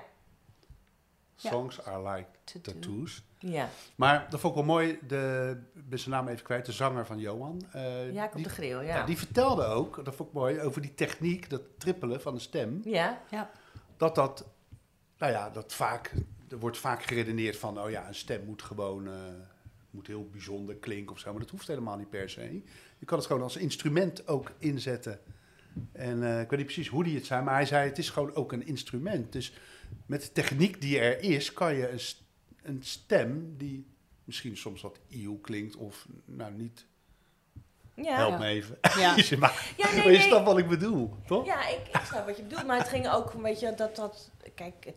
Ja. 1.37 1.51
Songs 1.51 1.85
are 1.85 2.11
like 2.13 2.27
To 2.45 2.61
do. 2.63 2.73
tattoos. 2.73 3.23
ja. 3.39 3.69
Maar 3.97 4.27
dat 4.31 4.41
vond 4.41 4.57
ik 4.57 4.65
wel 4.65 4.75
mooi. 4.75 4.99
De, 5.07 5.57
ik 5.75 5.89
ben 5.89 5.99
zijn 5.99 6.11
naam 6.15 6.29
even 6.29 6.45
kwijt. 6.45 6.67
De 6.67 6.73
zanger 6.73 7.07
van 7.07 7.19
Johan. 7.19 7.63
eh, 7.73 8.13
Jacob 8.13 8.35
die, 8.35 8.45
de 8.45 8.51
Greel, 8.51 8.81
ja. 8.81 8.97
ja, 8.97 9.05
die 9.07 9.19
vertelde 9.19 9.65
ook, 9.65 10.05
dat 10.05 10.15
vond 10.15 10.29
ik 10.29 10.35
mooi, 10.35 10.61
over 10.61 10.81
die 10.81 10.95
techniek, 10.95 11.51
dat 11.51 11.63
trippelen 11.79 12.21
van 12.21 12.35
de 12.35 12.41
stem. 12.41 12.81
ja, 12.85 13.21
Dat 13.97 14.15
dat, 14.15 14.47
nou 15.19 15.33
ja, 15.33 15.51
dat 15.51 15.73
vaak, 15.73 16.13
er 16.49 16.59
wordt 16.59 16.79
vaak 16.79 17.03
geredeneerd 17.03 17.57
van, 17.57 17.81
oh 17.81 17.91
ja, 17.91 18.09
een 18.09 18.15
stem 18.15 18.45
moet 18.45 18.63
gewoon, 18.63 19.07
eh, 19.07 19.13
moet 19.91 20.07
heel 20.07 20.29
bijzonder 20.31 20.75
klinken 20.77 21.13
of 21.15 21.19
zo. 21.21 21.31
Maar 21.31 21.41
dat 21.41 21.51
hoeft 21.51 21.67
helemaal 21.67 21.97
niet 21.97 22.11
per 22.11 22.31
se. 22.31 22.63
Je 22.99 23.07
kan 23.07 23.19
het 23.19 23.27
gewoon 23.27 23.43
als 23.43 23.57
instrument 23.57 24.29
ook 24.29 24.53
inzetten. 24.59 25.21
En 25.93 26.23
eh, 26.23 26.41
ik 26.41 26.49
weet 26.51 26.59
niet 26.59 26.67
precies 26.73 26.89
hoe 26.89 27.05
die 27.05 27.15
het 27.17 27.27
zei, 27.27 27.43
maar 27.45 27.55
hij 27.55 27.67
zei, 27.67 27.89
het 27.89 27.99
is 27.99 28.11
gewoon 28.11 28.35
ook 28.35 28.53
een 28.53 28.67
instrument. 28.67 29.33
Dus 29.33 29.53
met 30.07 30.23
de 30.23 30.33
techniek 30.33 30.81
die 30.81 30.99
er 30.99 31.21
is, 31.21 31.53
kan 31.53 31.75
je 31.75 31.91
een, 31.91 32.01
een 32.63 32.83
stem 32.83 33.55
die 33.57 33.87
misschien 34.25 34.57
soms 34.57 34.83
wat 34.83 34.99
eeuw 35.11 35.39
klinkt 35.39 35.77
of 35.77 36.07
nou 36.25 36.53
niet, 36.53 36.87
ja. 37.95 38.17
help 38.17 38.39
me 38.39 38.47
even. 38.47 38.79
Ja. 38.97 39.17
Je 39.29 39.37
maar, 39.37 39.75
Ja, 39.77 39.95
nee, 39.95 40.13
je 40.17 40.21
snapt 40.21 40.47
wat 40.47 40.59
ik 40.59 40.69
bedoel, 40.69 41.15
toch? 41.27 41.47
Ja, 41.47 41.69
ik, 41.69 41.81
ik 41.93 42.01
snap 42.07 42.27
wat 42.27 42.37
je 42.37 42.43
bedoelt, 42.43 42.67
maar 42.67 42.79
het 42.79 42.89
ging 42.89 43.11
ook 43.11 43.33
een 43.33 43.43
beetje 43.43 43.75
dat 43.75 43.97
dat... 43.97 44.31
Kijk, 44.55 44.75
het 44.85 44.95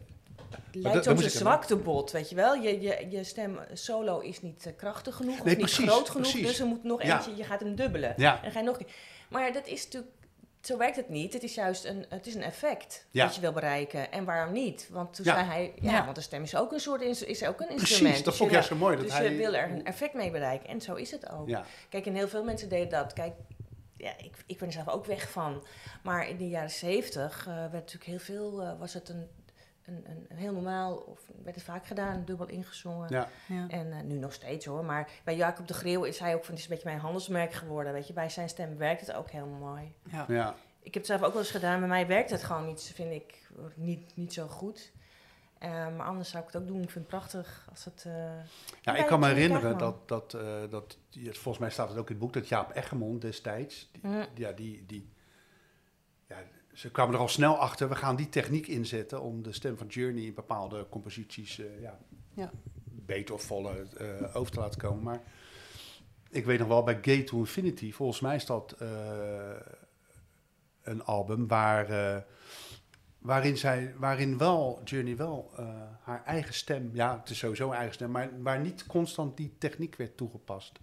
lijkt 0.72 1.10
moest 1.10 1.24
een 1.24 1.30
zwaktebod, 1.30 2.12
weet 2.12 2.30
je 2.30 2.36
wel. 2.36 2.54
Je, 2.54 2.82
je, 2.82 3.08
je 3.10 3.24
stem 3.24 3.60
solo 3.74 4.20
is 4.20 4.42
niet 4.42 4.66
eh, 4.66 4.74
krachtig 4.78 5.16
genoeg, 5.16 5.40
of 5.40 5.58
niet 5.58 5.72
groot 5.72 6.10
genoeg, 6.10 6.30
precies. 6.30 6.48
dus 6.48 6.60
er 6.60 6.66
moet 6.66 6.84
nog 6.84 7.02
eentje, 7.02 7.36
je 7.36 7.44
gaat 7.44 7.60
hem 7.60 7.76
dubbelen. 7.76 8.14
Ja. 8.18 8.44
En 8.44 8.52
ga 8.52 8.60
je 8.60 8.66
nog... 8.66 8.80
Maar 9.30 9.54
dat 9.54 9.68
is 9.68 9.84
natuurlijk... 9.84 10.14
Zo 10.62 10.78
werkt 10.78 10.96
het 10.96 11.10
niet. 11.10 11.34
Het 11.34 11.44
is 11.44 11.56
juist 11.56 11.86
een, 11.86 12.06
het 12.10 12.26
is 12.28 12.36
een 12.36 12.44
effect 12.44 13.06
Ja. 13.12 13.26
dat 13.26 13.36
je 13.36 13.42
wil 13.42 13.52
bereiken. 13.52 14.12
En 14.12 14.26
waarom 14.26 14.54
niet? 14.54 14.88
Want 14.92 15.14
toen 15.14 15.26
Ja. 15.26 15.34
zei 15.34 15.46
hij... 15.46 15.74
Ja, 15.82 15.92
Ja. 15.92 16.04
want 16.04 16.16
de 16.16 16.22
stem 16.22 16.44
is 16.44 16.56
ook 16.56 16.72
een 16.72 16.80
soort... 16.80 17.02
Is 17.02 17.44
ook 17.44 17.60
een 17.60 17.66
Precies, 17.68 17.90
instrument. 17.90 18.16
dat 18.16 18.26
Dus 18.26 18.36
vond 18.36 18.40
ik 18.42 18.48
je 18.50 18.54
juist 18.54 18.68
zo 18.68 18.76
mooi. 18.76 18.96
Dat 18.96 19.06
dus 19.06 19.14
hij, 19.14 19.30
je 19.32 19.38
wil 19.38 19.54
er 19.54 19.70
een 19.72 19.86
effect 19.86 20.14
mee 20.14 20.32
bereiken. 20.32 20.70
En 20.70 20.82
zo 20.82 20.94
is 20.96 21.12
het 21.12 21.30
ook. 21.30 21.48
Ja, 21.48 21.66
Kijk, 21.90 22.06
en 22.06 22.14
heel 22.16 22.28
veel 22.28 22.44
mensen 22.44 22.70
deden 22.70 22.90
dat. 22.90 23.14
Kijk, 23.14 23.34
ja, 23.98 24.12
ik, 24.18 24.34
ik 24.46 24.58
ben 24.58 24.68
er 24.68 24.74
zelf 24.74 24.88
ook 24.90 25.06
weg 25.06 25.30
van. 25.32 25.64
Maar 26.04 26.30
in 26.30 26.38
de 26.38 26.48
jaren 26.50 26.70
zeventig 26.72 27.46
eh, 27.48 27.54
werd 27.56 27.72
natuurlijk 27.72 28.04
heel 28.04 28.20
veel, 28.20 28.62
eh, 28.62 28.80
was 28.80 28.94
het 28.94 29.10
een, 29.10 29.28
een, 29.88 30.06
een, 30.30 30.38
heel 30.38 30.54
normaal, 30.54 30.96
of 30.96 31.20
werd 31.44 31.56
het 31.56 31.66
vaak 31.66 31.86
gedaan, 31.88 32.26
dubbel 32.26 32.48
ingezongen. 32.48 33.10
ja. 33.10 33.28
Ja. 33.48 33.66
En 33.68 33.92
eh, 33.92 34.02
nu 34.02 34.18
nog 34.18 34.34
steeds 34.34 34.66
hoor. 34.66 34.86
Maar 34.86 35.10
bij 35.24 35.36
Jacob 35.36 35.68
de 35.68 35.74
Greeuw 35.74 36.04
is 36.04 36.20
hij 36.20 36.36
ook 36.36 36.44
van, 36.46 36.50
het 36.54 36.60
is 36.64 36.70
een 36.70 36.74
beetje 36.74 36.90
mijn 36.90 37.02
handelsmerk 37.02 37.54
geworden. 37.54 37.94
Weet 37.94 38.08
je, 38.08 38.14
bij 38.14 38.30
zijn 38.30 38.50
stem 38.50 38.78
werkt 38.78 39.02
het 39.08 39.14
ook 39.16 39.30
heel 39.30 39.46
mooi. 39.46 39.94
Ja. 40.12 40.26
ja. 40.28 40.56
Ik 40.80 40.94
heb 40.94 41.04
het 41.04 41.06
zelf 41.06 41.22
ook 41.24 41.34
wel 41.34 41.42
eens 41.42 41.52
gedaan, 41.52 41.80
bij 41.80 41.88
mij 41.88 42.08
werkt 42.08 42.30
het 42.30 42.44
gewoon 42.44 42.66
niet, 42.66 42.92
vind 42.96 43.12
ik, 43.12 43.50
niet, 43.76 44.16
niet 44.16 44.34
zo 44.34 44.48
goed. 44.48 44.92
Eh, 45.60 45.70
maar 45.70 46.06
anders 46.06 46.30
zou 46.30 46.44
ik 46.46 46.52
het 46.52 46.62
ook 46.62 46.68
doen. 46.68 46.82
Ik 46.82 46.90
vind 46.90 47.06
het 47.06 47.08
prachtig 47.08 47.68
als 47.70 47.86
het... 47.86 48.04
eh, 48.08 48.14
Ja, 48.82 48.96
ik 48.96 49.06
kan 49.06 49.20
me 49.20 49.28
herinneren 49.28 49.78
dat, 49.78 50.08
dat, 50.08 50.34
eh, 50.34 50.70
dat 50.70 50.98
volgens 51.16 51.58
mij 51.58 51.70
staat 51.70 51.90
het 51.90 51.98
ook 51.98 52.08
in 52.10 52.16
het 52.16 52.24
boek, 52.24 52.34
dat 52.34 52.48
Jaap 52.48 52.76
Eggermond 52.76 53.22
destijds, 53.22 53.90
die, 53.92 54.02
Mm. 54.12 54.26
ja, 54.34 54.52
die, 54.52 54.86
die, 54.86 55.10
ze 56.78 56.92
kwamen 56.92 57.14
er 57.14 57.20
al 57.20 57.28
snel 57.28 57.56
achter, 57.56 57.90
we 57.90 57.96
gaan 57.96 58.16
die 58.16 58.30
techniek 58.30 58.68
inzetten 58.68 59.22
om 59.22 59.44
de 59.44 59.54
stem 59.54 59.78
van 59.78 59.88
Journey 59.88 60.24
in 60.24 60.34
bepaalde 60.34 60.86
composities 60.90 61.60
eh, 61.60 61.82
ja, 61.82 61.98
Ja. 62.34 62.52
beter 62.86 63.34
of 63.34 63.42
voller 63.42 63.88
eh, 63.98 64.36
over 64.36 64.52
te 64.52 64.60
laten 64.60 64.80
komen. 64.80 65.04
Maar 65.04 65.22
ik 66.30 66.46
weet 66.46 66.60
nog 66.60 66.68
wel, 66.68 66.84
bij 66.84 66.94
Gate 66.96 67.24
to 67.24 67.38
Infinity, 67.38 67.92
volgens 67.92 68.20
mij 68.20 68.36
is 68.36 68.46
dat 68.46 68.72
eh, 68.72 68.88
een 70.82 71.04
album 71.04 71.48
waar, 71.48 72.26
waarin, 73.20 73.58
zij, 73.58 73.94
waarin 73.98 74.38
wel 74.38 74.82
Journey 74.84 75.16
wel 75.16 75.52
haar 76.02 76.24
eigen 76.26 76.54
stem, 76.54 76.90
ja, 76.94 77.20
het 77.20 77.30
is 77.30 77.38
sowieso 77.38 77.68
een 77.70 77.76
eigen 77.76 77.94
stem, 77.94 78.12
maar 78.12 78.42
waar 78.42 78.60
niet 78.60 78.86
constant 78.86 79.38
die 79.38 79.56
techniek 79.58 79.96
werd 79.96 80.18
toegepast. 80.18 80.80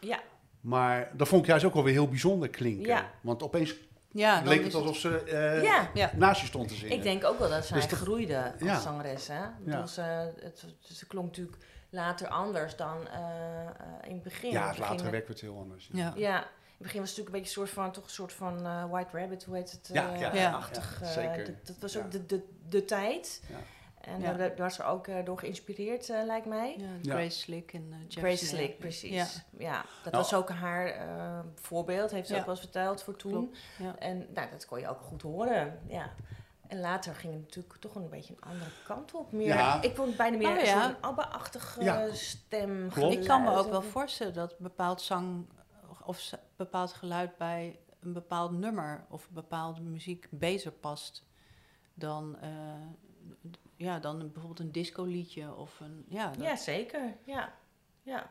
ja, 0.00 0.22
Maar 0.60 1.12
dat 1.16 1.28
vond 1.28 1.42
ik 1.42 1.48
juist 1.48 1.64
ook 1.64 1.74
wel 1.74 1.84
weer 1.84 1.92
heel 1.92 2.08
bijzonder 2.08 2.48
klinken. 2.50 2.86
Ja. 2.86 3.10
Want 3.20 3.42
opeens 3.42 3.76
Ja, 4.10 4.38
dan 4.40 4.48
leek 4.48 4.64
het 4.64 4.74
alsof 4.74 4.96
ze 4.96 5.20
eh, 5.22 5.62
ja. 5.62 5.90
Ja. 5.94 6.10
naast 6.16 6.40
je 6.40 6.46
stond 6.46 6.68
te 6.68 6.74
zingen. 6.74 6.96
Ik 6.96 7.02
denk 7.02 7.24
ook 7.24 7.38
wel 7.38 7.48
dat 7.50 7.66
zij 7.66 7.76
Dus 7.80 7.88
dat- 7.88 7.98
groeide 7.98 8.42
als 8.52 8.52
ja. 8.62 8.80
zangeres. 8.80 9.28
Hè? 9.28 9.40
Bedoel, 9.64 9.86
ze, 9.86 10.00
het, 10.40 10.64
ze 10.80 11.06
klonk 11.06 11.26
natuurlijk 11.26 11.56
later 11.90 12.28
anders 12.28 12.76
dan 12.76 13.08
eh, 13.08 13.20
eh, 13.66 13.68
in 14.04 14.14
het 14.14 14.22
begin. 14.22 14.50
ja, 14.50 14.68
het 14.68 14.78
latere 14.78 15.10
werk 15.10 15.26
werd 15.26 15.40
heel 15.40 15.58
anders. 15.58 15.88
Ja. 15.92 16.12
Ja, 16.16 16.38
in 16.38 16.44
het 16.44 16.78
begin 16.78 17.00
was 17.00 17.08
het 17.16 17.18
natuurlijk 17.18 17.26
een 17.26 17.32
beetje 17.42 17.60
een 17.60 17.66
soort 17.66 17.70
van, 17.70 17.92
toch 17.92 18.04
een 18.04 18.10
soort 18.10 18.32
van 18.32 18.66
eh, 18.66 18.84
White 18.90 19.18
Rabbit, 19.18 19.44
hoe 19.44 19.56
heet 19.56 19.70
het? 19.70 19.88
Ja, 19.92 20.12
eh, 20.14 20.20
ja, 20.20 20.34
ja, 20.34 20.50
achtig. 20.52 20.98
ja, 21.00 21.06
eh, 21.06 21.12
zeker. 21.12 21.44
dat, 21.44 21.66
dat 21.66 21.76
was 21.80 21.92
Ja. 21.92 22.00
ook 22.00 22.10
de, 22.10 22.26
de, 22.26 22.42
de 22.68 22.84
tijd. 22.84 23.42
Ja. 23.48 23.56
En 24.06 24.20
Ja. 24.20 24.32
daar, 24.32 24.56
was 24.56 24.74
ze 24.74 24.84
ook 24.84 25.06
eh, 25.06 25.24
door 25.24 25.38
geïnspireerd, 25.38 26.10
eh, 26.10 26.24
lijkt 26.24 26.46
mij. 26.46 26.74
Ja, 26.78 26.86
Ja. 27.02 27.14
Grace 27.14 27.38
Slick 27.38 27.72
en 27.72 27.86
uh, 27.90 27.96
Jeff 28.08 28.18
Grace 28.26 28.46
Slick. 28.46 28.60
Slick, 28.64 28.78
precies. 28.78 29.10
Ja. 29.10 29.26
Ja, 29.58 29.84
dat 30.02 30.12
Nou, 30.12 30.16
was 30.24 30.34
ook 30.34 30.48
haar 30.50 30.86
eh, 30.86 31.38
voorbeeld, 31.54 32.10
heeft 32.10 32.26
ze 32.26 32.32
Ja. 32.34 32.38
ook 32.38 32.46
wel 32.46 32.54
eens 32.54 32.64
verteld 32.64 33.02
voor 33.02 33.16
toen. 33.16 33.54
En 33.98 34.26
nou, 34.34 34.50
dat 34.50 34.66
kon 34.66 34.80
je 34.80 34.88
ook 34.88 35.00
goed 35.00 35.22
horen, 35.22 35.80
ja. 35.88 36.10
En 36.68 36.80
later 36.80 37.14
ging 37.14 37.32
het 37.32 37.42
natuurlijk 37.42 37.74
toch 37.80 37.94
een 37.94 38.08
beetje 38.08 38.34
een 38.34 38.50
andere 38.50 38.70
kant 38.84 39.14
op. 39.14 39.32
Meer, 39.32 39.46
Ja. 39.46 39.82
Ik 39.82 39.94
vond 39.94 40.08
het 40.08 40.16
bijna 40.16 40.36
meer 40.36 40.48
Oh, 40.48 40.58
een 40.58 40.64
ja. 40.64 40.82
soort 40.82 41.02
ABBA-achtige 41.02 41.82
Ja. 41.84 42.08
stem. 42.12 42.88
Klopt. 42.90 43.14
Ik 43.14 43.24
kan 43.24 43.42
me 43.42 43.50
ook 43.56 43.70
wel 43.70 43.82
voorstellen 43.82 44.34
dat 44.34 44.58
bepaald 44.58 45.00
zang 45.02 45.46
of 46.04 46.30
bepaald 46.56 46.92
geluid 46.92 47.36
bij 47.36 47.78
een 48.00 48.12
bepaald 48.12 48.52
nummer 48.52 49.04
of 49.10 49.28
bepaalde 49.30 49.80
muziek 49.80 50.26
beter 50.30 50.72
past 50.72 51.24
dan, 51.94 52.36
eh, 52.40 52.50
ja, 53.76 53.98
dan 53.98 54.18
bijvoorbeeld 54.18 54.60
een 54.60 54.72
discoliedje 54.72 55.54
of 55.54 55.80
een. 55.80 56.04
Ja, 56.08 56.30
dat- 56.30 56.42
Ja, 56.42 56.56
zeker. 56.56 57.14
Ja. 57.24 57.54
ja. 58.02 58.30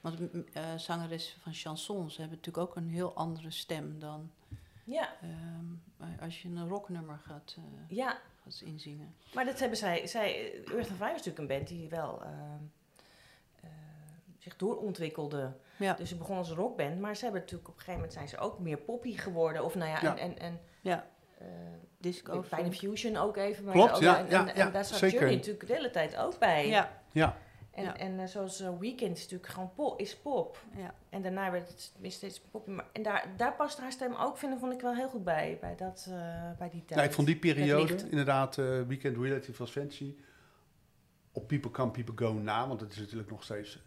Want 0.00 0.32
m- 0.32 0.40
eh, 0.52 0.74
zangeressen 0.76 1.40
van 1.40 1.52
chansons 1.54 2.16
hebben 2.16 2.36
natuurlijk 2.36 2.68
ook 2.68 2.76
een 2.76 2.88
heel 2.88 3.14
andere 3.14 3.50
stem 3.50 3.98
dan 3.98 4.30
Ja, 4.84 5.08
ehm, 5.20 6.20
als 6.20 6.42
je 6.42 6.48
een 6.48 6.68
rocknummer 6.68 7.18
gaat, 7.18 7.56
eh, 7.58 7.96
ja. 7.96 8.20
gaat 8.42 8.60
inzingen. 8.64 9.14
Maar 9.34 9.44
dat 9.44 9.58
hebben 9.58 9.78
zij... 9.78 10.06
zij 10.06 10.54
Earth 10.64 10.86
Fire 10.86 11.04
is 11.14 11.24
natuurlijk 11.24 11.38
een 11.38 11.46
band 11.46 11.68
die 11.68 11.88
wel 11.88 12.22
ehm, 12.22 12.62
eh, 13.60 13.68
zich 14.38 14.56
doorontwikkelde. 14.56 15.52
Ja, 15.76 15.94
Dus 15.94 16.08
ze 16.08 16.16
begon 16.16 16.36
als 16.36 16.50
een 16.50 16.56
rockband, 16.56 17.00
maar 17.00 17.16
ze 17.16 17.22
hebben 17.22 17.40
natuurlijk 17.40 17.68
op 17.68 17.74
een 17.74 17.80
gegeven 17.80 18.00
moment 18.00 18.18
zijn 18.18 18.28
ze 18.28 18.38
ook 18.38 18.58
meer 18.58 18.78
poppy 18.78 19.16
geworden. 19.16 19.64
Of 19.64 19.74
nou 19.74 19.90
ja, 19.90 19.98
Ja. 20.02 20.16
en, 20.16 20.18
en, 20.18 20.38
en 20.38 20.60
ja. 20.80 21.06
Eh, 21.40 21.46
disco. 21.98 22.44
bij 22.50 22.62
de. 22.62 22.72
Fusion 22.72 23.16
ook 23.16 23.36
even. 23.36 23.64
Maar 23.64 23.72
Klopt, 23.74 23.94
ook- 23.94 24.00
ja, 24.00 24.18
en, 24.18 24.30
ja, 24.30 24.40
en, 24.48 24.56
ja, 24.56 24.66
en 24.66 24.72
daar 24.72 24.84
zat 24.84 24.98
zeker. 24.98 25.16
Journey 25.18 25.36
natuurlijk 25.36 25.66
de 25.66 25.72
hele 25.72 25.90
tijd 25.90 26.16
ook 26.16 26.38
bij. 26.38 26.68
Ja, 26.68 26.92
Ja, 27.12 27.36
En, 27.70 27.82
Ja. 27.84 27.96
en 27.96 28.18
eh, 28.20 28.26
zoals 28.26 28.60
eh, 28.60 28.78
Weekend 28.78 29.16
is 29.16 29.22
natuurlijk 29.22 29.50
gewoon 29.52 29.72
pop, 29.74 30.00
is 30.00 30.16
pop. 30.16 30.64
ja. 30.76 30.94
En 31.08 31.22
daarna 31.22 31.50
werd 31.50 31.68
het 31.68 31.92
weer 32.00 32.10
steeds. 32.12 32.42
Maar, 32.66 32.84
en 32.92 33.02
daar, 33.02 33.26
daar 33.36 33.52
past 33.54 33.78
haar 33.80 33.92
stem 33.92 34.14
ook, 34.14 34.38
vind, 34.38 34.58
vond 34.60 34.72
ik 34.72 34.80
wel 34.80 34.94
heel 34.94 35.08
goed 35.08 35.24
bij, 35.24 35.58
bij, 35.60 35.76
dat, 35.76 36.06
eh, 36.10 36.14
bij 36.58 36.70
die 36.70 36.84
tijd. 36.84 37.00
ja, 37.00 37.06
ik 37.06 37.12
vond 37.12 37.26
die 37.26 37.36
periode, 37.38 38.08
inderdaad, 38.10 38.58
eh, 38.58 38.80
Weekend 38.82 39.16
Relative 39.16 39.58
was 39.58 39.70
fancy. 39.70 40.14
Op 41.32 41.46
People 41.48 41.70
Come, 41.70 41.90
People 41.90 42.26
Go 42.26 42.32
na, 42.32 42.68
want 42.68 42.80
het 42.80 42.92
is 42.92 42.98
natuurlijk 42.98 43.30
nog 43.30 43.42
steeds, 43.42 43.82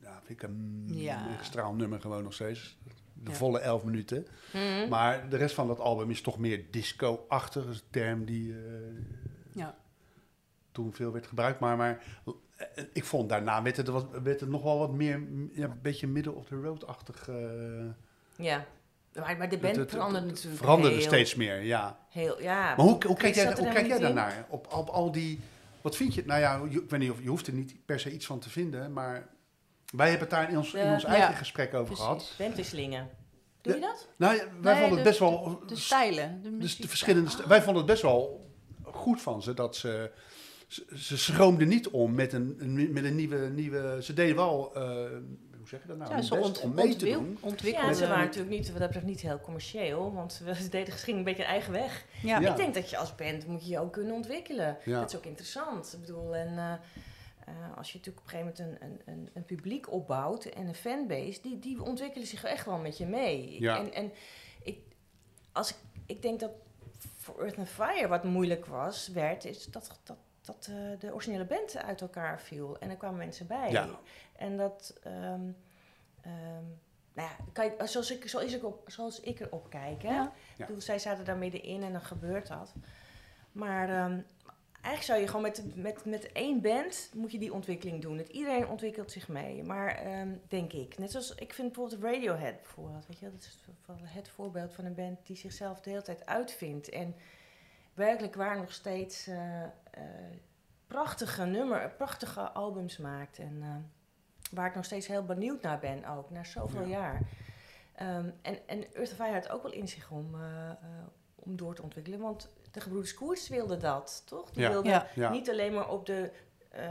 ja, 0.00 0.20
vind 0.24 0.42
ik 0.42 0.48
een 0.48 0.84
Ja. 0.92 1.24
magistraal 1.28 1.74
nummer 1.74 2.00
gewoon 2.00 2.22
nog 2.22 2.32
steeds. 2.34 2.78
De 3.24 3.30
Ja. 3.30 3.36
volle 3.36 3.58
elf 3.58 3.84
minuten. 3.84 4.26
Mhm. 4.52 4.88
Maar 4.88 5.28
de 5.28 5.36
rest 5.36 5.54
van 5.54 5.66
dat 5.66 5.80
album 5.80 6.10
is 6.10 6.20
toch 6.20 6.38
meer 6.38 6.64
disco-achtig, 6.70 7.66
is 7.68 7.76
een 7.76 7.82
term 7.90 8.24
die 8.24 8.52
eh, 8.52 8.58
ja. 9.52 9.74
toen 10.72 10.92
veel 10.92 11.12
werd 11.12 11.26
gebruikt. 11.26 11.60
Maar, 11.60 11.76
maar 11.76 12.02
eh, 12.56 12.84
ik 12.92 13.04
vond 13.04 13.28
daarna 13.28 13.62
werd 13.62 13.76
het, 13.76 13.88
wat, 13.88 14.06
werd 14.22 14.40
het 14.40 14.48
nog 14.48 14.62
wel 14.62 14.78
wat 14.78 14.92
meer, 14.92 15.22
ja, 15.52 15.64
een 15.64 15.78
beetje 15.82 16.06
middle 16.06 16.32
of 16.32 16.46
the 16.46 16.60
road-achtig. 16.60 17.28
eh, 17.28 17.36
Ja. 18.36 18.64
Maar, 19.14 19.36
maar 19.36 19.48
de 19.48 19.58
band 19.58 19.76
het- 19.76 19.90
veranderde 19.90 20.26
natuurlijk 20.26 20.56
veranderde 20.56 20.96
heel, 20.96 21.04
steeds 21.06 21.34
meer, 21.34 21.60
ja. 21.60 21.98
Heel, 22.10 22.40
ja. 22.42 22.60
Maar 22.76 22.86
hoe, 22.86 23.06
hoe, 23.06 23.16
kijk, 23.16 23.34
jij, 23.34 23.54
hoe 23.54 23.68
kijk 23.72 23.86
jij 23.86 23.98
daarnaar? 23.98 24.46
Op, 24.48 24.72
op 24.72 24.88
al 24.88 25.12
die, 25.12 25.40
wat 25.80 25.96
vind 25.96 26.14
je, 26.14 26.22
nou 26.26 26.40
ja, 26.40 26.62
je, 26.70 26.82
ik 26.82 26.90
weet 26.90 27.00
niet 27.00 27.10
of, 27.10 27.22
je 27.22 27.28
hoeft 27.28 27.46
er 27.46 27.52
niet 27.52 27.74
per 27.84 28.00
se 28.00 28.12
iets 28.12 28.26
van 28.26 28.38
te 28.38 28.50
vinden, 28.50 28.92
maar 28.92 29.28
wij 29.92 30.08
hebben 30.10 30.28
het 30.28 30.36
daar 30.36 30.50
in 30.50 30.56
ons, 30.56 30.74
in 30.74 30.84
Ja. 30.84 30.92
ons 30.92 31.04
eigen 31.04 31.30
Ja, 31.30 31.36
gesprek 31.36 31.74
over 31.74 31.96
gehad. 31.96 32.16
Precies. 32.16 32.38
in. 32.38 32.44
Bandwisselingen. 32.44 33.08
Doe 33.60 33.74
je 33.74 33.80
dat? 33.80 34.08
Nou, 34.16 34.34
ja, 34.36 34.44
wij 34.60 34.72
Nee, 34.72 34.80
vonden 34.80 34.98
het 34.98 35.06
best 35.08 35.18
wel, 35.18 35.62
De 35.66 35.76
stijlen. 35.76 36.40
De, 36.42 36.58
dus 36.58 36.76
de 36.76 36.88
verschillende, 36.88 37.30
st- 37.30 37.46
wij 37.46 37.58
vonden 37.62 37.82
het 37.82 37.90
best 37.90 38.02
wel 38.02 38.50
goed 38.82 39.22
van 39.22 39.42
ze 39.42 39.54
dat 39.54 39.76
ze. 39.76 40.10
Ze, 40.66 40.84
ze 40.96 41.18
schroomden 41.18 41.68
niet 41.68 41.88
om 41.88 42.14
met 42.14 42.32
een, 42.32 42.56
een- 42.58 42.92
met 42.92 43.04
een 43.04 43.14
nieuwe, 43.16 43.38
nieuwe. 43.48 43.98
Ze 44.02 44.12
deden 44.12 44.36
wel. 44.36 44.70
eh, 44.74 44.82
hoe 45.58 45.68
zeg 45.70 45.82
je 45.82 45.88
dat 45.88 45.96
nou? 45.96 46.10
Ja, 46.10 46.22
ze 46.22 46.36
ont, 46.36 46.60
om 46.60 46.74
mee 46.74 46.96
te 46.96 47.04
doen. 47.10 47.38
ontwikkelen. 47.40 47.88
Ja, 47.88 47.94
ze 47.94 48.06
waren 48.06 48.24
natuurlijk 48.24 48.54
niet, 48.56 48.66
wat 48.70 48.78
dat 48.78 48.86
betreft 48.86 49.06
niet 49.06 49.20
heel 49.20 49.40
commercieel, 49.40 50.12
want 50.14 50.32
ze 50.32 50.54
ze 50.54 50.68
deden 50.78 50.92
misschien 50.92 51.16
een 51.16 51.24
beetje 51.24 51.42
hun 51.42 51.50
eigen 51.52 51.72
weg. 51.72 52.04
Ja. 52.22 52.40
Ja. 52.40 52.50
Ik 52.50 52.56
denk 52.56 52.74
dat 52.74 52.90
je 52.90 52.96
als 52.96 53.14
band 53.14 53.46
moet 53.46 53.64
je 53.64 53.70
je 53.70 53.78
ook 53.80 53.92
kunnen 53.92 54.14
ontwikkelen. 54.14 54.76
Ja. 54.84 55.00
Dat 55.00 55.10
is 55.10 55.16
ook 55.16 55.24
interessant. 55.24 55.92
Ik 55.92 56.00
bedoel, 56.00 56.34
en 56.34 56.58
eh, 56.58 56.72
eh, 57.46 57.76
als 57.76 57.92
je 57.92 57.98
natuurlijk 57.98 58.26
op 58.26 58.32
een 58.32 58.38
gegeven 58.38 58.64
moment 58.64 58.82
een, 58.82 58.88
een, 58.88 59.14
een, 59.14 59.30
een 59.32 59.44
publiek 59.44 59.92
opbouwt 59.92 60.44
en 60.44 60.66
een 60.66 60.74
fanbase, 60.74 61.40
die, 61.42 61.58
die 61.58 61.82
ontwikkelen 61.82 62.26
zich 62.26 62.44
echt 62.44 62.66
wel 62.66 62.78
met 62.78 62.98
je 62.98 63.06
mee. 63.06 63.60
Ja. 63.60 63.78
En, 63.78 63.92
en 63.92 64.12
ik, 64.62 64.78
als 65.52 65.70
ik, 65.70 65.76
ik 66.06 66.22
denk 66.22 66.40
dat 66.40 66.50
voor 67.16 67.40
Earth 67.40 67.58
and 67.58 67.68
Fire 67.68 68.08
wat 68.08 68.24
moeilijk 68.24 68.66
was, 68.66 69.08
werd, 69.08 69.44
is 69.44 69.64
dat, 69.64 70.00
dat, 70.04 70.16
dat 70.42 70.68
eh, 70.70 70.98
de 70.98 71.12
originele 71.12 71.44
band 71.44 71.76
uit 71.76 72.00
elkaar 72.00 72.40
viel. 72.40 72.78
En 72.78 72.90
er 72.90 72.96
kwamen 72.96 73.18
mensen 73.18 73.46
bij. 73.46 73.70
Ja. 73.70 73.88
En 74.32 74.56
dat, 74.56 74.98
ehm, 75.02 75.50
ehm, 76.20 76.64
nou 77.12 77.28
ja, 77.28 77.36
kijk, 77.52 77.88
zoals 77.88 78.10
ik, 78.10 78.28
zoals 78.28 78.52
ik, 78.52 78.64
op, 78.64 78.84
zoals 78.86 79.20
ik 79.20 79.40
erop 79.40 79.70
kijk, 79.70 80.02
hè. 80.02 80.14
Ja. 80.14 80.32
Ik 80.56 80.66
bedoel, 80.66 80.80
zij 80.80 80.98
zaten 80.98 81.24
daar 81.24 81.36
middenin 81.36 81.82
en 81.82 81.92
dan 81.92 82.00
gebeurt 82.00 82.46
dat. 82.46 82.74
Maar 83.52 83.88
ehm, 83.88 84.20
eigenlijk 84.82 85.02
zou 85.02 85.20
je 85.20 85.26
gewoon 85.26 85.42
met, 85.42 85.76
met, 85.76 86.04
met 86.04 86.32
één 86.32 86.60
band 86.60 87.10
moet 87.14 87.32
je 87.32 87.38
die 87.38 87.52
ontwikkeling 87.52 88.02
doen. 88.02 88.18
Het, 88.18 88.28
iedereen 88.28 88.68
ontwikkelt 88.68 89.10
zich 89.10 89.28
mee. 89.28 89.62
Maar 89.62 89.88
ehm, 89.88 90.28
denk 90.48 90.72
ik, 90.72 90.98
net 90.98 91.10
zoals 91.10 91.34
ik 91.34 91.52
vind 91.54 91.72
bijvoorbeeld 91.72 92.02
Radiohead 92.02 92.56
bijvoorbeeld, 92.62 93.06
weet 93.06 93.18
je, 93.18 93.30
dat 93.30 93.40
is 93.42 93.58
het 94.04 94.28
voorbeeld 94.28 94.72
van 94.72 94.84
een 94.84 94.94
band 94.94 95.26
die 95.26 95.36
zichzelf 95.36 95.80
de 95.80 95.90
hele 95.90 96.02
tijd 96.02 96.26
uitvindt 96.26 96.88
en 96.88 97.14
werkelijk 97.94 98.34
waar 98.34 98.56
nog 98.56 98.72
steeds 98.72 99.26
eh, 99.26 99.62
prachtige 100.86 101.44
nummer, 101.44 101.90
prachtige 101.90 102.40
albums 102.50 102.96
maakt 102.96 103.38
en 103.38 103.58
eh, 103.62 103.68
waar 104.52 104.66
ik 104.68 104.74
nog 104.74 104.84
steeds 104.84 105.06
heel 105.06 105.24
benieuwd 105.24 105.62
naar 105.62 105.78
ben 105.78 106.04
ook, 106.04 106.30
na 106.30 106.44
zoveel 106.44 106.82
Ja. 106.82 106.88
jaar. 106.88 107.20
Ehm, 107.94 108.30
en, 108.42 108.58
en 108.68 108.94
Earth 108.94 109.10
of 109.10 109.16
Fire 109.16 109.32
had 109.32 109.48
ook 109.50 109.62
wel 109.62 109.72
in 109.72 109.88
zich 109.88 110.10
om, 110.10 110.34
om 111.34 111.56
door 111.56 111.74
te 111.74 111.82
ontwikkelen, 111.82 112.20
want 112.20 112.48
de 112.72 112.80
gebroeders 112.80 113.14
Koers 113.14 113.48
wilden 113.48 113.80
dat, 113.80 114.22
toch? 114.26 114.50
Die 114.50 114.62
Ja. 114.62 114.70
wilden 114.70 115.06
niet 115.32 115.50
alleen 115.50 115.72
maar 115.74 115.88
op, 115.90 116.06
de, 116.06 116.30
eh, 116.68 116.86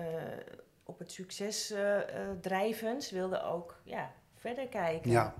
op 0.83 0.99
het 0.99 1.11
succes 1.11 1.71
eh, 1.71 1.99
eh, 1.99 2.37
drijven, 2.41 3.01
ze 3.01 3.15
wilden 3.15 3.43
ook 3.45 3.81
ja, 3.83 4.11
verder 4.35 4.67
kijken. 4.67 5.11
Ja. 5.11 5.33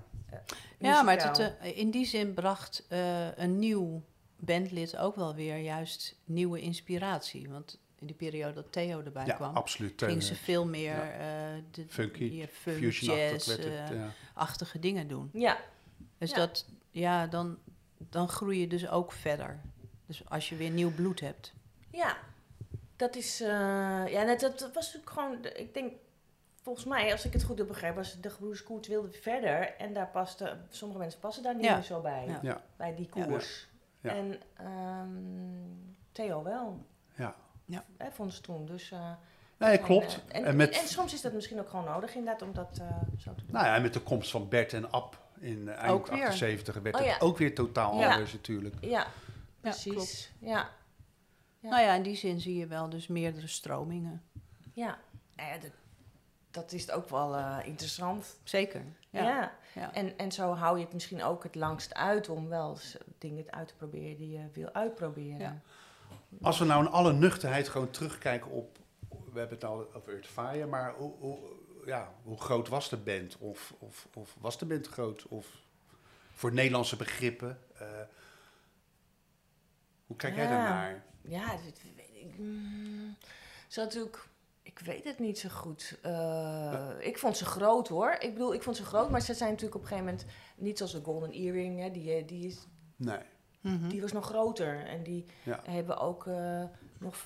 Ja, 0.78 1.02
maar 1.02 1.22
het, 1.36 1.52
in 1.76 1.90
die 1.90 2.06
zin 2.06 2.34
bracht 2.34 2.84
eh, 2.88 3.36
een 3.36 3.58
nieuw 3.58 4.02
bandlid 4.36 4.96
ook 4.96 5.16
wel 5.16 5.34
weer 5.34 5.56
juist 5.56 6.16
nieuwe 6.24 6.60
inspiratie. 6.60 7.48
Want 7.50 7.78
in 7.98 8.06
die 8.06 8.16
periode 8.16 8.54
dat 8.54 8.72
Theo 8.72 9.02
erbij 9.02 9.26
Ja, 9.26 9.34
kwam, 9.34 9.56
absoluut. 9.56 10.02
ging 10.02 10.22
ze 10.22 10.34
veel 10.34 10.66
meer 10.66 10.94
ja. 10.96 11.10
eh, 11.12 11.62
de, 11.70 11.84
Funky, 11.88 12.30
die 12.30 12.48
funk, 12.48 12.76
Fusion-achtig 12.76 13.30
jazz, 13.30 13.46
werd 13.46 13.64
het. 13.64 13.90
eh, 13.90 13.96
ja. 13.98 14.08
achtige 14.34 14.78
dingen 14.78 15.08
doen. 15.08 15.30
Ja, 15.32 15.58
Dus 16.18 16.30
Ja. 16.30 16.36
dat, 16.36 16.66
ja, 16.90 17.26
dan, 17.26 17.58
dan 17.98 18.28
groei 18.28 18.60
je 18.60 18.66
dus 18.66 18.88
ook 18.88 19.12
verder. 19.12 19.60
Dus 20.18 20.22
als 20.28 20.48
je 20.48 20.56
weer 20.56 20.70
nieuw 20.70 20.90
bloed 20.94 21.20
hebt. 21.20 21.52
Ja, 21.90 22.16
dat 22.96 23.16
is. 23.16 23.40
eh, 23.40 23.48
ja, 24.08 24.22
net, 24.22 24.40
dat, 24.40 24.58
dat 24.58 24.72
was 24.74 24.84
natuurlijk 24.94 25.10
gewoon. 25.10 25.44
Ik 25.56 25.74
denk, 25.74 25.92
volgens 26.62 26.84
mij, 26.84 27.12
als 27.12 27.24
ik 27.24 27.32
het 27.32 27.42
goed 27.42 27.58
heb 27.58 27.66
begrepen, 27.66 27.96
was 27.96 28.20
de 28.20 28.30
gebroeders 28.30 28.62
Koert 28.62 28.86
wilde 28.86 29.10
verder. 29.12 29.74
En 29.76 29.92
daar 29.92 30.06
paste. 30.08 30.56
Sommige 30.68 31.00
mensen 31.00 31.20
passen 31.20 31.42
daar 31.42 31.54
niet 31.54 31.64
Ja. 31.64 31.74
meer 31.74 31.82
zo 31.84 32.00
bij. 32.00 32.24
Ja. 32.28 32.38
Ja. 32.42 32.62
Bij 32.76 32.94
die 32.94 33.08
koers. 33.08 33.68
Ja. 34.00 34.10
En 34.10 34.40
ehm, 34.56 35.08
Theo 36.12 36.42
wel. 36.42 36.86
Ja. 37.14 37.34
Ja. 37.64 37.84
Hè, 37.96 38.10
vonden 38.10 38.34
ze 38.34 38.40
toen. 38.40 38.66
Dus. 38.66 38.90
eh, 38.90 39.10
Nee, 39.56 39.78
en, 39.78 39.84
klopt. 39.84 40.20
eh, 40.28 40.38
en, 40.38 40.44
En 40.44 40.56
met- 40.56 40.80
en 40.80 40.88
soms 40.88 41.12
is 41.14 41.20
dat 41.20 41.32
misschien 41.32 41.60
ook 41.60 41.68
gewoon 41.68 41.84
nodig, 41.84 42.14
inderdaad, 42.14 42.42
om 42.42 42.54
dat 42.54 42.78
eh, 42.80 42.86
zo 43.18 43.34
te 43.34 43.42
doen. 43.44 43.52
Nou 43.52 43.66
ja, 43.66 43.74
en 43.76 43.82
met 43.82 43.92
de 43.92 44.00
komst 44.00 44.30
van 44.30 44.48
Bert 44.48 44.72
en 44.72 44.90
Ab 44.92 45.20
in 45.40 45.68
eh, 45.68 45.74
eind 45.76 45.92
Ook 45.92 46.06
weer. 46.06 46.26
78 46.26 46.74
werd 46.82 46.94
Oh 47.00 47.06
het 47.12 47.20
ook 47.20 47.38
weer 47.38 47.54
totaal 47.54 47.98
Ja. 47.98 48.10
anders 48.12 48.32
natuurlijk. 48.32 48.74
Ja, 48.80 49.06
precies. 49.62 50.32
Ja, 50.38 50.70
Ja. 51.60 51.68
Nou 51.70 51.82
ja, 51.82 51.94
in 51.94 52.02
die 52.02 52.16
zin 52.16 52.40
zie 52.40 52.56
je 52.56 52.66
wel 52.66 52.88
dus 52.88 53.06
meerdere 53.06 53.46
stromingen. 53.46 54.22
ja. 54.72 54.98
Nou 55.36 55.48
ja, 55.50 55.58
dat, 55.58 55.70
dat 56.50 56.72
is 56.72 56.90
ook 56.90 57.08
wel 57.08 57.36
eh, 57.36 57.58
interessant. 57.64 58.36
Zeker. 58.44 58.84
Ja. 59.10 59.22
Ja. 59.22 59.52
ja. 59.74 59.92
En, 59.94 60.18
en 60.18 60.32
zo 60.32 60.54
hou 60.54 60.78
je 60.78 60.84
het 60.84 60.92
misschien 60.92 61.22
ook 61.22 61.42
het 61.42 61.54
langst 61.54 61.94
uit 61.94 62.28
om 62.28 62.48
wel 62.48 62.70
eens 62.70 62.96
dingen 63.18 63.52
uit 63.52 63.68
te 63.68 63.74
proberen 63.74 64.16
die 64.16 64.30
je 64.30 64.48
wil 64.52 64.72
uitproberen. 64.72 65.38
Ja. 65.38 65.60
Als 66.42 66.58
we 66.58 66.64
nou 66.64 66.84
in 66.84 66.90
alle 66.90 67.12
nuchterheid 67.12 67.68
gewoon 67.68 67.90
terugkijken 67.90 68.50
op, 68.50 68.78
we 69.08 69.38
hebben 69.38 69.58
het 69.58 69.60
nou 69.68 69.86
over 69.94 70.12
Earth 70.12 70.26
Fire, 70.26 70.66
maar 70.66 70.94
hoe, 70.94 71.12
hoe, 71.18 71.38
ja, 71.86 72.12
hoe 72.22 72.40
groot 72.40 72.68
was 72.68 72.88
de 72.88 72.96
band? 72.96 73.36
Of, 73.38 73.74
of, 73.78 74.08
of 74.14 74.36
was 74.40 74.58
de 74.58 74.66
band 74.66 74.86
groot? 74.88 75.26
Of 75.28 75.46
voor 76.32 76.52
Nederlandse 76.52 76.96
begrippen? 76.96 77.58
eh, 77.78 77.86
hoe 80.12 80.20
kijk 80.20 80.34
jij 80.34 80.44
Ja. 80.44 80.50
daarnaar? 80.50 81.04
Ja, 81.22 81.46
dat 81.50 81.80
weet 81.96 82.10
ik. 82.14 82.38
mm, 82.38 83.16
Ze 83.68 83.80
had 83.80 83.88
natuurlijk. 83.88 84.28
Ik 84.62 84.78
weet 84.78 85.04
het 85.04 85.18
niet 85.18 85.38
zo 85.38 85.48
goed. 85.48 85.98
Eh, 86.02 86.88
Ik 87.00 87.18
vond 87.18 87.36
ze 87.36 87.44
groot 87.44 87.88
hoor. 87.88 88.16
Ik 88.18 88.32
bedoel, 88.32 88.54
ik 88.54 88.62
vond 88.62 88.76
ze 88.76 88.84
groot, 88.84 89.10
maar 89.10 89.20
ze 89.20 89.34
zijn 89.34 89.50
natuurlijk 89.50 89.76
op 89.76 89.82
een 89.82 89.88
gegeven 89.88 90.10
moment 90.12 90.26
niet 90.56 90.76
zoals 90.78 90.92
de 90.92 91.00
Golden 91.02 91.32
Earring. 91.32 91.80
Hè, 91.80 91.90
die, 91.90 92.12
eh, 92.12 92.26
die, 92.26 92.46
is, 92.46 92.66
Nee. 92.96 93.18
Mhm. 93.60 93.88
die 93.88 94.00
was 94.00 94.12
nog 94.12 94.26
groter. 94.26 94.86
En 94.86 95.02
die 95.02 95.24
Ja. 95.42 95.60
hebben 95.64 95.98
ook 95.98 96.26
eh, 96.26 96.64
nog. 96.98 97.16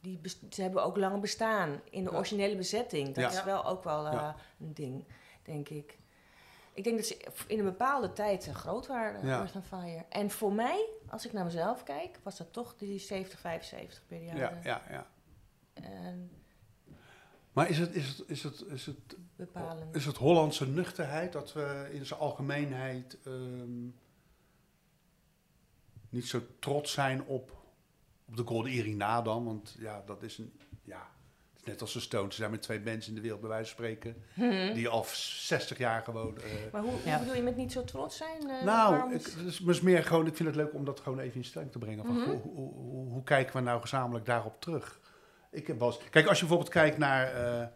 Die 0.00 0.20
ze 0.50 0.62
hebben 0.62 0.84
ook 0.84 0.96
lang 0.96 1.20
bestaan 1.20 1.80
in 1.90 2.04
de 2.04 2.10
Ja. 2.10 2.16
originele 2.16 2.56
bezetting. 2.56 3.06
Dat 3.14 3.32
Ja. 3.32 3.38
is 3.38 3.44
wel 3.44 3.64
ook 3.64 3.84
wel 3.84 4.06
eh, 4.06 4.12
Ja. 4.12 4.36
een 4.60 4.74
ding, 4.74 5.04
denk 5.42 5.68
ik. 5.68 5.98
Ik 6.74 6.84
denk 6.84 6.96
dat 6.96 7.06
ze 7.06 7.26
in 7.46 7.58
een 7.58 7.64
bepaalde 7.64 8.12
tijd 8.12 8.50
groot 8.52 8.86
waren, 8.86 9.26
Ja. 9.26 9.38
Earth 9.38 9.54
and 9.54 9.66
Fire. 9.66 10.04
En 10.08 10.30
voor 10.30 10.52
mij, 10.52 10.86
als 11.10 11.26
ik 11.26 11.32
naar 11.32 11.44
mezelf 11.44 11.82
kijk, 11.82 12.20
was 12.22 12.36
dat 12.36 12.52
toch 12.52 12.76
die 12.76 12.98
70, 12.98 13.40
75 13.40 14.06
periode. 14.06 14.38
Ja, 14.38 14.60
ja, 14.62 14.82
ja. 14.90 15.06
En 15.72 16.30
Maar 17.52 17.68
is 17.68 17.78
het, 17.78 17.94
is 17.94 18.08
het, 18.08 18.28
is 18.28 18.42
het, 18.42 18.60
is 18.60 18.86
het, 18.86 19.16
bepalend. 19.36 19.94
is 19.96 20.04
het 20.04 20.16
Hollandse 20.16 20.66
nuchterheid 20.66 21.32
dat 21.32 21.52
we 21.52 21.88
in 21.92 22.06
zijn 22.06 22.20
algemeenheid 22.20 23.18
ehm, 23.24 23.86
niet 26.08 26.26
zo 26.26 26.40
trots 26.58 26.92
zijn 26.92 27.22
op, 27.24 27.64
op 28.24 28.36
de 28.36 28.44
Golden 28.44 28.72
Earring 28.72 28.96
na 28.96 29.22
dan? 29.22 29.44
Want 29.44 29.76
ja, 29.78 30.02
dat 30.06 30.22
is 30.22 30.38
een, 30.38 30.60
ja, 30.82 31.10
net 31.64 31.80
als 31.80 31.92
de 31.92 32.00
Stones. 32.00 32.28
Er 32.28 32.34
zijn 32.38 32.50
maar 32.50 32.60
twee 32.60 32.80
bands 32.80 33.08
in 33.08 33.14
de 33.14 33.20
wereld, 33.20 33.40
bij 33.40 33.48
wijze 33.50 33.74
van 33.74 33.84
spreken, 33.84 34.16
Mhm. 34.34 34.74
die 34.74 34.88
al 34.88 35.04
60 35.12 35.78
jaar 35.78 36.02
gewoon... 36.02 36.36
eh, 36.38 36.42
Maar 36.72 36.82
hoe, 36.82 36.90
hoe 36.90 37.00
Ja. 37.04 37.18
bedoel 37.18 37.34
je 37.34 37.42
met 37.42 37.56
niet 37.56 37.72
zo 37.72 37.84
trots 37.84 38.16
zijn? 38.16 38.50
Eh, 38.50 38.62
nou, 38.64 39.12
het 39.12 39.26
is, 39.26 39.34
maar 39.34 39.44
het 39.44 39.76
is 39.76 39.80
meer 39.80 40.04
gewoon, 40.04 40.26
ik 40.26 40.36
vind 40.36 40.48
het 40.48 40.56
leuk 40.56 40.74
om 40.74 40.84
dat 40.84 41.00
gewoon 41.00 41.18
even 41.18 41.36
in 41.36 41.44
stelling 41.44 41.72
te 41.72 41.78
brengen. 41.78 42.04
Van, 42.04 42.16
Mhm. 42.16 42.28
hoe, 42.30 42.40
hoe, 42.40 42.72
hoe, 42.72 43.08
hoe 43.10 43.22
kijken 43.24 43.56
we 43.56 43.60
nou 43.62 43.80
gezamenlijk 43.80 44.26
daarop 44.26 44.60
terug? 44.60 45.00
Ik 45.50 45.66
heb 45.66 45.78
wel 45.78 45.88
eens, 45.88 45.98
kijk, 46.10 46.26
als 46.26 46.38
je 46.38 46.44
bijvoorbeeld 46.46 46.74
kijkt 46.74 46.98
naar 46.98 47.32
eh 47.34 47.66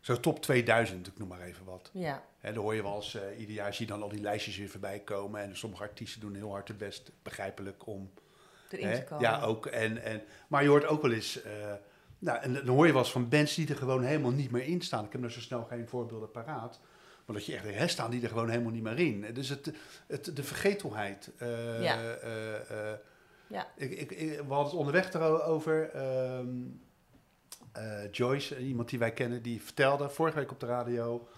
zo'n 0.00 0.20
top 0.20 0.42
2000, 0.42 1.06
ik 1.06 1.18
noem 1.18 1.28
maar 1.28 1.40
even 1.40 1.64
wat. 1.64 1.90
Ja, 1.92 2.22
Hè, 2.38 2.52
dan 2.52 2.62
hoor 2.62 2.74
je 2.74 2.82
wel 2.82 2.94
eens, 2.96 3.14
eh, 3.14 3.38
ieder 3.40 3.54
jaar 3.54 3.74
zie 3.74 3.86
je 3.86 3.92
dan 3.92 4.02
al 4.02 4.08
die 4.08 4.20
lijstjes 4.20 4.56
weer 4.56 4.68
voorbij 4.68 4.98
komen. 4.98 5.40
En 5.42 5.56
sommige 5.56 5.82
artiesten 5.82 6.20
doen 6.20 6.34
heel 6.34 6.50
hard 6.50 6.68
hun 6.68 6.76
best, 6.76 7.10
begrijpelijk, 7.22 7.86
om... 7.86 8.10
erin 8.70 8.88
hè, 8.88 8.94
te 8.98 9.04
komen. 9.04 9.24
ja, 9.24 9.42
ook. 9.42 9.66
En, 9.66 10.02
en, 10.02 10.22
maar 10.48 10.62
je 10.62 10.68
hoort 10.68 10.86
ook 10.86 11.02
wel 11.02 11.12
eens... 11.12 11.40
nou, 12.18 12.38
en 12.40 12.52
dan 12.52 12.66
hoor 12.66 12.86
je 12.86 12.92
wel 12.92 13.02
eens 13.02 13.12
van 13.12 13.28
bands 13.28 13.54
die 13.54 13.68
er 13.68 13.76
gewoon 13.76 14.02
helemaal 14.02 14.30
niet 14.30 14.50
meer 14.50 14.64
in 14.66 14.80
staan. 14.80 15.04
Ik 15.04 15.12
heb 15.12 15.24
er 15.24 15.30
zo 15.32 15.40
snel 15.40 15.64
geen 15.64 15.88
voorbeelden 15.88 16.30
paraat. 16.30 16.80
Maar 17.26 17.36
dat 17.36 17.46
je 17.46 17.54
echt 17.54 17.64
hè, 17.64 17.88
staan 17.88 18.10
die 18.10 18.22
er 18.22 18.28
gewoon 18.28 18.48
helemaal 18.48 18.72
niet 18.72 18.82
meer 18.82 18.98
in. 18.98 19.26
Dus 19.34 19.48
het, 19.48 19.72
het, 20.06 20.36
de 20.36 20.42
vergetelheid. 20.42 21.30
eh, 21.38 21.82
Ja. 21.82 22.00
eh, 22.02 22.90
eh, 22.92 22.98
Ja. 23.46 23.66
ik, 23.76 23.90
ik, 23.90 24.10
ik- 24.10 24.28
we 24.30 24.36
hadden 24.54 24.64
het 24.64 24.74
onderweg 24.74 25.12
erover. 25.12 25.90
ehm, 25.90 26.48
eh, 27.72 28.10
Joyce, 28.12 28.58
iemand 28.58 28.88
die 28.88 28.98
wij 28.98 29.12
kennen, 29.12 29.42
die 29.42 29.62
vertelde 29.62 30.08
vorige 30.08 30.38
week 30.38 30.50
op 30.50 30.60
de 30.60 30.66
radio. 30.66 31.28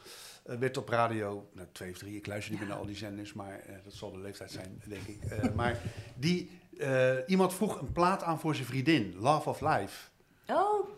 werd 0.43 0.77
op 0.77 0.89
radio, 0.89 1.49
nou, 1.53 1.69
twee 1.73 1.91
of 1.93 1.99
drie, 1.99 2.17
ik 2.17 2.27
luister 2.27 2.51
niet 2.51 2.61
meer 2.61 2.69
naar 2.71 2.79
al 2.79 2.87
die 2.87 2.97
zenders, 2.97 3.33
maar 3.33 3.61
dat 3.85 3.93
zal 3.93 4.13
de 4.13 4.19
leeftijd 4.19 4.51
zijn, 4.51 4.83
denk 4.87 5.07
ik. 5.07 5.55
Maar 5.55 5.79
die, 6.17 6.51
iemand 7.27 7.55
vroeg 7.55 7.81
een 7.81 7.93
plaat 7.93 8.23
aan 8.23 8.41
voor 8.41 8.55
zijn 8.55 8.67
vriendin, 8.67 9.15
Love 9.19 9.49
of 9.49 9.61
Life. 9.61 10.09
Oh, 10.51 10.89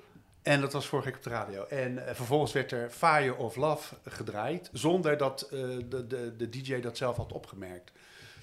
En 0.43 0.61
dat 0.61 0.73
was 0.73 0.87
vorige 0.87 1.09
week 1.09 1.17
op 1.17 1.23
de 1.25 1.31
radio. 1.31 1.65
En 1.65 2.07
eh, 2.07 2.15
vervolgens 2.15 2.53
werd 2.53 2.73
er 2.73 2.91
Fire 2.91 3.37
of 3.37 3.57
Love 3.57 3.95
gedraaid, 4.05 4.71
zonder 4.73 5.17
dat 5.17 5.43
eh, 5.43 5.51
de, 5.89 6.07
de, 6.07 6.37
de 6.37 6.49
DJ 6.49 6.81
dat 6.81 6.97
zelf 6.97 7.17
had 7.17 7.33
opgemerkt. 7.33 7.93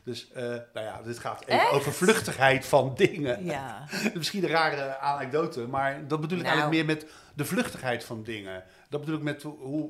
Dus, 0.03 0.31
eh, 0.31 0.43
nou 0.43 0.65
ja, 0.73 1.01
dit 1.01 1.19
gaat 1.19 1.41
even 1.41 1.59
Echt? 1.61 1.71
over 1.71 1.93
vluchtigheid 1.93 2.65
van 2.65 2.93
dingen. 2.95 3.45
Ja. 3.45 3.85
Misschien 4.13 4.43
een 4.43 4.49
rare 4.49 4.97
anekdote, 4.97 5.67
maar 5.67 6.07
dat 6.07 6.21
bedoel 6.21 6.37
ik 6.37 6.43
Nou. 6.43 6.57
eigenlijk 6.57 6.87
meer 6.87 6.95
met 6.95 7.11
de 7.35 7.45
vluchtigheid 7.45 8.03
van 8.03 8.23
dingen. 8.23 8.63
Dat 8.89 8.99
bedoel 8.99 9.15
ik 9.15 9.23
met 9.23 9.43
hoe-. 9.43 9.89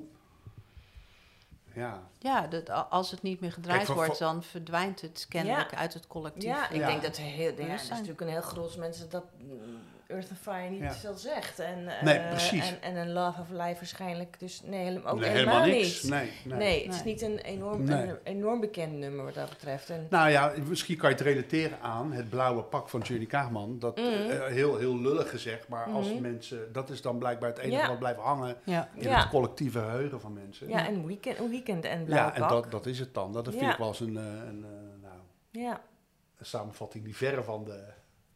Ja. 1.74 2.01
Ja, 2.20 2.47
dat, 2.47 2.70
als 2.89 3.11
het 3.11 3.22
niet 3.22 3.39
meer 3.39 3.51
gedraaid 3.51 3.78
Kijk, 3.78 3.91
voor- 3.91 4.05
wordt, 4.05 4.20
dan 4.20 4.43
verdwijnt 4.43 5.01
het 5.01 5.26
kennelijk 5.30 5.76
uit 5.76 5.93
het 5.93 6.07
collectief. 6.07 6.43
Ja, 6.43 6.70
ik 6.70 6.76
Ja. 6.80 6.88
denk 6.88 7.01
dat 7.01 7.17
er 7.17 7.24
heel, 7.24 7.51
ja, 7.57 7.67
dat 7.67 7.82
is 7.82 7.89
natuurlijk 7.89 8.22
een 8.22 8.28
heel 8.28 8.41
groot 8.41 8.78
mensen 8.78 9.09
dat 9.09 9.24
mm, 9.38 9.78
Earth 10.10 10.30
and 10.30 10.39
Fire 10.39 10.70
niet 10.70 10.80
Ja. 10.80 10.93
veel 10.93 11.14
zegt. 11.14 11.60
En, 11.60 11.88
eh, 11.88 12.03
Nee, 12.03 12.20
precies. 12.30 12.70
En, 12.70 12.82
en 12.82 12.95
een 12.95 13.12
Love 13.12 13.41
of 13.41 13.49
Life 13.49 13.76
waarschijnlijk. 13.76 14.39
Dus 14.39 14.62
nee, 14.66 14.84
hele- 14.84 15.05
ook 15.05 15.20
Nee, 15.20 15.30
helemaal, 15.30 15.66
niks. 15.66 16.01
niet. 16.03 16.12
Nee, 16.12 16.32
nee. 16.45 16.57
Nee, 16.57 16.86
het 16.86 16.95
is 16.95 17.03
niet 17.03 17.22
een 17.22 17.38
enorm, 17.39 17.84
Nee. 17.84 18.07
een 18.07 18.18
enorm 18.24 18.60
bekend 18.60 18.93
nummer 18.93 19.26
wat 19.26 19.34
dat 19.34 19.49
betreft. 19.49 19.89
En, 19.89 20.07
Nou 20.10 20.30
ja, 20.30 20.53
misschien 20.68 20.97
kan 20.97 21.10
je 21.10 21.16
het 21.16 21.24
relateren 21.26 21.82
aan 21.82 22.12
het 22.12 22.30
blauwe 22.30 22.64
pak 22.64 22.89
van 22.89 22.99
Johnny 23.01 23.26
Kaagman. 23.26 23.80
Dat 23.80 23.97
Mhm. 23.97 24.07
eh, 24.07 24.45
heel, 24.45 24.78
heel 24.78 24.97
lullig 24.97 25.30
gezegd, 25.30 25.68
maar 25.68 25.86
als 25.86 26.07
Mhm. 26.10 26.22
mensen, 26.22 26.74
dat 26.74 26.89
is 26.89 27.01
dan 27.01 27.18
blijkbaar 27.18 27.49
het 27.49 27.57
enige 27.60 27.82
Ja. 27.82 27.88
wat 27.88 27.99
blijft 27.99 28.20
hangen 28.20 28.55
Ja. 28.64 28.89
in 28.95 29.10
Ja. 29.10 29.20
het 29.20 29.30
collectieve 29.30 29.80
geheugen 29.80 30.22
van 30.22 30.34
mensen. 30.34 30.70
ja, 30.70 30.88
en 30.88 31.05
weekend, 31.05 31.39
een 31.39 31.49
weekend 31.49 31.86
en 31.86 31.99
Ja, 31.99 32.05
blauwe 32.05 32.32
en 32.32 32.39
pak. 32.41 32.49
dat, 32.49 32.72
dat 32.72 32.86
is 32.86 32.99
het 32.99 33.14
dan. 33.14 33.34
Dat 33.34 33.47
vind 33.47 33.60
Ja. 33.60 33.72
ik 33.72 33.78
wel 33.78 33.88
eens 33.88 33.99
een, 33.99 34.18
eh, 34.18 34.24
een, 34.24 34.66
eh, 34.66 35.01
nou, 35.01 35.16
Ja. 35.51 35.82
een 36.38 36.45
samenvatting 36.45 37.03
die 37.03 37.16
verre 37.16 37.43
van 37.43 37.64
de, 37.66 37.84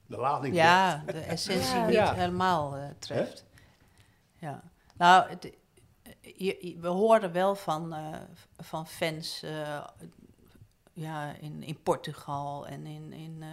de 0.05 0.17
lading 0.17 0.55
Ja, 0.55 1.03
de 1.05 1.19
essentie 1.19 1.75
Ja. 1.75 1.85
niet 1.85 1.95
Ja. 1.95 2.13
helemaal 2.13 2.75
eh, 2.75 2.83
treft. 2.99 3.45
Ja. 4.37 4.61
Nou, 4.97 5.29
het, 5.29 5.51
je- 6.21 6.57
je- 6.61 6.77
we 6.79 6.87
horen 6.87 7.31
wel 7.31 7.55
van, 7.55 7.93
eh, 7.93 8.07
van 8.59 8.87
fans 8.87 9.43
eh, 9.43 9.83
ja, 10.93 11.33
in, 11.39 11.63
in 11.63 11.81
Portugal 11.83 12.67
en 12.67 12.85
in, 12.85 13.13
in 13.13 13.37
eh, 13.41 13.47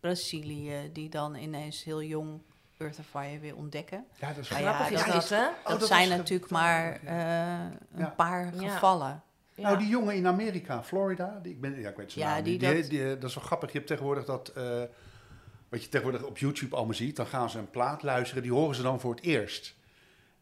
Brazilië, 0.00 0.90
die 0.92 1.08
dan 1.08 1.34
ineens 1.34 1.84
heel 1.84 2.02
jong 2.02 2.40
Earth 2.78 2.98
of 2.98 3.06
Fire 3.06 3.38
weer 3.38 3.56
ontdekken. 3.56 4.04
Ja, 4.18 4.28
dat 4.28 4.36
is 4.36 4.50
Ah, 4.52 4.58
Grappig 4.58 4.88
ja, 4.90 5.14
is 5.14 5.28
dat 5.28 5.78
dat, 5.78 5.88
zijn 5.88 6.08
natuurlijk 6.08 6.50
maar 6.50 6.92
eh, 7.04 7.58
een 7.92 7.98
Ja. 7.98 8.12
paar 8.16 8.54
Ja. 8.60 8.68
gevallen. 8.72 9.22
Ja. 9.54 9.62
Nou, 9.62 9.78
die 9.78 9.88
jongen 9.88 10.14
in 10.14 10.26
Amerika, 10.26 10.82
Florida, 10.82 11.38
die, 11.42 11.52
ik, 11.52 11.60
ben, 11.60 11.80
ja, 11.80 11.88
ik 11.88 11.96
weet 11.96 12.12
zijn 12.12 12.24
Ja, 12.24 12.34
naam 12.34 12.42
die 12.44 12.52
niet. 12.52 12.60
Die, 12.60 12.80
dat- 12.80 12.90
die, 12.90 13.18
dat 13.18 13.28
is 13.28 13.34
wel 13.34 13.44
grappig. 13.44 13.70
Je 13.72 13.76
hebt 13.76 13.88
tegenwoordig 13.90 14.24
dat, 14.24 14.48
eh, 14.48 14.82
wat 15.74 15.82
je 15.82 15.88
tegenwoordig 15.88 16.26
op 16.28 16.38
YouTube 16.38 16.76
allemaal 16.76 16.94
ziet, 16.94 17.16
dan 17.16 17.26
gaan 17.26 17.50
ze 17.50 17.58
een 17.58 17.70
plaat 17.70 18.02
luisteren, 18.02 18.42
die 18.42 18.52
horen 18.52 18.74
ze 18.74 18.82
dan 18.82 19.00
voor 19.00 19.14
het 19.14 19.24
eerst. 19.24 19.74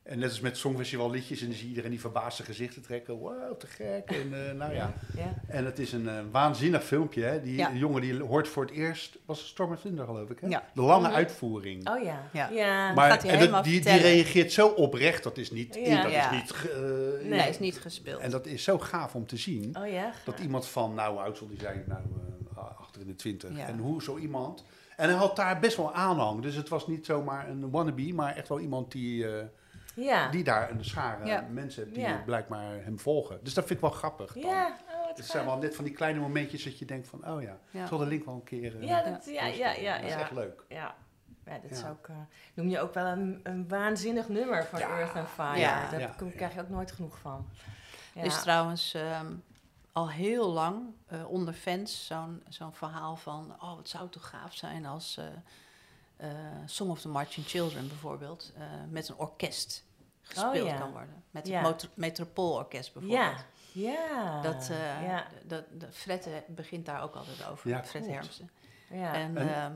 En 0.02 0.18
net 0.18 0.28
als 0.28 0.40
met 0.40 0.56
Songfestival 0.56 1.10
liedjes, 1.10 1.40
en 1.40 1.46
dan 1.46 1.54
zie 1.54 1.62
je 1.64 1.68
iedereen 1.68 1.90
die 1.90 2.00
verbaasde 2.00 2.42
gezichten 2.42 2.82
trekken. 2.82 3.14
Wow, 3.14 3.58
te 3.58 3.66
gek. 3.66 4.10
En 4.10 4.48
eh, 4.48 4.52
nou 4.60 4.74
ja. 4.74 4.92
ja. 5.16 5.34
En 5.48 5.64
het 5.64 5.78
is 5.78 5.92
een 5.92 6.08
eh, 6.08 6.18
waanzinnig 6.30 6.84
filmpje. 6.84 7.22
Hè? 7.24 7.42
Die 7.42 7.56
Ja. 7.56 7.72
jongen 7.72 8.00
die 8.00 8.22
hoort 8.22 8.48
voor 8.48 8.64
het 8.64 8.72
eerst, 8.74 9.18
was 9.24 9.38
het 9.38 9.48
Storm 9.48 9.72
of 9.72 9.80
Thunder 9.80 10.04
geloof 10.06 10.30
ik. 10.30 10.40
Hè? 10.40 10.46
Ja. 10.48 10.64
De 10.74 10.80
lange 10.82 11.08
uitvoering. 11.10 11.88
Oh 11.88 12.02
ja. 12.02 12.28
Ja. 12.32 12.48
ja. 12.48 12.92
maar 12.92 13.10
gaat 13.10 13.22
hij 13.22 13.38
en 13.38 13.50
dat- 13.50 13.64
die, 13.64 13.80
die 13.80 13.96
reageert 13.96 14.52
zo 14.52 14.68
oprecht, 14.68 15.22
dat 15.22 15.38
is 15.38 15.50
niet, 15.50 15.74
Ja. 15.84 16.02
dat 16.02 16.12
Ja. 16.12 16.30
is 16.32 16.40
niet 16.40 16.70
eh, 16.70 17.28
Nee, 17.28 17.48
is 17.48 17.58
niet 17.58 17.80
gespeeld. 17.80 18.20
En 18.20 18.30
dat 18.30 18.46
is 18.46 18.62
zo 18.64 18.78
gaaf 18.78 19.14
om 19.14 19.26
te 19.26 19.36
zien. 19.36 19.76
Oh 19.78 19.88
ja. 19.88 20.12
Dat 20.24 20.38
iemand 20.40 20.66
van, 20.68 20.94
nou, 20.94 21.18
oud 21.18 21.36
zal 21.38 21.48
die 21.48 21.58
zijn? 21.60 21.84
Nou, 21.86 22.00
eh, 22.56 22.80
achter 22.80 23.00
in 23.00 23.06
de 23.06 23.14
twintig. 23.14 23.56
Ja. 23.56 23.66
En 23.66 23.78
hoe 23.78 24.02
zo 24.02 24.18
iemand... 24.18 24.64
En 25.02 25.08
hij 25.08 25.18
had 25.18 25.36
daar 25.36 25.58
best 25.58 25.76
wel 25.76 25.94
aanhang. 25.94 26.42
Dus 26.42 26.54
het 26.54 26.68
was 26.68 26.86
niet 26.86 27.06
zomaar 27.06 27.48
een 27.48 27.70
wannabe, 27.70 28.12
maar 28.14 28.36
echt 28.36 28.48
wel 28.48 28.60
iemand 28.60 28.92
die, 28.92 29.36
eh, 29.38 29.44
Ja. 29.94 30.28
die 30.30 30.44
daar 30.44 30.70
een 30.70 30.84
schare 30.84 31.26
Ja. 31.26 31.46
mensen 31.50 31.82
hebt 31.82 31.94
die 31.94 32.04
Ja. 32.04 32.22
blijkbaar 32.24 32.84
hem 32.84 32.98
volgen. 32.98 33.38
Dus 33.42 33.54
dat 33.54 33.64
vind 33.66 33.78
ik 33.78 33.84
wel 33.84 33.94
grappig. 33.94 34.32
Dan. 34.32 34.42
Ja. 34.42 34.76
Oh, 34.94 35.16
Het 35.16 35.26
zijn 35.26 35.44
wel 35.44 35.56
net 35.58 35.74
van 35.76 35.84
die 35.84 35.92
kleine 35.94 36.20
momentjes 36.20 36.64
dat 36.64 36.78
je 36.78 36.84
denkt 36.84 37.08
van, 37.08 37.28
oh 37.28 37.42
ja, 37.42 37.58
Ja. 37.70 37.82
ik 37.82 37.88
zal 37.88 37.98
de 37.98 38.06
link 38.06 38.24
wel 38.24 38.34
een 38.34 38.42
keer... 38.44 38.76
eh, 38.80 38.86
Ja, 38.88 39.02
dat, 39.02 39.24
ja, 39.26 39.46
ja, 39.46 39.70
ja, 39.72 39.96
Dat 39.98 40.04
is 40.10 40.14
echt 40.14 40.32
leuk. 40.32 40.64
Ja, 40.68 40.94
ja 41.44 41.58
dat 41.62 41.70
is 41.70 41.80
Ja. 41.80 41.90
ook, 41.90 42.08
eh, 42.08 42.16
noem 42.54 42.68
je 42.68 42.80
ook 42.80 42.94
wel 42.94 43.06
een, 43.06 43.40
een 43.42 43.68
waanzinnig 43.68 44.28
nummer 44.28 44.64
van 44.64 44.78
Ja. 44.78 44.98
Earth 44.98 45.16
and 45.16 45.28
Fire. 45.28 45.58
Ja. 45.58 45.90
Daar 45.90 46.14
krijg 46.36 46.54
je 46.54 46.60
ook 46.60 46.68
nooit 46.68 46.92
genoeg 46.92 47.18
van. 47.18 47.48
Ja. 48.14 48.22
Is 48.22 48.40
trouwens 48.42 48.94
ehm, 48.94 49.26
al 49.92 50.10
heel 50.10 50.52
lang 50.52 50.82
eh, 51.06 51.28
onder 51.30 51.54
fans 51.54 52.06
zo'n 52.06 52.42
zo'n 52.48 52.72
verhaal 52.72 53.16
van... 53.16 53.56
oh, 53.62 53.76
het 53.76 53.88
zou 53.88 54.08
toch 54.08 54.28
gaaf 54.28 54.54
zijn 54.54 54.86
als 54.86 55.16
eh, 55.16 55.26
eh, 56.16 56.36
Song 56.66 56.90
of 56.90 57.00
the 57.00 57.08
Marching 57.08 57.46
Children 57.46 57.88
bijvoorbeeld... 57.88 58.52
eh, 58.56 58.62
met 58.90 59.08
een 59.08 59.16
orkest 59.16 59.84
gespeeld 60.22 60.62
Oh, 60.64 60.68
ja. 60.70 60.78
kan 60.78 60.90
worden. 60.92 61.22
Met 61.30 61.46
Ja. 61.46 61.66
het 61.66 61.88
Metropoolorkest 61.94 62.92
bijvoorbeeld. 62.92 63.22
ja, 63.72 63.90
ja. 63.92 64.40
Dat, 64.40 64.68
eh, 64.70 65.06
ja, 65.06 65.26
dat, 65.44 65.64
dat, 65.70 65.88
Fred 65.94 66.28
begint 66.46 66.86
daar 66.86 67.02
ook 67.02 67.14
altijd 67.14 67.46
over, 67.46 67.68
Ja, 67.70 67.84
Fred. 67.84 68.06
Hermsen. 68.06 68.50
ja. 68.90 69.14
En, 69.14 69.36
En- 69.36 69.54
ehm, 69.54 69.72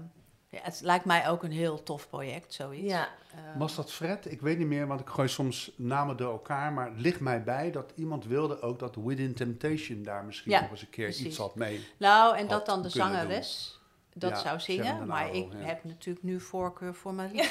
ja, 0.49 0.59
het 0.62 0.80
lijkt 0.80 1.05
mij 1.05 1.28
ook 1.28 1.42
een 1.42 1.53
heel 1.53 1.82
tof 1.82 2.09
project, 2.09 2.55
zoiets. 2.55 2.90
ja. 2.92 3.09
Ehm, 3.34 3.59
Was 3.59 3.74
dat 3.74 3.92
Fred? 3.92 4.30
Ik 4.30 4.40
weet 4.40 4.59
niet 4.59 4.66
meer, 4.66 4.86
want 4.86 5.01
ik 5.01 5.09
gooi 5.09 5.28
soms 5.28 5.72
namen 5.76 6.16
door 6.16 6.32
elkaar. 6.32 6.72
Maar 6.72 6.86
het 6.86 7.01
ligt 7.01 7.20
mij 7.20 7.42
bij 7.42 7.70
dat 7.70 7.92
iemand 7.94 8.24
wilde 8.24 8.61
ook 8.61 8.78
dat 8.78 8.97
Within 8.97 9.34
Temptation 9.34 10.03
daar 10.03 10.24
misschien 10.24 10.51
Ja, 10.53 10.61
nog 10.61 10.70
eens 10.70 10.82
een 10.82 10.90
keer 10.90 11.05
precies. 11.05 11.26
iets 11.26 11.36
had 11.36 11.55
mee. 11.55 11.86
Nou, 11.97 12.36
en 12.36 12.49
dat 12.49 12.66
dan 12.66 12.82
de 12.82 12.88
zangeres 12.88 13.80
dat 14.14 14.30
Ja, 14.30 14.36
zou 14.36 14.61
zingen. 14.61 15.07
Maar 15.07 15.34
ik 15.34 15.53
ja. 15.53 15.59
heb 15.59 15.84
natuurlijk 15.84 16.24
nu 16.24 16.40
voorkeur 16.40 16.94
voor 16.94 17.14
Marie. 17.14 17.49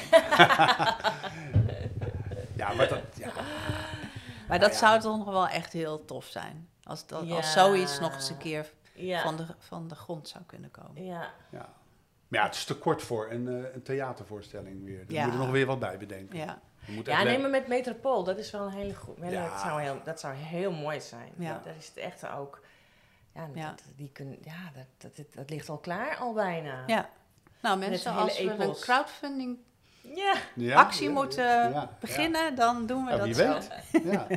Ja, 2.56 2.72
maar 2.72 2.88
dat... 2.88 3.02
Ja. 3.14 3.30
Maar 4.48 4.58
dat 4.58 4.72
ja. 4.72 4.78
zou 4.78 5.00
toch 5.00 5.16
nog 5.16 5.26
wel 5.26 5.48
echt 5.48 5.72
heel 5.72 6.04
tof 6.04 6.24
zijn. 6.24 6.68
Als, 6.82 7.06
dat, 7.06 7.30
als 7.30 7.52
zoiets 7.52 8.00
nog 8.00 8.14
eens 8.14 8.30
een 8.30 8.38
keer 8.38 8.72
ja. 8.94 9.22
van, 9.22 9.36
de, 9.36 9.46
van 9.58 9.88
de 9.88 9.94
grond 9.94 10.28
zou 10.28 10.44
kunnen 10.44 10.70
komen. 10.70 11.04
ja. 11.04 11.32
Ja. 12.28 12.32
Maar 12.32 12.40
ja, 12.40 12.46
het 12.46 12.54
is 12.54 12.64
te 12.64 12.74
kort 12.78 13.02
voor 13.02 13.30
een, 13.30 13.48
eh, 13.48 13.74
een 13.74 13.82
theatervoorstelling 13.82 14.84
weer. 14.84 14.98
Er 15.00 15.04
Ja. 15.12 15.24
moet 15.24 15.32
er 15.34 15.38
nog 15.40 15.50
weer 15.50 15.66
wat 15.66 15.78
bij 15.78 15.98
bedenken. 15.98 16.38
Ja, 16.38 16.60
Je 16.86 16.92
moet 16.92 17.06
Ja, 17.06 17.12
echt 17.12 17.24
nee, 17.24 17.36
le- 17.36 17.40
maar 17.42 17.50
met 17.50 17.68
Metropool, 17.68 18.24
dat 18.24 18.38
is 18.38 18.50
wel 18.50 18.66
een 18.66 18.72
hele 18.72 18.94
goed. 18.94 19.16
Ja. 19.22 19.48
Dat, 19.50 19.60
zou 19.60 19.80
heel, 19.80 20.00
dat 20.04 20.20
zou 20.20 20.34
heel 20.34 20.72
mooi 20.72 21.00
zijn. 21.00 21.32
Ja. 21.38 21.52
Dat, 21.52 21.64
daar 21.64 21.76
is 21.78 21.86
het 21.86 21.96
echt 21.96 22.28
ook. 22.30 22.60
Ja, 23.34 23.48
Ja. 23.54 23.68
Dat, 23.70 23.82
die 23.96 24.10
kun, 24.12 24.38
ja 24.42 24.70
dat, 24.74 24.84
dat, 24.98 25.16
dat, 25.16 25.26
dat 25.34 25.50
ligt 25.50 25.68
al 25.68 25.78
klaar 25.78 26.16
al 26.16 26.32
bijna. 26.32 26.82
ja. 26.86 27.08
Nou 27.62 27.78
mensen, 27.78 28.12
als 28.12 28.38
we 28.38 28.50
een 28.58 28.72
crowdfunding 28.74 29.58
Ja. 30.14 30.34
Ja, 30.54 30.76
actie 30.78 31.06
ja, 31.08 31.12
moeten 31.14 31.44
ja, 31.44 31.68
ja. 31.68 31.96
beginnen, 32.00 32.54
dan 32.54 32.86
doen 32.86 33.04
we 33.04 33.10
Ja, 33.10 33.16
dat 33.16 33.26
wie 33.26 33.34
zo. 33.34 33.52
weet. 33.52 33.70
Ja. 34.04 34.26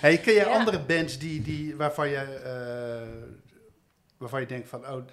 Hey, 0.00 0.18
ken 0.18 0.34
jij 0.34 0.44
Ja. 0.48 0.58
andere 0.58 0.80
bands 0.80 1.18
die, 1.18 1.42
die, 1.42 1.76
waarvan, 1.76 2.08
je, 2.08 2.16
eh, 2.18 3.30
waarvan 4.18 4.40
je 4.40 4.46
denkt 4.46 4.68
van... 4.68 4.88
Oh, 4.88 5.04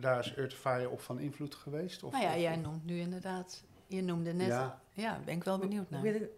daar 0.00 0.18
is 0.18 0.34
Earth 0.34 0.54
Fire 0.54 0.90
op 0.90 1.00
van 1.00 1.18
invloed 1.18 1.54
geweest? 1.54 2.02
Of, 2.02 2.12
Nou 2.12 2.24
ja, 2.24 2.34
of- 2.34 2.40
jij 2.40 2.56
noemt 2.56 2.84
nu 2.84 2.98
inderdaad, 2.98 3.62
je 3.86 4.02
noemde 4.02 4.32
net, 4.32 4.46
ja, 4.46 4.80
Ja. 4.92 5.20
ben 5.24 5.34
ik 5.36 5.44
wel 5.44 5.58
benieuwd 5.58 5.90
naar. 5.90 6.00
Within, 6.02 6.28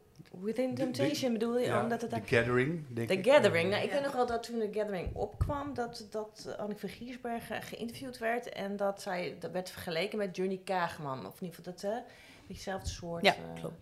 Within 0.41 0.75
De- 0.75 0.83
Temptation 0.83 1.33
bedoel 1.33 1.59
je? 1.59 1.67
Ja, 1.67 1.83
omdat 1.83 2.01
het 2.01 2.11
The 2.11 2.17
daar- 2.17 2.27
Gathering, 2.29 2.85
denk 2.95 3.09
The 3.09 3.15
ik. 3.15 3.27
Gathering. 3.27 3.71
Nou, 3.71 3.83
ik 3.83 3.89
Ja. 3.89 3.95
weet 3.95 4.05
nog 4.05 4.13
wel 4.15 4.27
dat 4.27 4.43
toen 4.43 4.59
de 4.59 4.69
Gathering 4.73 5.15
opkwam, 5.15 5.75
dat, 5.75 6.07
dat 6.11 6.55
Anneke 6.59 6.81
van 6.81 6.89
Giersbergen 6.89 7.63
geïnterviewd 7.63 8.19
werd. 8.19 8.49
En 8.49 8.77
dat 8.77 9.03
zij 9.03 9.37
dat 9.41 9.51
werd 9.51 9.71
vergeleken 9.71 10.19
met 10.19 10.37
Johnny 10.37 10.61
Kaagman. 10.65 11.27
Of 11.27 11.41
in 11.41 11.47
ieder 11.47 11.57
geval 11.57 11.73
dat, 11.73 11.83
hè? 11.83 11.99
Hetzelfde 12.49 12.89
soort. 12.89 13.25
Ja, 13.25 13.35
eh, 13.35 13.61
klopt. 13.61 13.81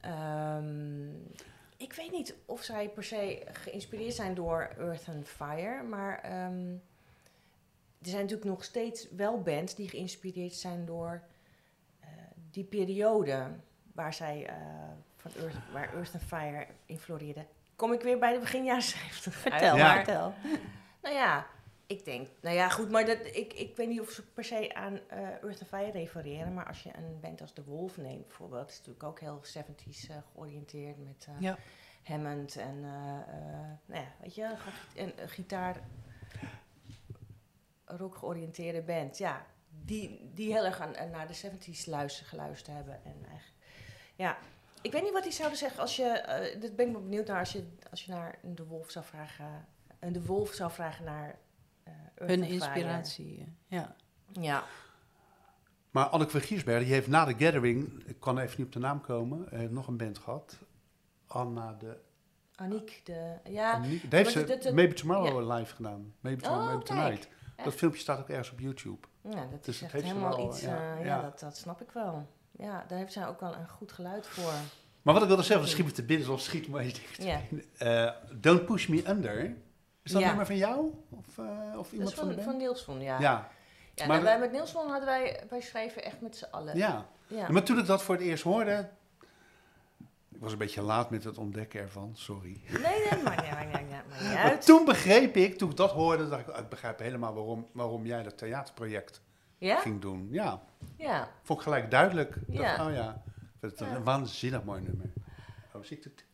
ehm, 0.00 1.08
ik 1.76 1.92
weet 1.92 2.10
niet 2.12 2.34
of 2.46 2.62
zij 2.62 2.88
per 2.88 3.04
se 3.04 3.42
geïnspireerd 3.52 4.14
zijn 4.14 4.34
door 4.34 4.70
Earth 4.78 5.04
and 5.08 5.28
Fire. 5.28 5.82
Maar 5.82 6.20
ehm, 6.22 6.74
er 8.02 8.08
zijn 8.08 8.20
natuurlijk 8.22 8.50
nog 8.50 8.64
steeds 8.64 9.08
wel 9.10 9.42
bands 9.42 9.74
die 9.74 9.88
geïnspireerd 9.88 10.54
zijn 10.54 10.84
door 10.86 11.22
eh, 12.00 12.08
die 12.50 12.64
periode 12.64 13.46
waar 13.92 14.14
zij 14.14 14.46
eh, 14.46 14.54
van 15.16 15.30
Earth, 15.38 15.54
waar 15.72 15.94
Earth 15.94 16.14
and 16.14 16.22
Fire 16.22 16.66
in 16.86 16.98
floreerde. 16.98 17.46
Kom 17.76 17.92
ik 17.92 18.00
weer 18.02 18.18
bij 18.18 18.32
de 18.32 18.38
begin 18.38 18.64
jaren 18.64 18.82
70 18.82 19.34
Vertel, 19.42 19.76
Ja. 19.76 19.94
vertel. 19.94 20.32
Nou 21.02 21.14
ja, 21.14 21.46
ik 21.86 22.04
denk, 22.04 22.28
nou 22.40 22.54
ja, 22.56 22.68
goed, 22.68 22.90
maar 22.90 23.04
dat, 23.06 23.18
ik, 23.26 23.52
ik 23.52 23.76
weet 23.76 23.88
niet 23.88 24.00
of 24.00 24.10
ze 24.10 24.22
per 24.32 24.44
se 24.44 24.74
aan 24.74 24.98
eh 25.08 25.18
Earth 25.20 25.60
and 25.60 25.66
Fire 25.68 25.90
refereren, 25.90 26.54
maar 26.54 26.66
als 26.66 26.82
je 26.82 26.90
een 26.96 27.20
band 27.20 27.40
als 27.40 27.52
The 27.52 27.64
Wolf 27.64 27.96
neemt 27.96 28.26
bijvoorbeeld, 28.26 28.68
is 28.70 28.76
natuurlijk 28.76 29.04
ook 29.04 29.20
heel 29.20 29.40
70s 29.44 30.10
eh, 30.10 30.16
georiënteerd 30.32 31.04
met 31.04 31.26
eh, 31.28 31.34
Ja. 31.40 31.58
Hammond 32.02 32.56
en, 32.56 32.78
eh, 32.84 33.34
eh, 33.36 33.68
nou 33.86 34.00
ja, 34.02 34.08
weet 34.20 34.34
je, 34.34 34.54
gitaar, 35.26 35.80
rock 37.96 38.16
georiënteerde 38.16 38.82
band, 38.82 39.18
ja, 39.18 39.46
die, 39.84 40.30
die 40.34 40.52
heel 40.52 40.64
erg 40.64 40.80
aan, 40.80 41.10
naar 41.10 41.26
de 41.26 41.36
70s 41.36 41.84
luister, 41.86 42.26
geluisterd 42.26 42.76
hebben 42.76 42.94
en 43.04 43.16
eigenlijk, 43.28 43.64
ja. 44.16 44.38
Ik 44.82 44.92
weet 44.92 45.02
niet 45.02 45.12
wat 45.12 45.22
die 45.22 45.32
zouden 45.32 45.58
zeggen 45.58 45.80
als 45.80 45.96
je, 45.96 46.04
eh 46.04 46.60
dat 46.60 46.76
ben 46.76 46.86
ik 46.86 46.92
benieuwd 46.92 47.26
naar, 47.26 47.38
als 47.38 47.52
je, 47.52 47.66
als 47.90 48.04
je 48.04 48.12
naar 48.12 48.38
De 48.42 48.66
Wolf 48.66 48.90
zou 48.90 49.04
vragen, 49.04 49.66
een 49.98 50.12
De 50.12 50.22
Wolf 50.24 50.52
zou 50.52 50.70
vragen 50.70 51.04
naar 51.04 51.38
eh, 51.82 51.92
Earth 52.14 52.30
Hun 52.30 52.42
inspiratie, 52.42 53.46
ja. 53.66 53.96
Ja. 54.32 54.64
Maar 55.90 56.06
Anneke 56.06 56.40
van 56.40 56.58
die 56.66 56.74
heeft 56.92 57.06
na 57.08 57.24
The 57.24 57.44
Gathering... 57.44 58.02
Ik 58.06 58.20
kan 58.20 58.38
even 58.38 58.54
niet 58.58 58.66
op 58.66 58.72
de 58.72 58.78
naam 58.78 59.00
komen. 59.00 59.50
eh, 59.50 59.60
nog 59.68 59.86
een 59.86 59.96
band 59.96 60.18
gehad. 60.18 60.58
Anna 61.26 61.72
de... 61.72 61.96
Aniek, 62.54 63.00
de, 63.04 63.36
ja. 63.44 63.72
Aniek- 63.72 64.10
daar 64.10 64.20
heeft 64.24 64.32
ze 64.62 64.70
Maybe 64.74 64.94
Tomorrow 64.94 65.56
live 65.58 65.74
gedaan. 65.74 66.14
Maybe, 66.20 66.42
Tomorrow, 66.42 66.66
Oh, 66.68 66.74
Maybe 66.74 66.84
kijk. 66.84 66.98
Tonight. 66.98 67.28
Dat 67.64 67.74
filmpje 67.74 68.00
staat 68.00 68.18
ook 68.18 68.28
ergens 68.28 68.50
op 68.50 68.60
YouTube. 68.60 69.06
Ja, 69.20 69.46
dat 69.50 69.64
Dus 69.64 69.74
is 69.82 69.82
echt 69.82 69.92
helemaal 69.92 70.36
wel, 70.36 70.48
iets, 70.48 70.60
ja, 70.60 70.96
eh, 70.98 71.04
ja. 71.04 71.22
Dat, 71.22 71.40
dat 71.40 71.56
snap 71.56 71.80
ik 71.80 71.90
wel. 71.90 72.26
Ja, 72.50 72.84
daar 72.88 72.98
heeft 72.98 73.12
zij 73.12 73.26
ook 73.26 73.40
wel 73.40 73.54
een 73.54 73.68
goed 73.68 73.92
geluid 73.92 74.26
voor. 74.26 74.52
Maar 75.02 75.14
wat 75.14 75.22
ik 75.22 75.28
wilde 75.28 75.42
zeggen, 75.42 75.68
schiet 75.68 75.84
me 75.84 75.92
te 75.92 76.02
binnen, 76.02 76.26
zoals 76.26 76.44
schiet 76.44 76.68
me 76.68 76.82
dicht. 76.82 77.22
Ja. 77.22 77.40
Eh, 77.78 78.10
Don't 78.34 78.64
Push 78.64 78.86
Me 78.86 79.08
Under. 79.08 79.54
Is 80.02 80.12
dat 80.12 80.20
Ja. 80.20 80.26
nummer 80.28 80.46
van 80.46 80.56
jou? 80.56 80.94
Of, 81.10 81.38
eh, 81.38 81.44
of 81.78 81.84
Dat 81.84 81.92
iemand 81.92 82.10
is 82.10 82.16
van, 82.18 82.28
de 82.28 82.42
van, 82.42 82.58
band? 82.58 82.80
van 82.80 83.00
ja. 83.00 83.20
ja. 83.20 83.48
Ja, 83.94 84.06
Maar 84.06 84.16
nou, 84.22 84.22
wij 84.22 84.38
met 84.38 84.52
Nielsen 84.52 84.80
hadden 84.88 85.04
wij, 85.04 85.42
wij 85.48 85.60
schreven 85.60 86.04
echt 86.04 86.20
met 86.20 86.36
z'n 86.36 86.46
allen. 86.50 86.76
ja. 86.76 87.06
Ja. 87.26 87.48
Maar 87.50 87.62
toen 87.62 87.78
ik 87.78 87.86
dat 87.86 88.02
voor 88.02 88.14
het 88.14 88.24
eerst 88.24 88.42
hoorde... 88.42 88.88
Ik 90.30 90.38
was 90.44 90.52
een 90.52 90.58
beetje 90.58 90.82
laat 90.82 91.10
met 91.10 91.24
het 91.24 91.38
ontdekken 91.38 91.80
ervan, 91.80 92.10
sorry. 92.14 92.60
Nee, 92.68 92.80
nee, 92.80 93.22
maakt 93.22 93.42
niet, 93.42 93.87
maakt 94.08 94.20
niet, 94.22 94.32
Maar 94.32 94.60
toen 94.60 94.84
begreep 94.84 95.36
ik, 95.36 95.58
toen 95.58 95.70
ik 95.70 95.76
dat 95.76 95.90
hoorde, 95.90 96.28
dacht 96.28 96.48
ik, 96.48 96.54
oh, 96.54 96.58
ik 96.60 96.68
begrijp 96.68 96.98
helemaal 96.98 97.34
waarom, 97.34 97.66
waarom 97.72 98.06
jij 98.06 98.22
dat 98.22 98.38
theaterproject 98.38 99.20
Ja? 99.58 99.76
ging 99.80 100.00
doen. 100.00 100.28
Ja, 100.30 100.62
Ja. 100.96 101.28
vond 101.42 101.58
ik 101.58 101.64
gelijk 101.64 101.90
duidelijk. 101.90 102.38
Ja. 102.48 102.76
Dacht, 102.76 102.88
oh 102.88 102.94
ja, 102.94 103.22
het 103.60 103.78
Ja. 103.78 103.94
een 103.94 104.04
waanzinnig 104.04 104.64
mooi 104.64 104.80
nummer. 104.82 105.12
Oh, 105.72 105.82
zie 105.82 105.96
ik 105.96 106.04
het? 106.04 106.24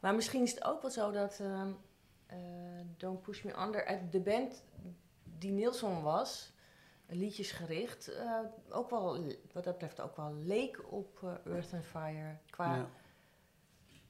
Maar 0.00 0.14
misschien 0.14 0.42
is 0.42 0.50
het 0.54 0.64
ook 0.64 0.82
wel 0.82 0.90
zo 0.90 1.10
dat 1.10 1.38
ehm, 1.40 1.68
eh, 2.26 2.36
Don't 2.96 3.22
Push 3.22 3.42
Me 3.42 3.60
Under 3.62 3.86
uit 3.86 4.12
de 4.12 4.20
band 4.20 4.62
die 5.38 5.50
Nielsen 5.50 6.02
was, 6.02 6.52
liedjesgericht, 7.06 8.08
eh 8.08 8.30
ook 8.70 8.90
wel, 8.90 9.24
wat 9.52 9.64
dat 9.64 9.72
betreft 9.72 10.00
ook 10.00 10.16
wel 10.16 10.34
leek 10.34 10.92
op 10.92 11.18
eh, 11.22 11.52
Earth 11.52 11.72
and 11.72 11.84
Fire. 11.84 12.36
Qua 12.50 12.74
Ja. 12.76 12.88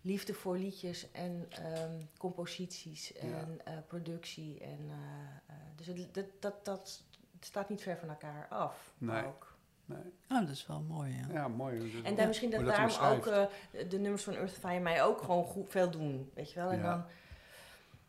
Liefde 0.09 0.35
voor 0.35 0.59
liedjes 0.59 1.11
en 1.11 1.47
ehm, 1.51 2.01
composities 2.19 3.13
en 3.13 3.61
eh, 3.65 3.73
productie. 3.87 4.61
En, 4.61 4.79
eh, 4.89 5.55
eh, 5.55 5.57
dus 5.77 5.87
het, 5.87 6.15
dat, 6.15 6.25
dat, 6.41 6.65
dat 6.65 7.03
staat 7.41 7.69
niet 7.69 7.83
ver 7.83 7.99
van 7.99 8.09
elkaar 8.09 8.47
af. 8.49 8.93
Nee. 8.99 9.25
Ook. 9.25 9.57
Nee. 9.85 10.13
Oh, 10.31 10.41
dat 10.41 10.49
is 10.49 10.67
wel 10.67 10.81
mooi, 10.81 11.17
ja. 11.17 11.33
Ja, 11.33 11.49
mooi. 11.49 12.03
En 12.05 12.15
dan 12.15 12.27
misschien 12.27 12.51
dat 12.51 12.65
daarom 12.65 13.17
ook 13.17 13.27
eh, 13.27 13.47
de 13.89 13.99
nummers 13.99 14.23
van 14.23 14.35
Earth 14.35 14.51
and 14.51 14.59
Fire 14.59 14.81
mij 14.81 15.03
ook 15.03 15.21
gewoon 15.21 15.45
goed, 15.45 15.71
veel 15.71 15.91
doen. 15.91 16.31
Weet 16.35 16.53
je 16.53 16.61
wel? 16.61 16.71
En 16.71 16.79
Ja. 16.79 16.91
dan 16.91 17.05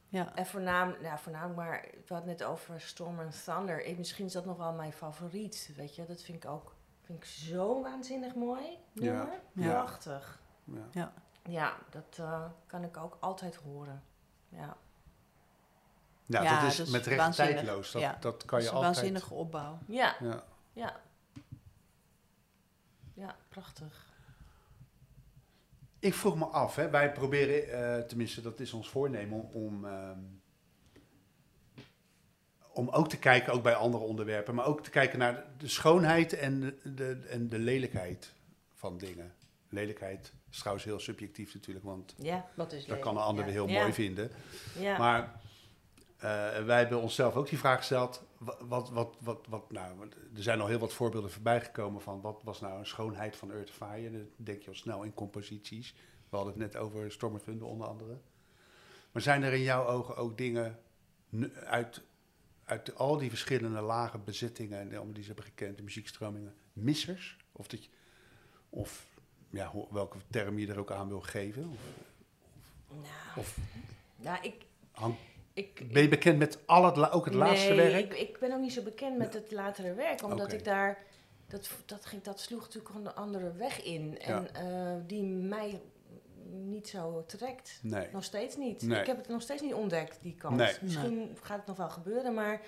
Ja, 0.09 0.35
En 0.35 0.45
voornamelijk, 0.45 1.01
ja, 1.03 1.17
voornamelijk 1.17 1.57
maar, 1.57 1.81
we 1.81 2.13
hadden 2.13 2.29
het 2.29 2.39
net 2.39 2.47
over 2.47 2.81
Storm 2.81 3.19
and 3.19 3.43
Thunder. 3.43 3.85
Ik, 3.85 3.97
misschien 3.97 4.25
is 4.25 4.31
dat 4.31 4.45
nog 4.45 4.57
wel 4.57 4.73
mijn 4.73 4.93
favoriet, 4.93 5.71
weet 5.75 5.95
je. 5.95 6.05
Dat 6.05 6.21
vind 6.21 6.43
ik 6.43 6.49
ook 6.49 6.75
vind 7.03 7.23
ik 7.23 7.25
zo 7.25 7.81
waanzinnig 7.81 8.35
mooi 8.35 8.77
nummer. 8.93 9.39
Ja. 9.53 9.71
Prachtig. 9.71 10.41
Ja. 10.63 10.87
ja. 10.91 11.13
Ja, 11.49 11.77
dat 11.89 12.17
eh, 12.19 12.45
kan 12.67 12.83
ik 12.83 12.97
ook 12.97 13.17
altijd 13.19 13.55
horen. 13.55 14.03
Ja. 14.49 14.77
Ja, 16.25 16.41
Ja, 16.43 16.61
dat 16.61 16.71
is 16.71 16.79
is 16.79 16.89
met 16.89 17.05
recht 17.05 17.19
waanzinnig. 17.19 17.55
tijdloos. 17.55 17.91
Dat, 17.91 18.01
Ja. 18.01 18.17
dat 18.19 18.45
kan 18.45 18.59
Dat 18.59 18.59
je 18.59 18.65
is 18.65 18.67
een 18.67 18.73
altijd... 18.75 18.95
waanzinnige 18.95 19.33
opbouw. 19.33 19.79
Ja, 19.87 20.15
Ja. 20.19 20.43
ja. 20.73 20.99
Ja, 23.13 23.35
prachtig. 23.49 24.07
Ik 25.99 26.13
vroeg 26.13 26.35
me 26.37 26.45
af, 26.45 26.75
hè, 26.75 26.89
wij 26.89 27.11
proberen, 27.11 27.69
eh, 27.97 28.03
tenminste 28.03 28.41
dat 28.41 28.59
is 28.59 28.73
ons 28.73 28.89
voornemen, 28.89 29.43
om, 29.51 29.85
ehm, 29.85 30.19
om 32.73 32.89
ook 32.89 33.09
te 33.09 33.17
kijken, 33.19 33.53
ook 33.53 33.63
bij 33.63 33.75
andere 33.75 34.03
onderwerpen, 34.03 34.55
maar 34.55 34.65
ook 34.65 34.83
te 34.83 34.89
kijken 34.89 35.19
naar 35.19 35.45
de 35.57 35.67
schoonheid 35.67 36.33
en 36.33 36.59
de, 36.59 36.93
de, 36.93 37.25
en 37.29 37.49
de 37.49 37.59
lelijkheid 37.59 38.33
van 38.73 38.97
dingen. 38.97 39.33
Lelijkheid 39.69 40.33
is 40.51 40.57
trouwens 40.57 40.85
heel 40.85 40.99
subjectief 40.99 41.53
natuurlijk, 41.53 41.85
want 41.85 42.15
Ja, 42.17 42.49
wat 42.55 42.73
is 42.73 42.85
dat 42.85 42.99
kan 42.99 43.15
een 43.15 43.23
ander 43.23 43.45
ja. 43.45 43.51
heel 43.51 43.67
ja. 43.67 43.81
mooi 43.81 43.93
vinden. 43.93 44.31
Maar 44.97 45.41
eh, 46.19 46.63
wij 46.65 46.79
hebben 46.79 47.01
onszelf 47.01 47.35
ook 47.35 47.49
die 47.49 47.57
vraag 47.57 47.77
gesteld. 47.77 48.23
Wat, 48.59 48.89
wat, 48.89 49.17
wat, 49.19 49.45
wat, 49.49 49.71
nou, 49.71 50.09
er 50.35 50.43
zijn 50.43 50.61
al 50.61 50.67
heel 50.67 50.79
wat 50.79 50.93
voorbeelden 50.93 51.31
voorbij 51.31 51.61
gekomen 51.61 52.01
van 52.01 52.21
wat 52.21 52.41
was 52.43 52.59
nou 52.59 52.79
een 52.79 52.85
schoonheid 52.85 53.35
van 53.35 53.51
Earth 53.51 53.71
Fire. 53.71 54.11
Dan 54.11 54.27
denk 54.35 54.61
je 54.61 54.69
al 54.69 54.75
snel 54.75 55.03
in 55.03 55.13
composities. 55.13 55.95
We 56.29 56.35
hadden 56.35 56.53
het 56.53 56.61
net 56.61 56.81
over 56.81 57.11
Storm 57.11 57.33
of 57.33 57.41
Thunder 57.41 57.67
onder 57.67 57.87
andere. 57.87 58.19
Maar 59.11 59.21
zijn 59.21 59.43
er 59.43 59.53
in 59.53 59.61
jouw 59.61 59.85
ogen 59.85 60.15
ook 60.15 60.37
dingen 60.37 60.79
uit, 61.65 62.01
uit 62.63 62.95
al 62.95 63.17
die 63.17 63.29
verschillende 63.29 63.81
lage 63.81 64.17
bezittingen 64.17 64.91
en 64.91 65.11
die 65.13 65.21
ze 65.21 65.27
hebben 65.27 65.45
gekend, 65.45 65.77
de 65.77 65.83
muziekstromingen, 65.83 66.53
missers? 66.73 67.37
Of, 67.51 67.67
dat 67.67 67.83
je, 67.83 67.89
of 68.69 69.07
ja, 69.49 69.71
welke 69.89 70.17
term 70.29 70.59
je 70.59 70.67
er 70.67 70.79
ook 70.79 70.91
aan 70.91 71.07
wil 71.07 71.21
geven? 71.21 71.69
Of, 71.69 71.79
nou, 72.87 73.03
of 73.35 73.57
ja, 74.15 74.41
ik... 74.41 74.65
hang- 74.91 75.15
ik 75.53 75.91
ben 75.91 76.01
je 76.01 76.07
bekend 76.07 76.37
met 76.37 76.59
al 76.65 76.85
het, 76.85 77.11
ook 77.11 77.25
het 77.25 77.33
laatste 77.33 77.73
nee, 77.73 77.91
werk? 77.91 78.13
Ik, 78.13 78.29
ik 78.29 78.39
ben 78.39 78.53
ook 78.53 78.59
niet 78.59 78.73
zo 78.73 78.83
bekend 78.83 79.17
met 79.17 79.33
het 79.33 79.51
latere 79.51 79.93
werk, 79.93 80.23
omdat 80.23 80.53
ik 80.53 80.63
daar. 80.63 81.03
Dat, 81.47 81.69
dat, 81.85 82.05
ging, 82.05 82.21
dat 82.21 82.39
sloeg 82.39 82.61
natuurlijk 82.61 82.95
een 82.95 83.13
andere 83.13 83.51
weg 83.51 83.83
in. 83.83 84.19
En 84.19 84.53
eh, 84.55 84.95
die 85.07 85.23
mij 85.23 85.81
niet 86.51 86.87
zo 86.87 87.23
trekt. 87.25 87.79
Nee. 87.81 88.07
Nog 88.11 88.23
steeds 88.23 88.57
niet. 88.57 88.81
Nee. 88.81 88.99
Ik 88.99 89.05
heb 89.05 89.17
het 89.17 89.27
nog 89.27 89.41
steeds 89.41 89.61
niet 89.61 89.73
ontdekt, 89.73 90.17
die 90.21 90.35
kant. 90.35 90.55
Nee. 90.55 90.75
Misschien 90.81 91.37
gaat 91.41 91.57
het 91.57 91.67
nog 91.67 91.77
wel 91.77 91.89
gebeuren, 91.89 92.33
maar 92.33 92.61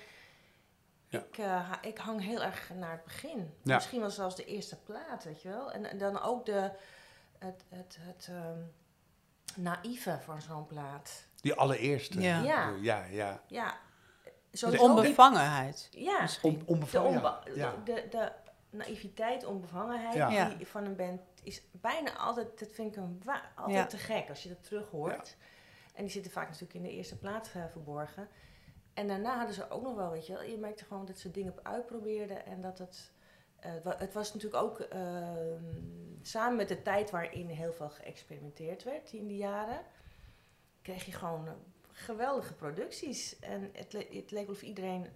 Ja. 1.12 1.18
ik, 1.18 1.38
eh, 1.38 1.72
ik 1.80 1.98
hang 1.98 2.20
heel 2.22 2.42
erg 2.42 2.70
naar 2.74 2.90
het 2.92 3.04
begin. 3.04 3.54
Ja. 3.62 3.74
Misschien 3.74 4.00
wel 4.00 4.10
zelfs 4.10 4.36
de 4.36 4.44
eerste 4.44 4.80
plaat, 4.80 5.24
weet 5.24 5.42
je 5.42 5.48
wel. 5.48 5.72
En, 5.72 5.84
en 5.84 5.98
dan 5.98 6.20
ook 6.20 6.46
de, 6.46 6.70
het, 7.38 7.64
het, 7.68 7.96
het 8.00 8.28
ehm, 8.30 8.58
naïeve 9.56 10.18
van 10.24 10.42
zo'n 10.42 10.66
plaat. 10.66 11.26
Die 11.40 11.54
allereerste. 11.54 12.20
Ja. 12.20 12.42
Ja. 12.42 12.74
ja, 12.80 13.04
ja. 13.04 13.42
Ja, 13.46 13.78
De 14.50 14.80
onbevangenheid. 14.80 15.88
Ja. 15.90 16.26
Om, 16.42 16.62
onbevangen, 16.66 17.12
de, 17.44 17.50
ja. 17.54 17.72
onbe- 17.74 17.90
ja. 17.94 17.94
de, 17.94 18.06
de 18.10 18.32
naïviteit, 18.70 19.44
onbevangenheid 19.44 20.14
Ja. 20.14 20.48
Die 20.48 20.66
van 20.66 20.84
een 20.84 20.96
band 20.96 21.20
is 21.42 21.62
bijna 21.72 22.16
altijd, 22.16 22.58
dat 22.58 22.72
vind 22.72 22.96
ik 22.96 23.02
een 23.02 23.22
altijd 23.54 23.76
Ja. 23.76 23.86
te 23.86 23.96
gek 23.96 24.28
als 24.28 24.42
je 24.42 24.48
dat 24.48 24.64
terug 24.64 24.90
hoort. 24.90 25.36
En 25.94 26.02
die 26.02 26.12
zitten 26.12 26.32
vaak 26.32 26.46
natuurlijk 26.46 26.74
in 26.74 26.82
de 26.82 26.90
eerste 26.90 27.18
plaat 27.18 27.50
eh, 27.54 27.62
verborgen. 27.70 28.28
En 28.94 29.08
daarna 29.08 29.36
hadden 29.36 29.54
ze 29.54 29.70
ook 29.70 29.82
nog 29.82 29.94
wel, 29.94 30.10
weet 30.10 30.26
je 30.26 30.32
wel, 30.32 30.42
je 30.42 30.56
merkte 30.58 30.84
gewoon 30.84 31.06
dat 31.06 31.18
ze 31.18 31.30
dingen 31.30 31.54
uitprobeerden 31.62 32.46
en 32.46 32.60
dat 32.60 32.78
het, 32.78 33.10
eh, 33.60 33.72
het 33.84 34.12
was 34.14 34.34
natuurlijk 34.34 34.62
ook 34.62 34.80
ehm, 34.80 35.64
samen 36.22 36.56
met 36.56 36.68
de 36.68 36.82
tijd 36.82 37.10
waarin 37.10 37.48
heel 37.48 37.72
veel 37.72 37.90
geëxperimenteerd 37.90 38.82
werd 38.84 39.12
in 39.12 39.26
die 39.26 39.36
jaren, 39.36 39.80
kreeg 40.82 41.04
je 41.04 41.12
gewoon 41.12 41.46
eh, 41.46 41.52
geweldige 41.92 42.54
producties. 42.54 43.38
En 43.38 43.70
het, 43.72 43.92
le- 43.92 44.06
het 44.10 44.30
leek 44.30 44.46
wel 44.46 44.54
of 44.54 44.62
iedereen 44.62 45.06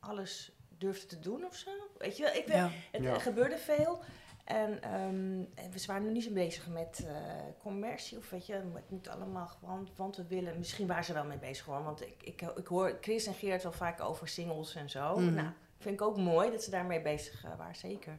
alles 0.00 0.52
durfde 0.78 1.06
te 1.06 1.18
doen 1.18 1.44
of 1.44 1.54
zo. 1.56 1.70
Weet 1.98 2.16
je 2.16 2.22
wel, 2.22 2.34
ik, 2.34 2.48
Ja. 2.48 2.70
het 2.92 3.02
Ja. 3.02 3.14
er 3.14 3.20
gebeurde 3.20 3.58
veel. 3.58 4.00
En, 4.44 4.82
en 4.82 5.48
we 5.70 5.84
waren 5.86 6.02
nog 6.04 6.12
niet 6.12 6.24
zo 6.24 6.32
bezig 6.32 6.68
met 6.68 7.04
eh, 7.06 7.14
commercie 7.62 8.18
of 8.18 8.30
weet 8.30 8.46
je, 8.46 8.52
het 8.52 8.90
moet 8.90 9.08
allemaal 9.08 9.46
gewoon, 9.46 9.88
want 9.96 10.16
we 10.16 10.26
willen, 10.26 10.58
misschien 10.58 10.86
waren 10.86 11.04
ze 11.04 11.12
wel 11.12 11.24
mee 11.24 11.38
bezig 11.38 11.64
hoor, 11.64 11.82
want 11.82 12.02
ik, 12.02 12.22
ik, 12.22 12.40
ik 12.40 12.66
hoor 12.66 12.98
Chris 13.00 13.26
en 13.26 13.34
Geert 13.34 13.62
wel 13.62 13.72
vaak 13.72 14.00
over 14.00 14.28
singles 14.28 14.74
en 14.74 14.90
zo. 14.90 15.16
Mhm. 15.16 15.34
Nou, 15.34 15.48
vind 15.78 15.94
ik 15.94 16.06
ook 16.06 16.16
mooi 16.16 16.50
dat 16.50 16.62
ze 16.62 16.70
daarmee 16.70 17.00
bezig 17.02 17.44
eh, 17.44 17.56
waren, 17.56 17.74
zeker. 17.76 18.18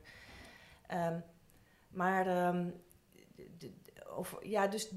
Ehm, 0.87 1.19
maar, 1.89 2.27
ehm, 2.27 2.69
of, 4.15 4.37
ja, 4.41 4.67
dus 4.67 4.91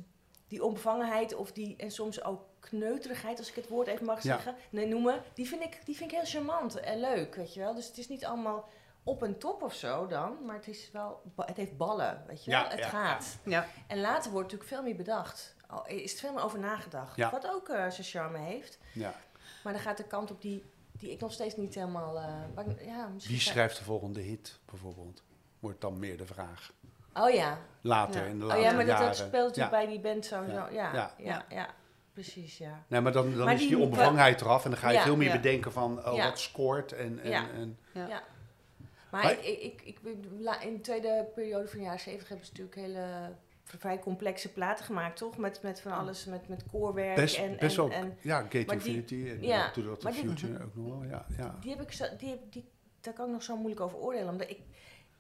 die 0.49 0.65
onbevangenheid 0.65 1.35
of 1.35 1.53
die, 1.53 1.77
en 1.77 1.91
soms 1.91 2.25
ook 2.25 2.41
kneuterigheid, 2.61 3.39
als 3.39 3.49
ik 3.49 3.55
het 3.55 3.69
woord 3.69 3.87
even 3.87 4.07
mag 4.07 4.23
Ja. 4.23 4.35
zeggen, 4.35 4.55
nee, 4.71 4.87
noemen, 4.87 5.23
die 5.35 5.49
vind, 5.49 5.63
ik, 5.63 5.81
die 5.85 5.97
vind 5.97 6.11
ik 6.11 6.17
heel 6.17 6.27
charmant 6.27 6.81
en 6.81 7.01
leuk, 7.01 7.35
weet 7.35 7.55
je 7.55 7.61
wel. 7.61 7.75
Dus 7.75 7.87
het 7.87 7.99
is 7.99 8.09
niet 8.09 8.25
allemaal 8.25 8.69
op 9.07 9.23
en 9.23 9.39
top 9.39 9.63
of 9.63 9.75
zo 9.75 10.07
dan, 10.07 10.37
maar 10.47 10.55
het 10.57 10.69
is 10.69 10.91
wel, 10.93 11.23
het 11.37 11.57
heeft 11.57 11.77
ballen, 11.77 12.23
weet 12.27 12.45
je 12.45 12.51
wel. 12.51 12.61
Ja, 12.61 12.69
het 12.69 12.79
ja, 12.79 12.89
gaat. 12.89 13.39
Ja. 13.45 13.67
En 13.87 14.01
later 14.01 14.31
wordt 14.31 14.47
natuurlijk 14.53 14.71
veel 14.75 14.83
meer 14.83 14.97
bedacht. 14.97 15.55
Al 15.67 15.87
is 15.87 16.13
er 16.13 16.19
veel 16.19 16.33
meer 16.33 16.43
over 16.45 16.59
nagedacht. 16.59 17.17
Ja. 17.17 17.31
Wat 17.31 17.49
ook 17.51 17.69
eh, 17.69 17.77
zijn 17.91 18.07
charme 18.07 18.39
heeft. 18.39 18.79
ja. 18.93 19.15
Maar 19.63 19.73
dan 19.73 19.83
gaat 19.83 19.97
de 19.97 20.05
kant 20.05 20.31
op 20.31 20.41
die, 20.43 20.65
die 20.93 21.11
ik 21.11 21.21
nog 21.21 21.33
steeds 21.33 21.57
niet 21.57 21.75
helemaal... 21.75 22.17
eh, 22.19 22.87
ja, 22.87 23.07
misschien 23.09 23.35
Wie 23.35 23.45
schrijft 23.45 23.79
de 23.79 23.85
volgende 23.85 24.21
hit 24.21 24.59
bijvoorbeeld? 24.71 25.23
Wordt 25.61 25.81
dan 25.81 25.99
meer 25.99 26.17
de 26.17 26.27
vraag. 26.27 26.73
Oh 27.15 27.31
ja. 27.31 27.59
Later, 27.81 28.21
ja. 28.23 28.27
in 28.29 28.39
de 28.39 28.43
oh 28.45 28.49
latere 28.49 28.67
ja, 28.69 28.75
maar 28.77 28.85
dat, 28.87 28.95
jaren. 28.99 29.07
dat 29.07 29.17
speelt 29.17 29.33
natuurlijk 29.33 29.75
ja. 29.75 29.79
bij 29.85 29.87
die 29.87 30.01
band 30.01 30.25
sowieso. 30.25 30.55
Ja, 30.57 30.69
Ja. 30.71 30.93
ja, 30.93 31.11
Ja. 31.19 31.45
ja, 31.49 31.69
Precies, 32.13 32.59
ja. 32.59 32.83
Nee, 32.87 33.01
maar 33.01 33.13
dan, 33.13 33.35
dan 33.35 33.45
Maar 33.45 33.55
is 33.55 33.61
die, 33.61 33.69
die- 33.69 33.79
onbevangenheid 33.79 34.41
eraf 34.41 34.65
en 34.65 34.71
dan 34.71 34.79
ga 34.79 34.89
je 34.89 34.95
Ja, 34.97 35.03
veel 35.03 35.17
meer 35.17 35.29
ja. 35.29 35.37
bedenken 35.37 35.73
van 35.73 36.07
oh, 36.07 36.17
Ja. 36.17 36.25
wat 36.29 36.39
scoort 36.39 36.93
en, 36.93 37.21
en, 37.21 37.31
Ja. 37.31 37.45
en 37.55 37.79
Ja. 37.93 38.23
Maar, 39.11 39.33
ik, 39.33 39.59
ik, 39.63 39.83
ik, 39.83 39.99
in 40.63 40.75
de 40.75 40.81
tweede 40.81 41.29
periode 41.35 41.69
van 41.69 41.79
de 41.79 41.85
jaren 41.85 42.01
70 42.01 42.29
hebben 42.29 42.47
ze 42.47 42.53
natuurlijk 42.53 42.81
hele 42.81 43.35
vrij 43.65 43.99
complexe 43.99 44.53
platen 44.53 44.85
gemaakt, 44.85 45.17
toch? 45.17 45.37
Met, 45.37 45.63
met 45.63 45.81
van 45.81 45.93
alles, 45.93 46.25
met, 46.25 46.49
met 46.49 46.65
koorwerk 46.71 47.17
best, 47.17 47.39
en, 47.39 47.57
best 47.57 47.79
en, 47.79 47.89
wel, 47.89 47.93
en 47.99 48.17
ja, 48.21 48.41
Gate 48.41 48.73
Infinity 48.73 49.29
en 49.29 49.43
ja, 49.43 49.71
To 49.71 49.97
the 49.97 50.13
Future 50.13 50.65
ook 50.65 50.75
nog 50.75 50.87
wel, 50.89 51.05
ja. 51.05 51.27
ja. 51.37 51.57
Die 51.61 51.71
heb 51.71 51.81
ik 51.81 51.93
zo, 51.93 52.05
die, 52.19 52.29
heb- 52.29 52.53
die, 52.53 52.69
daar 53.01 53.15
kan 53.15 53.27
ik 53.27 53.33
nog 53.33 53.43
zo 53.43 53.57
moeilijk 53.57 53.81
over 53.81 53.99
oordelen. 53.99 54.29
Omdat 54.29 54.51
ik, 54.51 54.61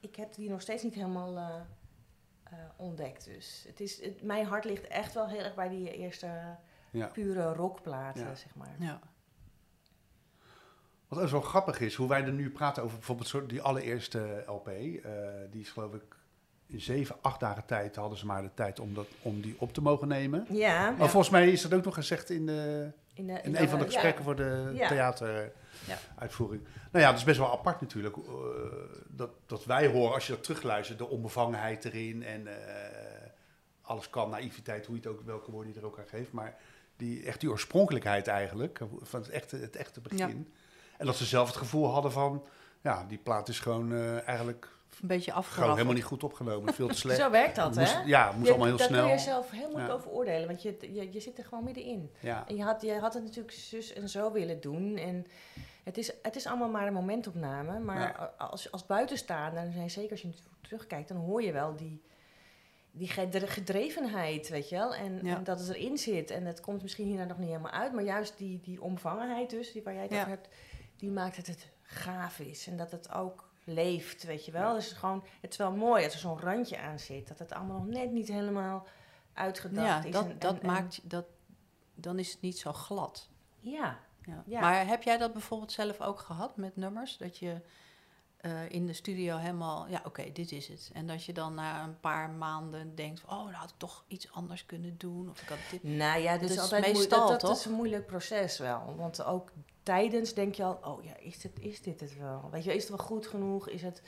ik 0.01 0.16
heb 0.16 0.34
die 0.34 0.51
nog 0.51 0.61
steeds 0.61 0.82
niet 0.82 0.95
helemaal 0.95 1.37
eh, 1.37 1.61
eh, 2.45 2.59
ontdekt. 2.76 3.24
Dus 3.24 3.64
het 3.66 3.80
is, 3.80 4.03
het, 4.03 4.22
mijn 4.22 4.47
hart 4.47 4.64
ligt 4.64 4.87
echt 4.87 5.14
wel 5.14 5.28
heel 5.28 5.43
erg 5.43 5.55
bij 5.55 5.68
die 5.68 5.97
eerste 5.97 6.57
ja. 6.91 7.07
pure 7.07 7.53
rockplaten, 7.53 8.26
Ja. 8.26 8.34
zeg 8.34 8.55
maar. 8.55 8.76
Ja. 8.78 9.01
Wat 11.09 11.21
ook 11.21 11.29
zo 11.29 11.41
grappig 11.41 11.81
is, 11.81 11.95
hoe 11.95 12.09
wij 12.09 12.23
er 12.25 12.33
nu 12.33 12.51
praten 12.51 12.83
over 12.83 12.97
bijvoorbeeld 12.97 13.29
zo 13.29 13.47
die 13.47 13.63
allereerste 13.63 14.43
LP, 14.47 14.69
eh, 14.69 15.13
die 15.51 15.61
is 15.61 15.71
geloof 15.71 15.95
ik 15.95 16.03
in 16.67 16.81
zeven, 16.81 17.17
acht 17.21 17.41
dagen 17.41 17.65
tijd 17.67 17.97
hadden 17.97 18.19
ze 18.19 18.27
maar 18.27 18.43
de 18.43 18.51
tijd 18.55 18.81
om, 18.81 18.95
dat, 18.95 19.07
om 19.23 19.41
die 19.41 19.55
op 19.59 19.73
te 19.73 19.81
mogen 19.83 20.09
nemen. 20.09 20.47
Ja, 20.51 20.91
Maar 20.91 21.09
volgens 21.09 21.33
mij 21.33 21.51
is 21.53 21.63
dat 21.63 21.75
ook 21.75 21.85
nog 21.85 21.95
gezegd 21.95 22.31
in, 22.31 22.47
de, 22.47 22.91
in, 23.15 23.27
de, 23.27 23.33
in 23.43 23.57
een 23.57 23.69
van 23.69 23.79
de 23.79 23.85
ja. 23.85 23.91
gesprekken 23.91 24.25
voor 24.25 24.37
de 24.37 24.71
Ja. 24.75 24.89
theateruitvoering. 24.89 26.63
Nou 26.93 27.05
ja, 27.05 27.11
dat 27.11 27.19
is 27.19 27.25
best 27.25 27.39
wel 27.39 27.53
apart 27.53 27.81
natuurlijk. 27.81 28.17
eh, 28.17 28.23
dat, 29.09 29.31
dat 29.47 29.65
wij 29.65 29.87
horen, 29.87 30.15
als 30.15 30.27
je 30.27 30.33
dat 30.33 30.43
terugluistert, 30.43 30.99
de 30.99 31.09
onbevangenheid 31.09 31.85
erin 31.85 32.23
en 32.23 32.47
eh, 32.47 33.29
alles 33.83 34.11
kan, 34.11 34.31
naïviteit, 34.31 34.87
hoe 34.87 34.97
je 34.97 35.01
het 35.03 35.11
ook, 35.11 35.23
welke 35.25 35.51
woorden 35.51 35.73
je 35.73 35.79
er 35.81 35.87
ook 35.87 35.99
aan 35.99 36.07
geeft. 36.09 36.33
Maar 36.33 36.57
die, 36.97 37.25
echt 37.27 37.41
die 37.41 37.51
oorspronkelijkheid 37.51 38.27
eigenlijk, 38.27 38.81
van 39.03 39.21
het 39.21 39.29
echte, 39.31 39.57
het 39.57 39.77
echte 39.77 40.01
begin. 40.01 40.53
En 40.99 41.07
dat 41.07 41.17
ze 41.17 41.25
zelf 41.25 41.47
het 41.49 41.57
gevoel 41.57 41.87
hadden 41.91 42.13
van, 42.13 42.45
ja, 42.81 43.05
die 43.09 43.19
plaat 43.19 43.49
is 43.49 43.61
gewoon 43.61 43.93
eh, 43.93 44.29
eigenlijk 44.29 44.69
Een 45.01 45.09
beetje 45.09 45.23
gewoon 45.25 45.39
afgeraffeld. 45.39 45.75
helemaal 45.77 45.95
niet 45.97 46.05
goed 46.05 46.25
opgenomen, 46.25 46.75
veel 46.75 46.89
te 46.89 46.95
slecht. 46.95 47.21
Zo 47.25 47.31
werkt 47.31 47.57
dat, 47.57 47.75
Moest- 47.75 47.95
hè? 47.95 48.03
Ja, 48.03 48.27
moest 48.33 48.43
Je- 48.45 48.49
allemaal 48.49 48.67
heel 48.69 48.77
daar 48.77 48.87
snel. 48.87 49.03
kun 49.05 49.13
je 49.13 49.19
zelf 49.19 49.51
heel 49.51 49.69
moeilijk 49.69 49.89
Ja. 49.89 49.95
over 49.95 50.11
oordelen, 50.11 50.47
want 50.47 50.63
je, 50.63 50.77
je, 50.81 51.13
je 51.13 51.21
zit 51.21 51.39
er 51.39 51.45
gewoon 51.45 51.65
middenin. 51.65 52.11
Ja. 52.21 52.45
En 52.49 52.57
je 52.57 52.63
had, 52.63 52.83
je 52.83 52.99
had 52.99 53.15
het 53.15 53.23
natuurlijk 53.23 53.55
zus 53.55 53.93
en 53.93 54.09
zo 54.09 54.33
willen 54.33 54.61
doen. 54.61 54.97
En 54.97 55.27
het 55.85 55.99
is, 55.99 56.13
het 56.23 56.37
is 56.37 56.47
allemaal 56.47 56.69
maar 56.71 56.87
een 56.87 56.93
momentopname. 56.93 57.79
Maar 57.79 58.01
Ja. 58.01 58.33
als, 58.39 58.73
als 58.73 58.87
buitenstaander, 58.87 59.63
en 59.77 59.91
zeker 59.91 60.11
als 60.11 60.23
je 60.23 60.31
terugkijkt, 60.61 61.09
dan 61.09 61.17
hoor 61.17 61.43
je 61.43 61.53
wel 61.53 61.77
die, 61.77 62.03
die 62.91 63.09
gedre- 63.09 63.47
gedrevenheid, 63.47 64.49
weet 64.49 64.69
je 64.69 64.77
wel. 64.77 64.95
En, 64.95 65.21
Ja. 65.23 65.37
en 65.37 65.45
dat 65.45 65.59
het 65.61 65.69
erin 65.69 65.99
zit. 65.99 66.31
En 66.31 66.45
het 66.45 66.61
komt 66.61 66.83
misschien 66.83 67.07
hierna 67.07 67.25
nog 67.25 67.39
niet 67.39 67.49
helemaal 67.49 67.71
uit. 67.73 67.93
Maar 67.93 68.05
juist 68.05 68.39
die, 68.39 68.61
die 68.61 68.83
omvangenheid 68.83 69.51
dus, 69.51 69.73
die 69.73 69.83
waar 69.83 69.95
jij 69.95 70.03
het 70.03 70.13
Ja. 70.13 70.17
over 70.19 70.31
hebt, 70.31 70.49
die 70.97 71.11
maakt 71.11 71.37
dat 71.37 71.47
het 71.47 71.69
gaaf 71.83 72.39
is. 72.39 72.67
En 72.67 72.77
dat 72.77 72.91
het 72.91 73.13
ook 73.13 73.49
leeft, 73.65 74.23
weet 74.25 74.45
je 74.45 74.53
wel. 74.53 74.69
Ja. 74.69 74.75
Dus 74.75 74.85
het 74.85 74.93
is 74.93 74.99
gewoon, 74.99 75.25
het 75.41 75.51
is 75.51 75.57
wel 75.57 75.73
mooi 75.73 76.05
als 76.05 76.13
er 76.13 76.19
zo'n 76.19 76.41
randje 76.41 76.79
aan 76.79 76.99
zit. 76.99 77.29
Dat 77.29 77.39
het 77.39 77.53
allemaal 77.53 77.77
nog 77.79 77.87
net 77.87 78.11
niet 78.13 78.29
helemaal 78.29 78.87
uitgedacht 79.33 79.87
Ja, 79.87 80.05
is. 80.05 80.13
dat, 80.13 80.25
en- 80.25 80.39
dat 80.39 80.55
en- 80.55 80.61
en- 80.61 80.67
maakt 80.67 81.11
dat. 81.11 81.25
Dan 81.95 82.19
is 82.19 82.33
het 82.33 82.41
niet 82.41 82.59
zo 82.59 82.73
glad. 82.73 83.29
Ja, 83.61 83.99
Ja. 84.25 84.43
Ja. 84.47 84.61
Maar 84.61 84.87
heb 84.87 85.03
jij 85.03 85.17
dat 85.19 85.33
bijvoorbeeld 85.33 85.73
zelf 85.73 86.01
ook 86.01 86.19
gehad 86.21 86.57
met 86.57 86.77
nummers? 86.77 87.17
Dat 87.17 87.39
je 87.39 87.61
eh, 88.37 88.70
in 88.70 88.87
de 88.87 88.93
studio 88.93 89.37
helemaal, 89.37 89.87
ja 89.89 90.01
oké, 90.05 90.32
dit 90.32 90.53
is 90.53 90.68
het. 90.68 90.91
En 90.93 91.07
dat 91.07 91.24
je 91.24 91.32
dan 91.32 91.55
na 91.55 91.84
een 91.84 92.01
paar 92.01 92.30
maanden 92.30 92.95
denkt, 92.95 93.22
oh, 93.24 93.30
nou 93.30 93.53
had 93.53 93.70
ik 93.70 93.74
toch 93.76 94.05
iets 94.09 94.32
anders 94.32 94.66
kunnen 94.66 94.95
doen. 94.99 95.30
Of 95.30 95.43
ik 95.43 95.49
had 95.49 95.59
dit. 95.70 95.82
Nou 95.82 96.20
ja, 96.20 96.39
dat 96.39 96.49
Dat 96.55 96.72
is 96.72 96.80
meestal, 96.80 97.28
dat, 97.28 97.41
dat 97.41 97.57
is 97.57 97.64
een 97.64 97.72
moeilijk 97.72 98.07
proces 98.07 98.59
wel. 98.59 98.95
Want 98.97 99.24
ook 99.24 99.51
tijdens 99.82 100.34
denk 100.34 100.55
je 100.55 100.64
al, 100.64 100.78
oh 100.82 101.05
ja, 101.05 101.16
is 101.16 101.39
dit, 101.41 101.59
is 101.61 101.82
dit 101.82 102.01
het 102.01 102.18
wel? 102.18 102.49
Weet 102.51 102.64
je, 102.64 102.74
is 102.74 102.80
het 102.80 102.89
wel 102.97 103.07
goed 103.07 103.26
genoeg? 103.26 103.68
Is 103.68 103.82
het... 103.82 104.03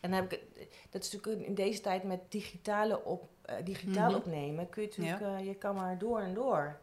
En 0.00 0.10
dan 0.10 0.20
heb 0.20 0.32
ik, 0.32 0.68
dat 0.90 1.04
is 1.04 1.12
natuurlijk 1.12 1.46
in 1.46 1.54
deze 1.54 1.80
tijd 1.80 2.02
met 2.02 2.20
digitale 2.28 3.04
op, 3.04 3.28
eh, 3.42 3.56
digitaal 3.64 4.08
Mhm. 4.08 4.16
opnemen, 4.18 4.68
kun 4.68 4.82
je 4.82 4.88
natuurlijk, 4.88 5.20
eh, 5.38 5.46
je 5.46 5.54
kan 5.54 5.74
maar 5.74 5.98
door 5.98 6.20
en 6.20 6.34
door. 6.34 6.78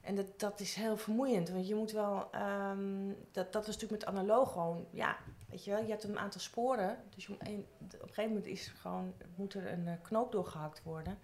En 0.00 0.14
dat, 0.14 0.26
dat 0.40 0.60
is 0.60 0.74
heel 0.74 0.96
vermoeiend, 0.96 1.48
want 1.50 1.68
je 1.68 1.74
moet 1.74 1.90
wel, 1.92 2.28
ehm, 2.32 3.08
dat, 3.32 3.52
dat 3.52 3.66
was 3.66 3.74
natuurlijk 3.74 3.92
met 4.06 4.14
analoog 4.14 4.52
gewoon, 4.52 4.86
ja, 4.90 5.16
weet 5.50 5.64
je 5.64 5.70
wel, 5.70 5.82
je 5.82 5.90
hebt 5.90 6.04
een 6.04 6.18
aantal 6.18 6.40
sporen, 6.40 6.98
dus 7.14 7.26
moet 7.28 7.48
een- 7.48 7.66
op 7.78 7.92
een 7.92 7.98
gegeven 8.08 8.28
moment 8.28 8.46
is 8.46 8.68
gewoon, 8.68 9.14
moet 9.34 9.54
er 9.54 9.72
een 9.72 9.86
eh, 9.88 9.94
knoop 10.02 10.32
doorgehakt 10.32 10.82
worden. 10.82 11.18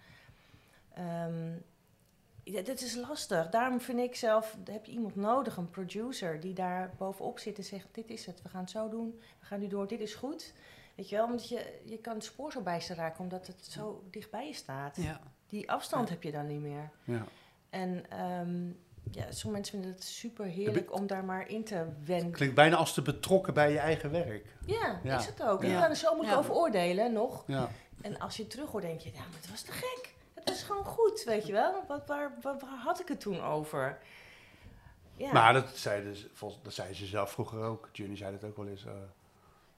Ehm, 0.95 1.53
ja, 2.45 2.63
dit 2.63 2.81
is 2.83 2.95
lastig. 2.95 3.49
Daarom 3.51 3.81
vind 3.81 3.99
ik 3.99 4.15
zelf, 4.15 4.57
heb 4.71 4.85
je 4.85 4.93
iemand 4.93 5.15
nodig, 5.17 5.57
een 5.57 5.71
producer, 5.71 6.41
die 6.41 6.53
daar 6.55 6.95
bovenop 6.99 7.39
zit 7.39 7.57
en 7.59 7.65
zegt, 7.65 7.87
dit 7.93 8.11
is 8.11 8.27
het, 8.27 8.43
we 8.43 8.49
gaan 8.49 8.61
het 8.61 8.71
zo 8.71 8.89
doen, 8.89 9.21
we 9.41 9.47
gaan 9.47 9.61
nu 9.61 9.67
door, 9.67 9.89
dit 9.89 10.01
is 10.01 10.15
goed. 10.15 10.53
Weet 10.95 11.09
je 11.09 11.17
wel, 11.17 11.29
want 11.29 11.49
je, 11.49 11.81
je 11.85 11.99
kan 11.99 12.15
het 12.15 12.25
spoor 12.25 12.53
zo 12.53 12.61
bijster 12.61 12.97
raken, 12.97 13.21
omdat 13.21 13.47
het 13.47 13.65
zo 13.65 14.05
dichtbij 14.11 14.47
je 14.47 14.53
staat. 14.55 14.97
Ja. 14.97 15.21
Die 15.49 15.71
afstand 15.71 16.09
Ja. 16.09 16.15
heb 16.15 16.23
je 16.23 16.33
dan 16.33 16.47
niet 16.47 16.61
meer. 16.61 16.91
Ja. 17.05 17.25
En 17.71 18.11
ehm, 18.11 18.71
ja, 19.11 19.23
sommige 19.23 19.49
mensen 19.51 19.73
vinden 19.73 19.91
het 19.91 20.05
super 20.05 20.45
heerlijk 20.47 20.93
om 20.95 21.07
daar 21.07 21.25
maar 21.25 21.49
in 21.49 21.65
te 21.65 21.87
wenden. 22.05 22.31
Klinkt 22.31 22.55
bijna 22.55 22.77
als 22.77 22.95
te 22.95 23.03
betrokken 23.03 23.55
bij 23.55 23.73
je 23.73 23.79
eigen 23.79 24.11
werk. 24.11 24.47
Ja, 24.67 25.01
Ja. 25.03 25.19
is 25.19 25.27
het 25.27 25.43
ook. 25.43 25.63
Je 25.63 25.69
Ja. 25.69 25.81
kan 25.81 25.91
er 25.91 25.97
zo 25.97 26.11
moeilijk 26.15 26.33
Ja. 26.35 26.39
over 26.39 26.55
oordelen 26.55 27.13
nog. 27.13 27.45
Ja. 27.47 27.69
En 28.01 28.19
als 28.19 28.37
je 28.37 28.43
het 28.43 28.51
terug 28.51 28.71
hoort, 28.71 28.83
denk 28.85 29.01
je, 29.01 29.11
ja, 29.13 29.19
maar 29.19 29.39
het 29.41 29.51
was 29.51 29.63
te 29.63 29.73
gek. 29.73 30.15
Het 30.35 30.49
was 30.49 30.63
gewoon 30.63 30.85
goed, 30.85 31.23
weet 31.25 31.47
je 31.47 31.53
wel. 31.53 31.85
Wat, 31.89 32.07
waar, 32.07 32.33
waar, 32.41 32.59
waar 32.59 32.79
had 32.85 33.01
ik 33.01 33.09
het 33.09 33.21
toen 33.21 33.41
over? 33.43 33.99
Ja. 35.17 35.33
Maar 35.33 35.53
dat 35.53 35.69
zeiden, 35.77 36.17
ze, 36.17 36.29
volgens, 36.33 36.63
dat 36.63 36.73
zeiden 36.73 36.97
ze 36.97 37.07
zelf 37.07 37.31
vroeger 37.31 37.63
ook. 37.63 37.89
Johnny 37.93 38.17
zei 38.17 38.33
dat 38.41 38.51
ook 38.51 38.57
wel 38.57 38.67
eens. 38.67 38.85
eh, 38.85 38.93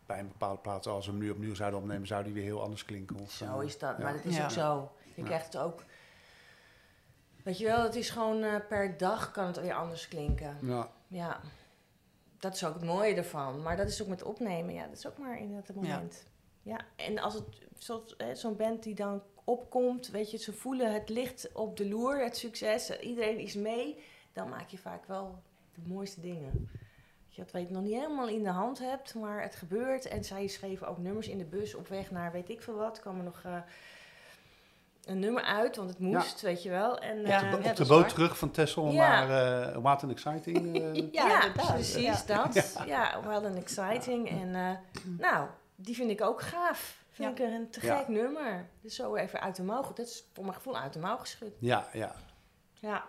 bij 0.07 0.19
een 0.19 0.29
bepaalde 0.29 0.61
plaats, 0.61 0.87
als 0.87 1.07
we 1.07 1.13
hem 1.13 1.21
nu 1.21 1.31
opnieuw 1.31 1.55
zouden 1.55 1.81
opnemen, 1.81 2.07
zou 2.07 2.25
die 2.25 2.33
weer 2.33 2.43
heel 2.43 2.63
anders 2.63 2.85
klinken. 2.85 3.17
Of, 3.21 3.31
Zo 3.31 3.61
eh, 3.61 3.67
is 3.67 3.79
dat, 3.79 3.97
ja. 3.99 4.03
maar 4.03 4.13
dat 4.13 4.25
is 4.25 4.37
Ja. 4.37 4.45
ook 4.45 4.51
zo. 4.51 4.93
Je 5.15 5.21
Ja. 5.21 5.27
krijgt 5.27 5.45
het 5.53 5.57
ook... 5.57 5.83
Weet 7.45 7.59
je 7.59 7.65
wel, 7.65 7.83
het 7.83 7.95
is 7.95 8.11
gewoon 8.11 8.43
eh, 8.43 8.55
per 8.69 8.97
dag 8.97 9.31
kan 9.31 9.47
het 9.47 9.61
weer 9.61 9.75
anders 9.75 10.09
klinken. 10.09 10.57
Ja, 10.61 10.91
Ja, 11.07 11.41
dat 12.39 12.55
is 12.55 12.65
ook 12.65 12.75
het 12.75 12.85
mooie 12.85 13.15
ervan. 13.15 13.63
Maar 13.63 13.77
dat 13.77 13.89
is 13.89 14.03
ook 14.03 14.09
met 14.09 14.23
opnemen, 14.23 14.75
ja, 14.75 14.87
dat 14.87 14.97
is 14.97 15.07
ook 15.07 15.19
maar 15.19 15.39
in 15.39 15.55
het 15.55 15.75
moment. 15.75 16.25
Ja, 16.63 16.81
en 16.97 17.19
als 17.19 17.35
het 17.35 17.45
zoals, 17.79 18.15
hè, 18.17 18.35
zo'n 18.35 18.57
band 18.57 18.83
die 18.83 18.95
dan 18.95 19.23
opkomt, 19.45 20.09
weet 20.09 20.31
je, 20.31 20.39
ze 20.39 20.53
voelen 20.53 20.93
het 20.93 21.09
licht 21.09 21.53
op 21.53 21.77
de 21.77 21.89
loer, 21.89 22.23
het 22.23 22.37
succes, 22.37 22.99
iedereen 22.99 23.39
is 23.39 23.55
mee, 23.55 24.03
dan 24.33 24.49
maak 24.49 24.69
je 24.69 24.79
vaak 24.79 25.07
wel 25.07 25.43
de 25.75 25.81
mooiste 25.87 26.21
dingen. 26.21 26.71
Dat 27.27 27.35
je 27.35 27.43
dat 27.43 27.51
weet 27.51 27.71
nog 27.71 27.83
niet 27.83 27.95
helemaal 27.95 28.29
in 28.29 28.43
de 28.43 28.51
hand 28.51 28.79
hebt, 28.79 29.15
maar 29.15 29.43
het 29.43 29.55
gebeurt. 29.55 30.07
En 30.07 30.25
zij 30.25 30.47
schreven 30.47 30.89
ook 30.89 30.99
nummers 30.99 31.29
in 31.29 31.39
de 31.39 31.45
bus 31.45 31.75
op 31.75 31.89
weg 31.89 32.11
naar 32.11 32.33
weet 32.33 32.49
ik 32.49 32.63
veel 32.63 32.75
wat. 32.75 33.01
kwam 33.01 33.19
er 33.19 33.25
nog 33.25 33.43
eh, 33.45 33.59
een 35.07 35.19
nummer 35.19 35.43
uit, 35.43 35.77
want 35.77 35.89
het 35.91 35.99
moest, 35.99 36.41
weet 36.41 36.63
je 36.63 36.71
wel. 36.71 36.99
En, 36.99 37.21
Ja, 37.21 37.43
eh, 37.49 37.55
op 37.55 37.63
de, 37.63 37.69
op 37.71 37.77
de 37.77 37.87
boot 37.87 38.01
waar. 38.01 38.13
terug 38.13 38.39
van 38.39 38.51
Texel 38.51 38.91
Ja. 38.91 39.25
naar 39.25 39.67
uh, 39.67 39.73
Wild 39.83 40.03
and 40.03 40.11
Exciting. 40.11 40.77
eh, 40.83 41.13
Ja, 41.23 41.49
precies 41.57 42.27
dat. 42.27 42.83
Ja, 42.87 43.21
wild 43.29 43.45
and 43.45 43.57
exciting. 43.57 44.29
En 44.31 44.55
eh, 44.55 45.03
nou, 45.19 45.47
die 45.77 45.95
vind 45.95 46.11
ik 46.11 46.23
ook 46.23 46.43
gaaf. 46.43 47.03
Vind 47.11 47.39
ik 47.39 47.45
een 47.47 47.71
te 47.71 47.87
Ja. 47.87 47.97
gek 47.97 48.09
nummer. 48.09 48.69
Dus 48.81 48.95
zo 48.95 49.15
even 49.15 49.41
uit 49.41 49.57
de 49.57 49.63
mouw. 49.63 49.83
Dat 49.83 49.99
is 50.07 50.25
voor 50.33 50.45
mijn 50.45 50.57
gevoel 50.57 50.77
uit 50.79 50.93
de 50.93 50.99
mouw 50.99 51.17
geschud. 51.17 51.53
ja, 51.59 51.87
ja. 51.93 52.15
Ja. 52.75 53.05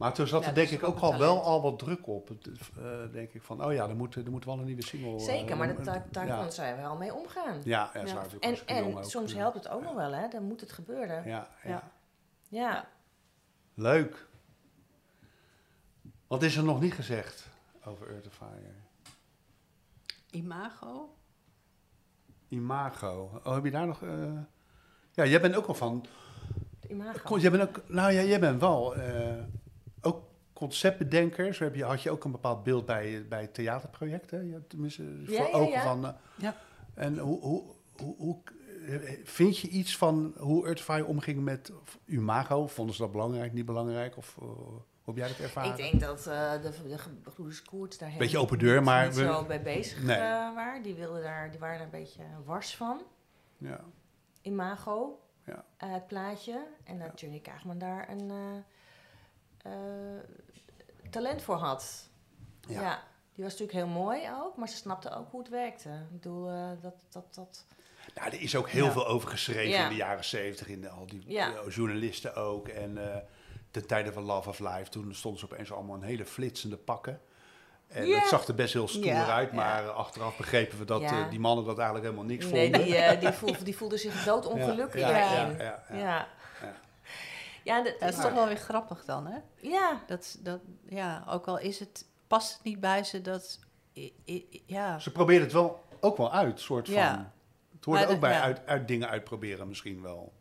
Maar 0.00 0.12
toen 0.12 0.26
zat 0.26 0.42
Ja, 0.42 0.48
er 0.48 0.54
dat 0.54 0.64
denk 0.68 0.80
ik 0.82 0.88
ook 0.88 0.98
al 0.98 1.18
wel 1.18 1.42
al 1.42 1.62
wat 1.62 1.78
druk 1.78 2.06
op. 2.06 2.30
Eh, 2.30 3.12
denk 3.12 3.32
ik 3.32 3.42
van, 3.42 3.64
oh 3.64 3.72
ja, 3.72 3.88
er 3.88 3.96
moet, 3.96 4.14
er 4.14 4.30
moet 4.30 4.44
wel 4.44 4.58
een 4.58 4.64
nieuwe 4.64 4.84
single. 4.84 5.12
eh, 5.12 5.18
Zeker, 5.18 5.56
maar 5.56 5.66
dat, 5.68 5.78
eh, 5.78 5.84
daar, 5.84 6.06
daar 6.10 6.26
ja. 6.26 6.76
wel 6.76 6.96
mee 6.96 7.14
omgaan. 7.14 7.60
Ja, 7.64 7.90
ja, 7.94 8.00
Ja. 8.04 8.22
En, 8.40 8.56
en 8.66 8.96
ook. 8.96 9.04
soms 9.04 9.32
Ja. 9.32 9.38
helpt 9.38 9.54
het 9.56 9.68
ook 9.68 9.82
nog 9.82 9.94
wel, 9.94 10.12
hè? 10.12 10.28
Dan 10.28 10.42
moet 10.44 10.60
het 10.60 10.72
gebeuren. 10.72 11.16
Ja. 11.28 11.48
Ja, 11.62 11.68
ja. 11.70 11.90
Ja. 12.48 12.88
Leuk. 13.74 14.26
Wat 16.26 16.42
is 16.42 16.56
er 16.56 16.64
nog 16.64 16.80
niet 16.80 16.94
gezegd 16.94 17.48
over 17.84 18.08
Earth 18.10 18.26
of 18.26 18.34
Fire? 18.34 18.72
Imago? 20.30 21.14
Imago. 22.48 23.40
Oh, 23.44 23.54
heb 23.54 23.64
je 23.64 23.70
daar 23.70 23.86
nog... 23.86 24.02
eh, 24.02 24.38
Ja, 25.12 25.24
jij 25.24 25.40
bent 25.40 25.54
ook 25.56 25.66
al 25.66 25.74
van... 25.74 26.04
De 26.80 26.88
imago. 26.88 27.38
Jij 27.38 27.50
bent 27.50 27.62
ook... 27.68 27.88
Nou 27.88 28.12
ja, 28.12 28.22
jij 28.22 28.40
bent 28.40 28.60
wel... 28.60 28.94
conceptbedenker. 30.60 31.54
Zo 31.54 31.64
heb 31.64 31.74
je, 31.74 31.84
had 31.84 32.02
je 32.02 32.10
ook 32.10 32.24
een 32.24 32.30
bepaald 32.30 32.62
beeld 32.62 32.86
bij, 32.86 33.26
bij 33.28 33.46
theaterprojecten. 33.46 34.46
Ja, 34.48 34.58
tenminste, 34.68 35.02
Ja, 35.02 35.36
voor 35.36 35.46
ja, 35.46 35.52
ogen 35.52 35.70
ja. 35.72 35.82
van... 35.82 36.06
eh, 36.06 36.12
Ja. 36.36 36.54
En 36.94 37.18
hoe... 37.18 37.40
hoe, 37.40 37.62
hoe, 37.96 38.14
hoe 38.18 38.38
Vind 39.24 39.58
je 39.58 39.68
iets 39.68 39.96
van 39.96 40.34
hoe 40.38 40.64
Earth 40.66 40.78
of 40.78 40.84
Fire 40.84 41.04
omging 41.04 41.42
met 41.42 41.72
Imago? 42.06 42.66
Vonden 42.66 42.94
ze 42.94 43.00
dat 43.02 43.12
belangrijk, 43.12 43.52
niet 43.52 43.64
belangrijk? 43.64 44.16
Of 44.16 44.36
eh, 44.40 44.46
hoe 44.46 44.82
heb 45.04 45.16
jij 45.16 45.28
dat 45.28 45.38
ervaren? 45.38 45.70
Ik 45.70 45.76
denk 45.76 46.00
dat 46.00 46.26
eh, 46.26 46.52
de, 46.62 46.72
de 46.88 46.98
gebroeders 46.98 47.62
Koerts 47.62 47.98
daar 47.98 48.12
Beetje 48.18 48.38
open 48.38 48.58
deur, 48.58 48.82
maar 48.82 49.06
niet 49.06 49.14
we- 49.16 49.22
zo 49.24 49.44
bij 49.44 49.62
bezig 49.62 50.02
Nee. 50.02 50.18
waren. 50.18 50.82
Die, 50.82 50.94
wilden 50.94 51.22
daar, 51.22 51.50
die 51.50 51.60
waren 51.60 51.78
er 51.78 51.84
een 51.84 51.90
beetje 51.90 52.22
wars 52.44 52.76
van. 52.76 53.02
Ja. 53.58 53.80
Imago, 54.42 55.20
Ja. 55.46 55.64
het 55.76 56.06
plaatje. 56.06 56.66
En 56.84 56.98
dat 56.98 57.20
Johnny 57.20 57.40
Kaagman 57.40 57.78
daar 57.78 58.08
een 58.10 58.30
eh, 59.62 59.72
talent 61.10 61.42
voor 61.42 61.56
had. 61.56 62.08
Ja. 62.68 62.80
Ja. 62.80 63.02
die 63.34 63.44
was 63.44 63.52
natuurlijk 63.58 63.78
heel 63.78 64.02
mooi 64.02 64.20
ook, 64.42 64.56
maar 64.56 64.68
ze 64.68 64.76
snapte 64.76 65.14
ook 65.14 65.30
hoe 65.30 65.40
het 65.40 65.48
werkte. 65.50 65.88
Ik 65.88 66.10
bedoel, 66.10 66.48
eh, 66.48 66.68
dat, 66.80 66.94
dat, 67.08 67.34
dat... 67.34 67.66
Nou, 68.14 68.28
er 68.30 68.40
is 68.40 68.56
ook 68.56 68.68
heel 68.68 68.84
Ja. 68.84 68.92
veel 68.92 69.06
over 69.06 69.28
geschreven 69.28 69.68
Ja. 69.68 69.82
in 69.82 69.88
de 69.88 69.94
jaren 69.94 70.24
zeventig. 70.24 70.68
In 70.68 70.80
de, 70.80 70.88
al 70.88 71.06
die 71.06 71.38
eh, 71.38 71.48
journalisten 71.68 72.34
ook. 72.34 72.68
En 72.68 73.12
eh 73.14 73.20
ten 73.70 73.86
tijde 73.86 74.12
van 74.12 74.22
Love 74.22 74.48
of 74.48 74.58
Life, 74.58 74.88
toen 74.90 75.14
stonden 75.14 75.40
ze 75.40 75.46
opeens 75.52 75.72
allemaal 75.72 75.96
in 75.96 76.02
hele 76.02 76.24
flitsende 76.24 76.76
pakken. 76.76 77.20
En 77.88 78.10
het 78.12 78.28
zag 78.28 78.46
er 78.46 78.54
best 78.54 78.72
heel 78.72 78.88
stoer 78.88 79.04
Ja, 79.04 79.26
uit. 79.34 79.52
Maar 79.52 79.90
achteraf 79.90 80.36
begrepen 80.36 80.78
we 80.78 80.84
dat 80.84 81.00
Ja. 81.00 81.28
die 81.28 81.40
mannen 81.40 81.64
dat 81.64 81.76
eigenlijk 81.78 82.06
helemaal 82.06 82.30
niks 82.30 82.46
Nee, 82.46 82.62
vonden. 82.62 82.84
die, 82.84 82.96
eh, 82.96 83.20
die, 83.20 83.32
voelde, 83.74 83.98
die 83.98 83.98
zich 83.98 84.24
doodongelukkig 84.30 85.00
ja, 85.00 85.08
ja, 85.10 85.84
ja, 85.92 86.28
ja. 87.64 87.82
dat, 87.82 87.94
is 88.00 88.14
toch 88.16 88.32
wel 88.32 88.46
weer 88.46 88.56
grappig 88.56 89.04
dan, 89.04 89.26
hè? 89.26 89.38
ja, 89.56 90.00
Dat, 90.06 90.38
dat, 90.40 90.60
ja, 90.88 91.24
ook 91.28 91.46
al 91.46 91.58
is 91.58 91.78
het, 91.78 92.04
past 92.26 92.52
het 92.54 92.62
niet 92.62 92.80
bij 92.80 93.04
ze 93.04 93.20
dat, 93.20 93.58
i- 93.96 94.14
i- 94.28 94.62
ja, 94.66 94.98
Ze 94.98 95.12
probeerden 95.12 95.44
het 95.44 95.52
wel 95.52 95.84
ook 96.00 96.16
wel 96.16 96.32
uit, 96.32 96.60
soort 96.60 96.86
van. 96.86 96.94
Ja. 96.96 97.32
Het 97.74 97.84
hoorde 97.84 98.00
Maar 98.00 98.08
ook 98.08 98.14
de- 98.14 98.26
bij 98.26 98.32
ja. 98.32 98.40
uit, 98.42 98.66
uit 98.66 98.88
dingen 98.88 99.08
uitproberen 99.08 99.68
misschien 99.68 100.02
wel. 100.02 100.32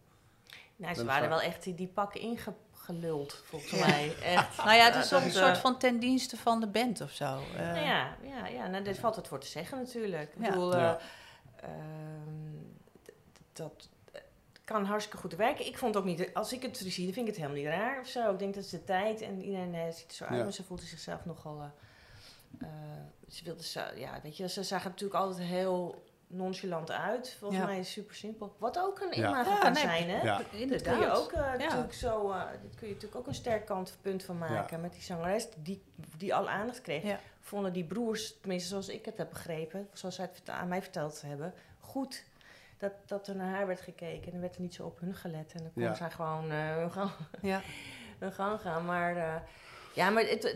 Nou, 0.75 0.93
ze 0.95 1.05
waren 1.05 1.29
wel 1.29 1.41
echt 1.41 1.63
die, 1.63 1.75
die 1.75 1.87
pakken 1.87 2.21
ingeluld, 2.21 3.41
volgens 3.45 3.71
Ja. 3.71 3.87
mij. 3.87 4.15
Echt. 4.23 4.57
Nou 4.57 4.73
ja, 4.77 4.85
het 4.85 4.95
is 4.95 5.07
toch 5.09 5.23
een 5.23 5.31
soort 5.31 5.57
van 5.57 5.77
ten 5.77 5.99
dienste 5.99 6.37
van 6.37 6.59
de 6.59 6.67
band 6.67 7.01
of 7.01 7.11
zo. 7.11 7.25
Eh, 7.55 7.59
Nou 7.65 7.79
ja, 7.79 8.15
ja, 8.23 8.47
ja 8.47 8.67
nou, 8.67 8.83
daar 8.83 8.95
valt 8.95 9.15
het 9.15 9.27
voor 9.27 9.39
te 9.39 9.47
zeggen 9.47 9.77
natuurlijk. 9.77 10.33
Ik 10.33 10.39
bedoel, 10.39 10.73
eh, 10.73 10.79
Ja. 10.81 10.97
ehm, 11.55 12.55
dat 13.53 13.89
kan 14.69 14.85
hartstikke 14.85 15.17
goed 15.17 15.35
werken. 15.35 15.65
Ik 15.65 15.77
vond 15.77 15.95
ook 15.97 16.05
niet, 16.05 16.33
als 16.33 16.53
ik 16.53 16.61
het 16.61 16.77
zie, 16.77 17.05
dan 17.05 17.13
vind 17.13 17.27
ik 17.27 17.35
het 17.35 17.35
helemaal 17.35 17.57
niet 17.57 17.65
raar 17.81 17.99
of 17.99 18.07
zo. 18.07 18.31
Ik 18.31 18.39
denk 18.39 18.53
dat 18.53 18.63
is 18.63 18.69
de 18.69 18.83
tijd 18.83 19.21
en 19.21 19.41
iedereen 19.43 19.75
eh, 19.75 19.91
ziet 19.91 20.09
er 20.09 20.15
zo 20.15 20.23
uit, 20.23 20.37
Ja. 20.37 20.43
maar 20.43 20.53
ze 20.53 20.63
voelde 20.63 20.83
zichzelf 20.85 21.25
nogal... 21.25 21.59
eh, 21.61 22.67
eh, 22.67 22.69
ze 23.27 23.43
wilde 23.43 23.63
zo, 23.63 23.81
ja, 23.95 24.19
weet 24.23 24.37
je, 24.37 24.49
ze 24.49 24.63
zagen 24.63 24.89
natuurlijk 24.89 25.19
altijd 25.19 25.47
heel 25.47 26.03
nonchalant 26.27 26.91
uit. 26.91 27.35
Volgens 27.39 27.59
Ja. 27.59 27.65
mij 27.65 27.79
is 27.79 27.85
het 27.85 27.93
super 27.93 28.15
simpel. 28.15 28.55
Wat 28.57 28.79
ook 28.79 28.99
een 28.99 29.19
Ja. 29.21 29.27
imago 29.29 29.49
Ja, 29.49 29.57
kan 29.59 29.71
nee, 29.73 29.81
zijn, 29.81 30.09
hè? 30.09 30.21
Ja. 30.21 30.37
Dat 30.37 30.49
kun 30.49 30.59
Inderdaad. 30.59 30.99
je 30.99 31.11
ook 31.11 31.31
eh, 31.31 31.39
Ja. 31.41 31.57
natuurlijk 31.57 31.93
zo, 31.93 32.31
eh 32.31 32.39
dat 32.63 32.75
kun 32.75 32.87
je 32.87 32.93
natuurlijk 32.93 33.15
ook 33.21 33.27
een 33.27 33.33
sterk 33.35 33.65
kantpunt 33.65 34.23
van 34.23 34.37
maken 34.37 34.81
met 34.81 34.93
die 34.93 35.01
zangeres 35.01 35.47
die, 35.57 35.81
die 36.17 36.35
alle 36.35 36.49
aandacht 36.49 36.81
kreeg. 36.81 37.03
Ja. 37.03 37.19
Vonden 37.39 37.73
die 37.73 37.85
broers, 37.85 38.39
tenminste 38.39 38.69
zoals 38.69 38.87
ik 38.89 39.05
het 39.05 39.17
heb 39.17 39.29
begrepen, 39.29 39.87
zoals 39.93 40.15
zij 40.15 40.29
het 40.33 40.49
aan 40.49 40.67
mij 40.67 40.81
verteld 40.81 41.21
hebben, 41.21 41.53
goed 41.79 42.23
dat, 42.79 42.91
dat 43.05 43.27
er 43.27 43.35
naar 43.35 43.55
haar 43.55 43.67
werd 43.67 43.81
gekeken. 43.81 44.25
En 44.25 44.31
dan 44.31 44.41
werd 44.41 44.55
er 44.55 44.61
niet 44.61 44.73
zo 44.73 44.83
op 44.85 44.99
hun 44.99 45.15
gelet. 45.15 45.51
En 45.53 45.63
dan 45.63 45.73
kon 45.73 45.83
Ja. 45.83 45.93
zij 45.93 46.11
gewoon 46.11 46.51
eh, 46.51 46.75
hun, 46.75 46.91
gang, 46.91 47.11
Ja. 47.41 47.61
hun 48.19 48.31
gang 48.33 48.61
gaan. 48.61 48.85
Maar 48.85 49.15
eh, 49.17 49.41
ja, 49.93 50.09
maar 50.09 50.23
het, 50.23 50.43
het, 50.43 50.51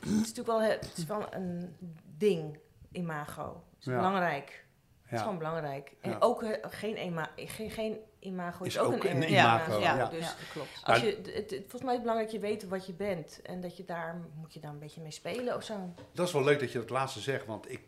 het 0.00 0.10
is 0.10 0.10
natuurlijk 0.18 0.46
wel, 0.46 0.62
het 0.62 0.92
is 0.96 1.04
wel 1.04 1.34
een 1.34 1.76
ding, 2.18 2.58
imago. 2.92 3.64
Het 3.70 3.78
is 3.80 3.84
Ja. 3.84 3.96
belangrijk. 3.96 4.62
Het 5.02 5.12
is 5.12 5.20
gewoon 5.20 5.38
belangrijk. 5.38 5.92
En 6.00 6.10
Ja. 6.10 6.16
ook 6.20 6.42
eh, 6.42 6.70
geen, 6.70 7.04
ima 7.04 7.30
geen, 7.36 7.70
geen 7.70 7.98
imago 8.18 8.64
is, 8.64 8.74
Is 8.74 8.80
ook, 8.80 8.92
ook 8.92 9.04
een, 9.04 9.16
een 9.22 9.30
imago, 9.30 9.78
Ja, 9.80 9.96
ja. 9.96 10.08
Dus, 10.08 10.18
Dus 10.18 10.28
dat 10.28 10.48
klopt. 10.52 10.80
als 10.84 11.00
je, 11.00 11.06
het, 11.06 11.50
het- 11.50 11.60
volgens 11.60 11.82
mij 11.82 11.90
is 11.90 11.98
het 11.98 12.00
belangrijk 12.02 12.30
dat 12.30 12.40
je 12.40 12.46
weet 12.46 12.68
wat 12.68 12.86
je 12.86 12.92
bent. 12.92 13.42
En 13.42 13.60
dat 13.60 13.76
je 13.76 13.84
daar, 13.84 14.20
moet 14.34 14.54
je 14.54 14.60
daar 14.60 14.70
een 14.70 14.78
beetje 14.78 15.00
mee 15.00 15.10
spelen 15.10 15.54
of 15.56 15.62
zo. 15.64 15.94
Dat 16.12 16.26
is 16.26 16.32
wel 16.32 16.44
leuk 16.44 16.60
dat 16.60 16.72
je 16.72 16.78
dat 16.78 16.90
laatste 16.90 17.20
zegt, 17.20 17.46
want 17.46 17.70
ik, 17.70 17.80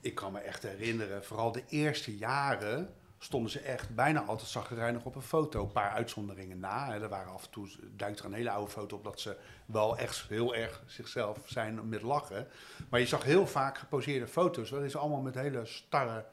ik 0.00 0.14
kan 0.14 0.32
me 0.32 0.38
echt 0.40 0.62
herinneren, 0.62 1.24
vooral 1.24 1.52
de 1.52 1.62
eerste 1.68 2.16
jaren 2.16 2.94
stonden 3.24 3.50
ze 3.50 3.60
echt 3.60 3.94
bijna 3.94 4.22
altijd 4.22 4.48
zaggerijnig 4.48 5.04
op 5.04 5.14
een 5.14 5.22
foto. 5.22 5.62
Een 5.62 5.72
paar 5.72 5.90
uitzonderingen 5.90 6.58
na. 6.58 6.92
hè. 6.92 7.02
Er 7.02 7.08
waren 7.08 7.32
af 7.32 7.44
en 7.44 7.50
toe, 7.50 7.68
duikt 7.96 8.18
er 8.18 8.24
een 8.24 8.32
hele 8.32 8.50
oude 8.50 8.70
foto 8.70 8.96
op 8.96 9.04
dat 9.04 9.20
ze 9.20 9.36
wel 9.66 9.98
echt 9.98 10.24
heel 10.28 10.54
erg 10.54 10.82
zichzelf 10.86 11.38
zijn 11.44 11.88
met 11.88 12.02
lachen. 12.02 12.48
Maar 12.88 13.00
je 13.00 13.06
zag 13.06 13.22
heel 13.22 13.46
vaak 13.46 13.78
geposeerde 13.78 14.26
foto's. 14.26 14.70
Dat 14.70 14.82
is 14.82 14.96
allemaal 14.96 15.20
met 15.20 15.34
hele 15.34 15.64
starre... 15.64 16.24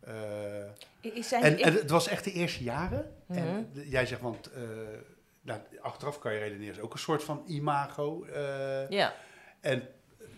eh, 0.00 0.62
en, 1.42 1.58
en 1.58 1.72
het 1.72 1.90
was 1.90 2.08
echt 2.08 2.24
de 2.24 2.32
eerste 2.32 2.62
jaren. 2.62 3.14
Mhm. 3.26 3.38
En 3.38 3.70
jij 3.72 4.06
zegt, 4.06 4.20
want 4.20 4.52
eh, 4.52 4.62
nou, 5.40 5.60
achteraf 5.80 6.18
kan 6.18 6.32
je 6.32 6.38
redeneren, 6.38 6.74
is 6.74 6.80
ook 6.80 6.92
een 6.92 6.98
soort 6.98 7.24
van 7.24 7.42
imago. 7.46 8.24
eh, 8.24 8.88
ja, 8.88 9.14
en 9.60 9.88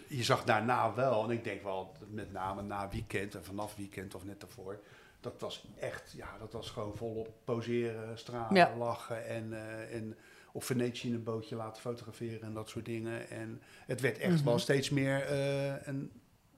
je 0.08 0.22
zag 0.22 0.44
daarna 0.44 0.94
wel, 0.94 1.24
en 1.24 1.30
ik 1.30 1.44
denk 1.44 1.62
wel 1.62 1.92
met 2.08 2.32
name 2.32 2.62
na 2.62 2.88
weekend 2.88 3.34
en 3.34 3.44
vanaf 3.44 3.76
weekend 3.76 4.14
of 4.14 4.24
net 4.24 4.40
daarvoor, 4.40 4.80
dat 5.20 5.40
was 5.40 5.64
echt, 5.78 6.12
ja, 6.16 6.28
dat 6.38 6.52
was 6.52 6.70
gewoon 6.70 6.96
volop 6.96 7.32
poseren, 7.44 8.18
stralen, 8.18 8.54
Ja. 8.56 8.76
lachen 8.76 9.26
en, 9.26 9.52
eh, 9.52 9.94
en 9.96 10.16
op 10.52 10.64
Venetië 10.64 11.08
in 11.08 11.14
een 11.14 11.22
bootje 11.24 11.56
laten 11.56 11.82
fotograferen 11.82 12.42
en 12.42 12.54
dat 12.54 12.68
soort 12.68 12.84
dingen. 12.84 13.28
En 13.30 13.62
het 13.86 14.00
werd 14.00 14.18
echt 14.18 14.34
Mhm. 14.34 14.44
wel 14.44 14.58
steeds 14.58 14.90
meer 14.90 15.22
eh, 15.26 15.86
een, 15.86 16.12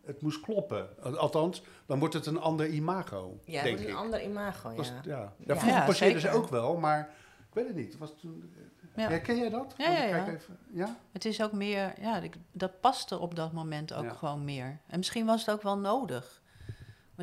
het 0.04 0.20
moest 0.22 0.40
kloppen. 0.40 0.88
Althans, 1.18 1.62
dan 1.86 1.98
wordt 1.98 2.14
het 2.14 2.26
een 2.26 2.40
ander 2.40 2.66
imago, 2.68 3.38
ja 3.44 3.52
het 3.54 3.62
denk 3.62 3.76
wordt 3.76 3.80
ik. 3.82 3.88
een 3.88 4.02
ander 4.04 4.22
imago, 4.22 4.70
ja. 4.70 4.76
Was, 4.76 4.88
ja. 4.88 5.00
Ja, 5.04 5.32
Ja. 5.38 5.56
vroeger 5.56 5.68
Ja, 5.80 5.84
poseerden 5.86 6.20
ze 6.20 6.30
ook 6.30 6.48
wel, 6.48 6.76
maar 6.76 7.00
ik 7.48 7.54
weet 7.54 7.66
het 7.66 7.76
niet. 7.76 7.98
Was 7.98 8.14
toen, 8.20 8.52
Ja. 8.96 9.10
ja. 9.10 9.18
ken 9.18 9.36
jij 9.36 9.48
dat? 9.50 9.74
Ja, 9.78 9.90
ja, 9.90 9.96
Kijk 10.08 10.26
ja. 10.26 10.32
Even, 10.32 10.58
ja? 10.72 10.96
Het 11.12 11.24
is 11.24 11.42
ook 11.42 11.52
meer, 11.52 11.92
ja, 12.00 12.20
dat 12.52 12.80
paste 12.80 13.18
op 13.18 13.34
dat 13.34 13.52
moment 13.52 13.92
ook 13.94 14.04
Ja. 14.04 14.12
gewoon 14.12 14.44
meer. 14.44 14.80
En 14.86 14.98
misschien 14.98 15.26
was 15.26 15.46
het 15.46 15.54
ook 15.54 15.62
wel 15.62 15.78
nodig. 15.78 16.41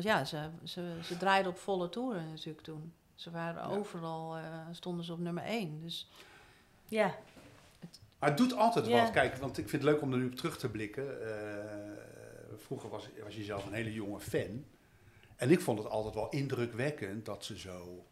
Want 0.02 0.12
ja, 0.12 0.24
ze, 0.24 0.48
ze, 0.64 0.98
ze 1.02 1.16
draaiden 1.16 1.52
op 1.52 1.58
volle 1.58 1.88
toeren 1.88 2.28
natuurlijk 2.30 2.64
toen. 2.64 2.92
Ze 3.14 3.30
waren 3.30 3.62
Ja. 3.70 3.76
overal, 3.76 4.36
eh, 4.36 4.42
stonden 4.72 5.04
ze 5.04 5.12
op 5.12 5.18
nummer 5.18 5.42
één. 5.44 5.80
Dus 5.82 6.10
Ja, 6.88 7.14
Maar 8.18 8.28
het 8.28 8.38
doet 8.38 8.54
altijd 8.54 8.86
Ja. 8.86 9.02
wat. 9.02 9.10
Kijk, 9.10 9.36
want 9.36 9.58
ik 9.58 9.68
vind 9.68 9.82
het 9.82 9.92
leuk 9.92 10.02
om 10.02 10.12
er 10.12 10.18
nu 10.18 10.26
op 10.26 10.34
terug 10.34 10.58
te 10.58 10.68
blikken. 10.70 11.28
Eh, 11.28 11.64
vroeger 12.56 12.88
was, 12.90 13.08
was 13.24 13.36
je 13.36 13.44
zelf 13.44 13.66
een 13.66 13.72
hele 13.72 13.92
jonge 13.92 14.20
fan. 14.20 14.64
En 15.36 15.50
ik 15.50 15.60
vond 15.60 15.78
het 15.78 15.88
altijd 15.88 16.14
wel 16.14 16.28
indrukwekkend 16.28 17.24
dat 17.24 17.44
ze 17.44 17.58
zo, 17.58 18.04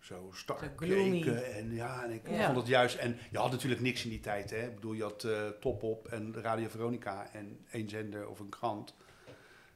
zo 0.00 0.30
gloomy. 0.76 1.20
keken. 1.20 1.54
En 1.54 1.74
ja, 1.74 2.04
en 2.04 2.10
ik 2.10 2.28
Ja. 2.28 2.44
vond 2.44 2.56
het 2.56 2.66
juist... 2.66 2.96
En 2.96 3.18
je 3.30 3.38
had 3.38 3.50
natuurlijk 3.50 3.80
niks 3.80 4.04
in 4.04 4.10
die 4.10 4.20
tijd, 4.20 4.50
hè. 4.50 4.66
Ik 4.66 4.74
bedoel, 4.74 4.92
je 4.92 5.02
had 5.02 5.24
eh, 5.24 5.48
Top 5.60 5.82
Op 5.82 6.06
en 6.08 6.34
Radio 6.34 6.68
Veronica 6.68 7.30
en 7.32 7.64
één 7.70 7.88
zender 7.88 8.28
of 8.28 8.38
een 8.40 8.48
krant. 8.48 8.94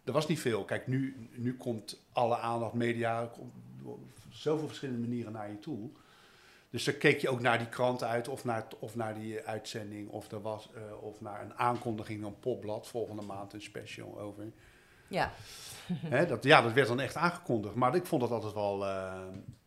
Er 0.05 0.13
was 0.13 0.27
niet 0.29 0.41
veel. 0.41 0.65
Kijk, 0.65 0.87
nu, 0.87 1.29
nu 1.35 1.57
komt 1.57 2.01
alle 2.13 2.39
aandacht, 2.39 2.73
media, 2.73 3.31
komt 3.33 3.53
op 3.85 4.01
zoveel 4.31 4.67
verschillende 4.67 5.09
manieren 5.09 5.33
naar 5.33 5.51
je 5.51 5.59
toe. 5.59 5.91
Dus 6.71 6.85
dan 6.85 6.99
keek 6.99 7.21
je 7.21 7.29
ook 7.29 7.41
naar 7.41 7.59
die 7.59 7.69
krant 7.69 8.03
uit, 8.03 8.29
of 8.29 8.45
naar, 8.45 8.67
of 8.79 8.95
naar 8.95 9.15
die 9.15 9.41
uitzending, 9.41 10.09
of, 10.09 10.31
er 10.31 10.43
was, 10.43 10.69
eh, 10.75 11.03
of 11.03 11.21
naar 11.21 11.43
een 11.43 11.55
aankondiging, 11.55 12.25
een 12.25 12.39
popblad, 12.39 12.89
volgende 12.89 13.23
maand 13.23 13.53
een 13.53 13.63
special 13.63 14.21
over. 14.21 14.45
ja. 15.09 15.33
Hè, 15.93 16.27
dat, 16.27 16.45
ja, 16.45 16.63
dat 16.63 16.73
werd 16.73 16.89
dan 16.89 17.01
echt 17.01 17.17
aangekondigd. 17.17 17.75
Maar 17.75 17.95
ik 17.95 18.07
vond 18.07 18.21
dat 18.23 18.31
altijd 18.31 18.53
wel 18.53 18.87
eh, 18.87 19.23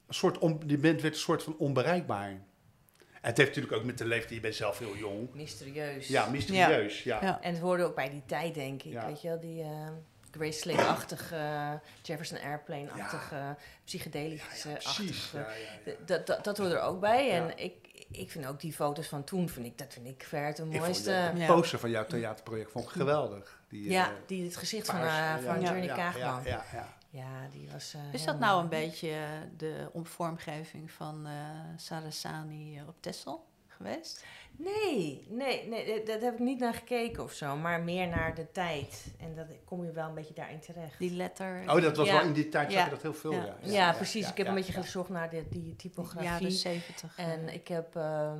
een 0.08 0.14
soort, 0.14 0.38
on, 0.38 0.60
die 0.66 0.78
band 0.78 1.02
werd 1.02 1.14
een 1.14 1.20
soort 1.20 1.44
van 1.44 1.56
onbereikbaar. 1.58 2.30
En 2.30 3.32
het 3.32 3.38
heeft 3.38 3.50
natuurlijk 3.50 3.76
ook 3.76 3.84
met 3.84 3.98
de 3.98 4.06
leeftijd, 4.06 4.34
je 4.34 4.40
bent 4.40 4.56
zelf 4.56 4.80
heel 4.80 4.96
jong. 4.98 5.34
mysterieus. 5.34 6.08
Ja, 6.08 6.30
mysterieus, 6.30 7.04
ja. 7.04 7.20
ja. 7.22 7.42
En 7.42 7.54
het 7.54 7.62
hoorde 7.62 7.84
ook 7.84 7.96
bij 7.96 8.10
die 8.10 8.24
tijd, 8.26 8.54
denk 8.54 8.84
ik. 8.84 8.92
Ja. 8.92 9.06
Weet 9.06 9.22
je 9.22 9.28
wel, 9.28 9.40
die 9.40 9.62
eh 9.62 9.88
Grace 10.36 10.60
Slick-achtige, 10.60 11.36
eh, 11.36 11.72
Jefferson 12.02 12.38
Airplane-achtige, 12.40 13.56
psychedelische 13.84 14.70
Ja, 14.70 14.74
precies. 14.76 15.34
achtige. 15.34 15.38
Ja, 15.38 15.44
ja, 15.50 15.92
ja. 15.92 15.92
Dat, 16.06 16.28
dat, 16.28 16.44
dat 16.44 16.58
hoort 16.58 16.72
er 16.72 16.82
ook 16.82 17.00
bij. 17.00 17.32
En 17.32 17.44
Ja. 17.48 17.56
ik, 17.56 18.06
ik 18.12 18.32
vind 18.32 18.46
ook 18.46 18.60
die 18.60 18.74
foto's 18.74 19.08
van 19.08 19.24
toen, 19.24 19.50
vind 19.50 19.66
ik, 19.66 19.78
dat 19.78 19.94
vind 19.94 20.08
ik 20.08 20.24
ver 20.24 20.46
het 20.46 20.56
de 20.56 20.66
mooiste. 20.66 21.32
de 21.34 21.40
Ja. 21.40 21.54
poster 21.54 21.80
van 21.80 21.90
jouw 21.90 22.06
theaterproject 22.06 22.72
vond 22.72 22.86
ik 22.86 22.92
geweldig. 22.92 23.60
Die, 23.70 23.90
ja, 23.90 24.06
eh, 24.10 24.16
die 24.26 24.44
het 24.46 24.58
gezicht 24.58 24.86
van, 24.86 25.00
paars, 25.00 25.40
eh, 25.42 25.46
van 25.48 25.60
ja, 25.62 25.66
Journey 25.68 25.86
ja, 25.88 25.96
Kaagman. 25.96 26.44
Ja, 26.44 26.50
ja, 26.50 26.66
ja. 26.74 26.94
Ja, 27.10 27.48
die 27.52 27.70
was. 27.72 27.94
eh, 27.94 28.14
Is 28.14 28.24
dat 28.26 28.40
nou 28.40 28.62
een 28.62 28.70
beetje 28.70 29.16
de 29.58 29.90
omvormgeving 29.92 30.92
van 30.92 31.26
eh 31.28 31.34
Sarasani 31.78 32.82
op 32.88 32.96
Texel 33.00 33.46
geweest? 33.76 34.26
Nee, 34.58 35.26
nee, 35.30 35.68
nee, 35.68 35.86
dat- 35.96 36.06
dat 36.06 36.22
heb 36.22 36.34
ik 36.34 36.40
niet 36.40 36.60
naar 36.60 36.74
gekeken 36.74 37.24
of 37.24 37.32
zo, 37.32 37.56
maar 37.56 37.82
meer 37.82 38.08
naar 38.08 38.36
de 38.36 38.52
tijd. 38.52 39.06
En 39.20 39.36
dat 39.36 39.46
kom 39.66 39.86
je 39.86 39.92
wel 39.92 40.08
een 40.08 40.14
beetje 40.16 40.34
daarin 40.34 40.60
terecht. 40.60 41.00
Die 41.00 41.12
letter. 41.12 41.62
Oh, 41.68 41.82
dat 41.82 41.98
was 41.98 42.08
Ja. 42.08 42.14
wel 42.18 42.24
in 42.26 42.34
die 42.34 42.50
tijd, 42.50 42.72
zag 42.72 42.80
Ja. 42.80 42.84
je 42.86 42.90
dat 42.92 43.02
heel 43.02 43.14
veel, 43.14 43.32
Ja. 43.32 43.56
ja. 43.62 43.72
ja, 43.72 43.94
precies. 43.94 44.24
ja, 44.26 44.30
ik 44.32 44.38
heb 44.38 44.46
ja, 44.46 44.52
een 44.52 44.58
beetje 44.58 44.74
ja. 44.74 44.82
gezocht 44.82 45.10
naar 45.10 45.30
de, 45.30 45.46
die 45.50 45.76
typografie. 45.76 46.30
jaren 46.30 46.52
zeventig. 46.52 47.18
En 47.18 47.50
ik 47.54 47.68
heb 47.68 47.96
ehm, 47.96 48.40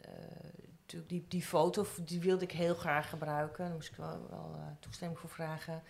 eh, 0.00 0.10
natuurlijk 0.80 1.10
die, 1.10 1.24
die 1.28 1.42
foto, 1.42 1.86
die 2.04 2.20
wilde 2.20 2.44
ik 2.44 2.52
heel 2.52 2.74
graag 2.74 3.08
gebruiken. 3.08 3.64
Daar 3.64 3.74
moest 3.74 3.90
ik 3.90 3.96
wel, 3.96 4.26
wel 4.30 4.50
eh, 4.54 4.60
toestemming 4.80 5.20
voor 5.20 5.30
vragen. 5.30 5.82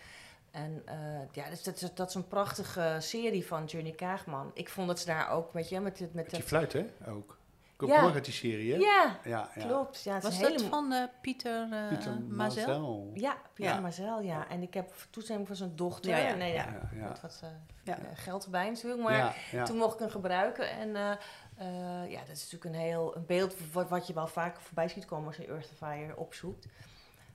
En 0.51 0.83
eh, 0.85 0.97
ja, 1.33 1.49
dus 1.51 1.63
dat, 1.63 1.83
is- 1.83 1.95
dat 1.95 2.09
is 2.09 2.15
een 2.15 2.29
prachtige 2.29 2.97
serie 3.01 3.47
van 3.47 3.65
Journey 3.65 3.93
Kaagman. 3.93 4.51
Ik 4.55 4.69
vond 4.69 4.87
dat 4.89 4.99
ze 5.01 5.07
daar 5.07 5.31
ook, 5.31 5.53
weet 5.53 5.69
je, 5.69 5.81
met, 5.81 6.01
met 6.01 6.13
Met 6.15 6.31
die 6.31 6.39
dat... 6.39 6.49
fluit, 6.49 6.73
hè? 6.73 6.85
Ook. 7.09 7.39
Ook 7.79 7.89
Ja. 7.89 8.13
uit 8.13 8.25
die 8.25 8.35
serie, 8.35 8.73
hè? 8.73 8.79
Ja, 8.79 9.19
ja, 9.25 9.49
ja. 9.55 9.67
klopt. 9.67 10.03
Ja, 10.03 10.13
Was 10.21 10.39
dat 10.41 10.49
hele 10.49 10.69
van 10.69 10.93
eh, 10.93 11.03
Pieter, 11.21 11.69
eh 11.73 11.89
Pieter 11.89 12.21
Mazel? 12.21 12.67
Mazel. 12.67 13.11
Ja, 13.15 13.37
Pieter 13.53 13.75
Ja. 13.75 13.81
Mazel, 13.81 14.21
ja. 14.21 14.49
En 14.49 14.63
ik 14.63 14.75
heb 14.75 14.93
toestemming 15.11 15.47
van 15.47 15.57
zijn 15.57 15.77
dochter. 15.77 16.11
Ja, 16.11 16.19
ja, 16.19 16.35
nee, 16.35 16.53
ja. 16.53 16.65
Ja, 16.65 16.89
ja. 16.99 17.09
Met 17.09 17.21
wat 17.21 17.41
eh, 17.43 17.49
Ja. 17.83 17.99
geld 18.15 18.45
erbij 18.45 18.69
natuurlijk. 18.71 19.03
Maar 19.03 19.17
ja, 19.17 19.33
ja. 19.51 19.65
Toen 19.65 19.77
mocht 19.77 19.95
ik 19.95 19.99
hem 20.01 20.09
gebruiken. 20.11 20.71
En 20.71 20.97
eh, 20.97 21.11
eh, 21.57 22.11
ja, 22.11 22.19
dat 22.19 22.37
is 22.37 22.43
natuurlijk 22.51 22.65
een 22.75 22.81
heel 22.81 23.17
een 23.17 23.27
beeld 23.27 23.55
wat, 23.73 23.89
wat 23.89 24.07
je 24.07 24.13
wel 24.13 24.27
vaak 24.27 24.61
voorbij 24.61 24.89
ziet 24.89 25.05
komen 25.05 25.27
als 25.27 25.37
je 25.37 25.47
Earthifier 25.47 26.17
opzoekt. 26.17 26.67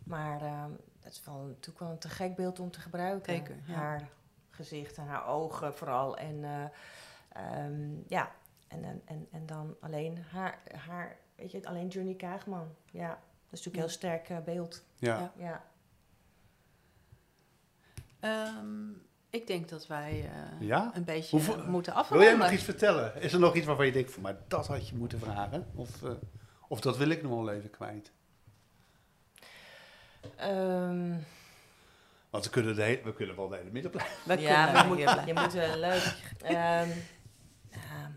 Maar 0.04 0.40
dat 1.04 1.12
is 1.12 1.22
wel, 1.26 1.36
natuurlijk 1.36 1.80
wel 1.80 1.90
een 1.90 1.98
te 2.00 2.10
gek 2.10 2.36
beeld 2.36 2.60
om 2.60 2.72
te 2.72 2.80
gebruiken. 2.80 3.34
Zeker, 3.34 3.56
ja. 3.66 3.74
Haar 3.74 4.10
gezicht 4.50 4.98
en 4.98 5.08
haar 5.08 5.28
ogen 5.28 5.74
vooral. 5.76 6.18
En 6.18 6.44
eh, 6.44 6.64
ehm, 7.30 7.90
ja, 8.08 8.32
en, 8.70 8.84
en, 8.84 9.02
en, 9.06 9.28
en 9.32 9.46
dan 9.46 9.76
alleen 9.80 10.18
haar, 10.32 10.60
haar, 10.88 11.18
weet 11.36 11.52
je, 11.52 11.66
alleen 11.68 11.88
Journey 11.88 12.16
Kaagman. 12.16 12.76
Ja, 12.92 13.08
dat 13.10 13.60
is 13.60 13.66
natuurlijk 13.66 13.76
een 13.76 13.80
heel 13.80 13.90
sterk 13.90 14.30
eh, 14.30 14.38
beeld. 14.44 14.84
ja. 14.96 15.32
Ja. 15.38 15.64
Ehm, 18.20 18.90
ik 19.30 19.48
denk 19.48 19.70
dat 19.70 19.88
wij 19.88 20.30
eh, 20.32 20.68
Ja? 20.68 20.92
een 20.94 21.04
beetje 21.04 21.36
Hoeveel- 21.36 21.66
moeten 21.68 21.94
Wil 21.94 22.02
afronden. 22.02 22.28
jij 22.28 22.38
nog 22.38 22.52
iets 22.52 22.64
vertellen? 22.64 23.22
Is 23.22 23.34
er 23.34 23.40
nog 23.40 23.56
iets 23.56 23.66
waarvan 23.66 23.86
je 23.86 23.92
denkt 23.92 24.12
van, 24.12 24.22
maar 24.22 24.36
dat 24.48 24.68
had 24.68 24.90
je 24.90 24.96
moeten 24.96 25.20
vragen? 25.20 25.68
Of, 25.76 26.04
eh, 26.04 26.12
of 26.68 26.82
dat 26.82 26.98
wil 26.98 27.10
ik 27.10 27.22
nog 27.22 27.32
wel 27.32 27.50
even 27.52 27.70
kwijt? 27.70 28.12
Ehm, 30.36 31.16
Want 32.30 32.44
we 32.46 32.50
kunnen, 32.50 32.76
de 32.76 32.82
hele, 32.84 33.02
we 33.04 33.14
kunnen 33.14 33.36
wel 33.36 33.48
de 33.48 33.56
hele 33.56 33.72
middag 33.72 33.92
blijven. 33.92 34.36
We 34.36 34.42
ja, 34.42 34.72
maar 34.72 34.84
je 34.84 34.88
moet, 35.06 35.26
je 35.26 35.34
moet 35.34 35.54
wel 35.54 35.78
leuk. 35.78 36.34
Ehm, 36.42 36.54
ehm, 37.70 38.12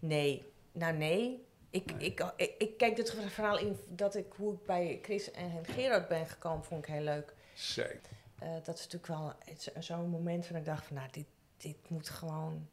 nee, 0.00 0.52
nou 0.72 0.92
nee. 0.96 1.44
Ik, 1.70 1.92
ik, 1.98 2.24
ik, 2.36 2.54
ik 2.58 2.76
kijk 2.76 2.96
dit 2.96 3.14
verhaal 3.28 3.58
in 3.58 3.78
dat 3.88 4.14
ik 4.16 4.26
hoe 4.36 4.52
ik 4.54 4.64
bij 4.66 4.98
Chris 5.02 5.30
en 5.30 5.50
Gerard 5.66 6.08
ben 6.08 6.26
gekomen, 6.26 6.64
vond 6.64 6.86
ik 6.86 6.92
heel 6.94 7.02
leuk. 7.04 7.34
Zeker. 7.54 8.00
Eh, 8.38 8.48
dat 8.64 8.78
is 8.78 8.86
natuurlijk 8.88 9.06
wel 9.06 9.32
zo'n 9.78 10.08
moment 10.08 10.46
van 10.46 10.56
ik 10.56 10.64
dacht 10.64 10.84
van 10.86 10.96
nou, 10.96 11.08
dit, 11.10 11.24
dit 11.56 11.76
moet 11.88 12.08
gewoon. 12.08 12.68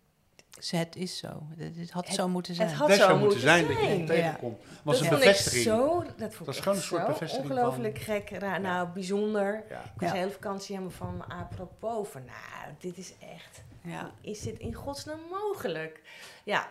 Ze- 0.59 0.75
Het 0.75 0.95
is 0.95 1.17
zo. 1.17 1.47
Het, 1.57 1.75
het 1.77 1.91
had 1.91 2.05
Het- 2.05 2.15
zo 2.15 2.27
moeten 2.27 2.55
zijn. 2.55 2.67
het 2.67 2.77
had 2.77 2.87
Best 2.87 2.99
zo 2.99 3.07
moeten 3.07 3.23
moeten 3.23 3.39
zijn, 3.41 3.67
dat 3.67 3.77
je 3.79 3.87
het 3.87 4.07
tegenkomt. 4.07 4.59
Was 4.83 4.95
dat 4.95 5.03
een 5.03 5.07
vond 5.11 5.19
bevestiging. 5.19 5.61
Ik 5.61 5.67
zo, 5.71 6.03
dat 6.17 6.33
vond 6.33 6.45
Dat 6.45 6.55
is 6.55 6.61
gewoon 6.61 6.77
een 6.77 6.83
soort 6.83 7.07
bevestiging 7.07 7.49
Ongelooflijk 7.51 7.97
gek. 7.99 8.29
ra- 8.29 8.57
Nou, 8.57 8.87
bijzonder. 8.87 9.63
Ja. 9.69 9.79
Ik 9.83 9.91
was 9.95 10.07
Ja. 10.07 10.11
de 10.11 10.17
hele 10.19 10.31
vakantie 10.31 10.75
helemaal 10.75 10.97
van 10.97 11.17
me 11.17 11.23
apropos. 11.23 12.07
Van, 12.07 12.25
nou, 12.25 12.73
dit 12.79 12.97
is 12.97 13.13
echt... 13.19 13.63
Ja. 13.81 14.11
Is 14.21 14.39
dit 14.39 14.59
in 14.59 14.73
godsnaam 14.73 15.19
mogelijk? 15.31 16.01
Ja, 16.43 16.69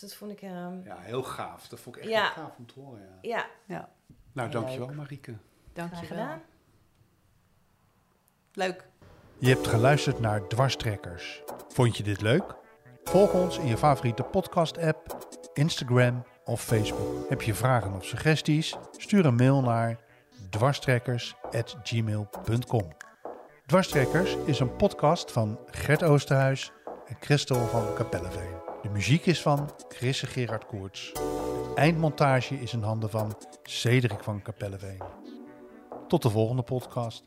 dus 0.00 0.10
dat 0.10 0.14
vond 0.14 0.30
ik... 0.30 0.42
ehm, 0.42 0.82
ja, 0.84 0.96
heel 0.98 1.22
gaaf. 1.22 1.68
Dat 1.68 1.80
vond 1.80 1.96
ik 1.96 2.02
echt 2.02 2.10
Ja. 2.12 2.32
heel 2.34 2.44
gaaf 2.44 2.56
om 2.58 2.66
te 2.66 2.80
horen. 2.80 3.00
Ja. 3.00 3.08
ja, 3.22 3.46
ja, 3.66 3.88
Nou, 4.32 4.48
Heel 4.50 4.60
dankjewel 4.60 4.86
leuk. 4.88 4.96
Marieke. 4.96 5.34
graag 5.74 5.90
dankjewel. 5.90 6.24
gedaan. 6.24 6.42
Leuk. 8.52 8.86
Je 9.38 9.48
hebt 9.48 9.66
geluisterd 9.66 10.20
naar 10.20 10.46
Dwarstrekkers. 10.48 11.42
Vond 11.68 11.96
je 11.96 12.02
dit 12.02 12.20
leuk? 12.20 12.54
Volg 13.04 13.32
ons 13.32 13.58
in 13.58 13.66
je 13.66 13.76
favoriete 13.76 14.22
podcast-app, 14.22 15.28
Instagram 15.52 16.24
of 16.44 16.62
Facebook. 16.62 17.28
Heb 17.28 17.42
je 17.42 17.54
vragen 17.54 17.92
of 17.92 18.04
suggesties? 18.04 18.76
Stuur 18.96 19.26
een 19.26 19.34
mail 19.34 19.60
naar 19.62 19.98
dwarstrekkers.gmail.com 20.50 22.88
Dwarstrekkers 23.66 24.36
is 24.46 24.58
een 24.60 24.76
podcast 24.76 25.32
van 25.32 25.58
Gert 25.70 26.02
Oosterhuis 26.02 26.72
en 27.06 27.16
Christel 27.20 27.66
van 27.66 27.94
Kapelleveen. 27.94 28.63
De 28.84 28.90
muziek 28.90 29.26
is 29.26 29.42
van 29.42 29.70
Chris 29.88 30.20
Gerard 30.22 30.66
Koerts. 30.66 31.12
Eindmontage 31.74 32.60
is 32.60 32.72
in 32.72 32.82
handen 32.82 33.10
van 33.10 33.36
Cedric 33.62 34.22
van 34.22 34.42
Kapelleveen. 34.42 35.02
Tot 36.08 36.22
de 36.22 36.30
volgende 36.30 36.62
podcast. 36.62 37.22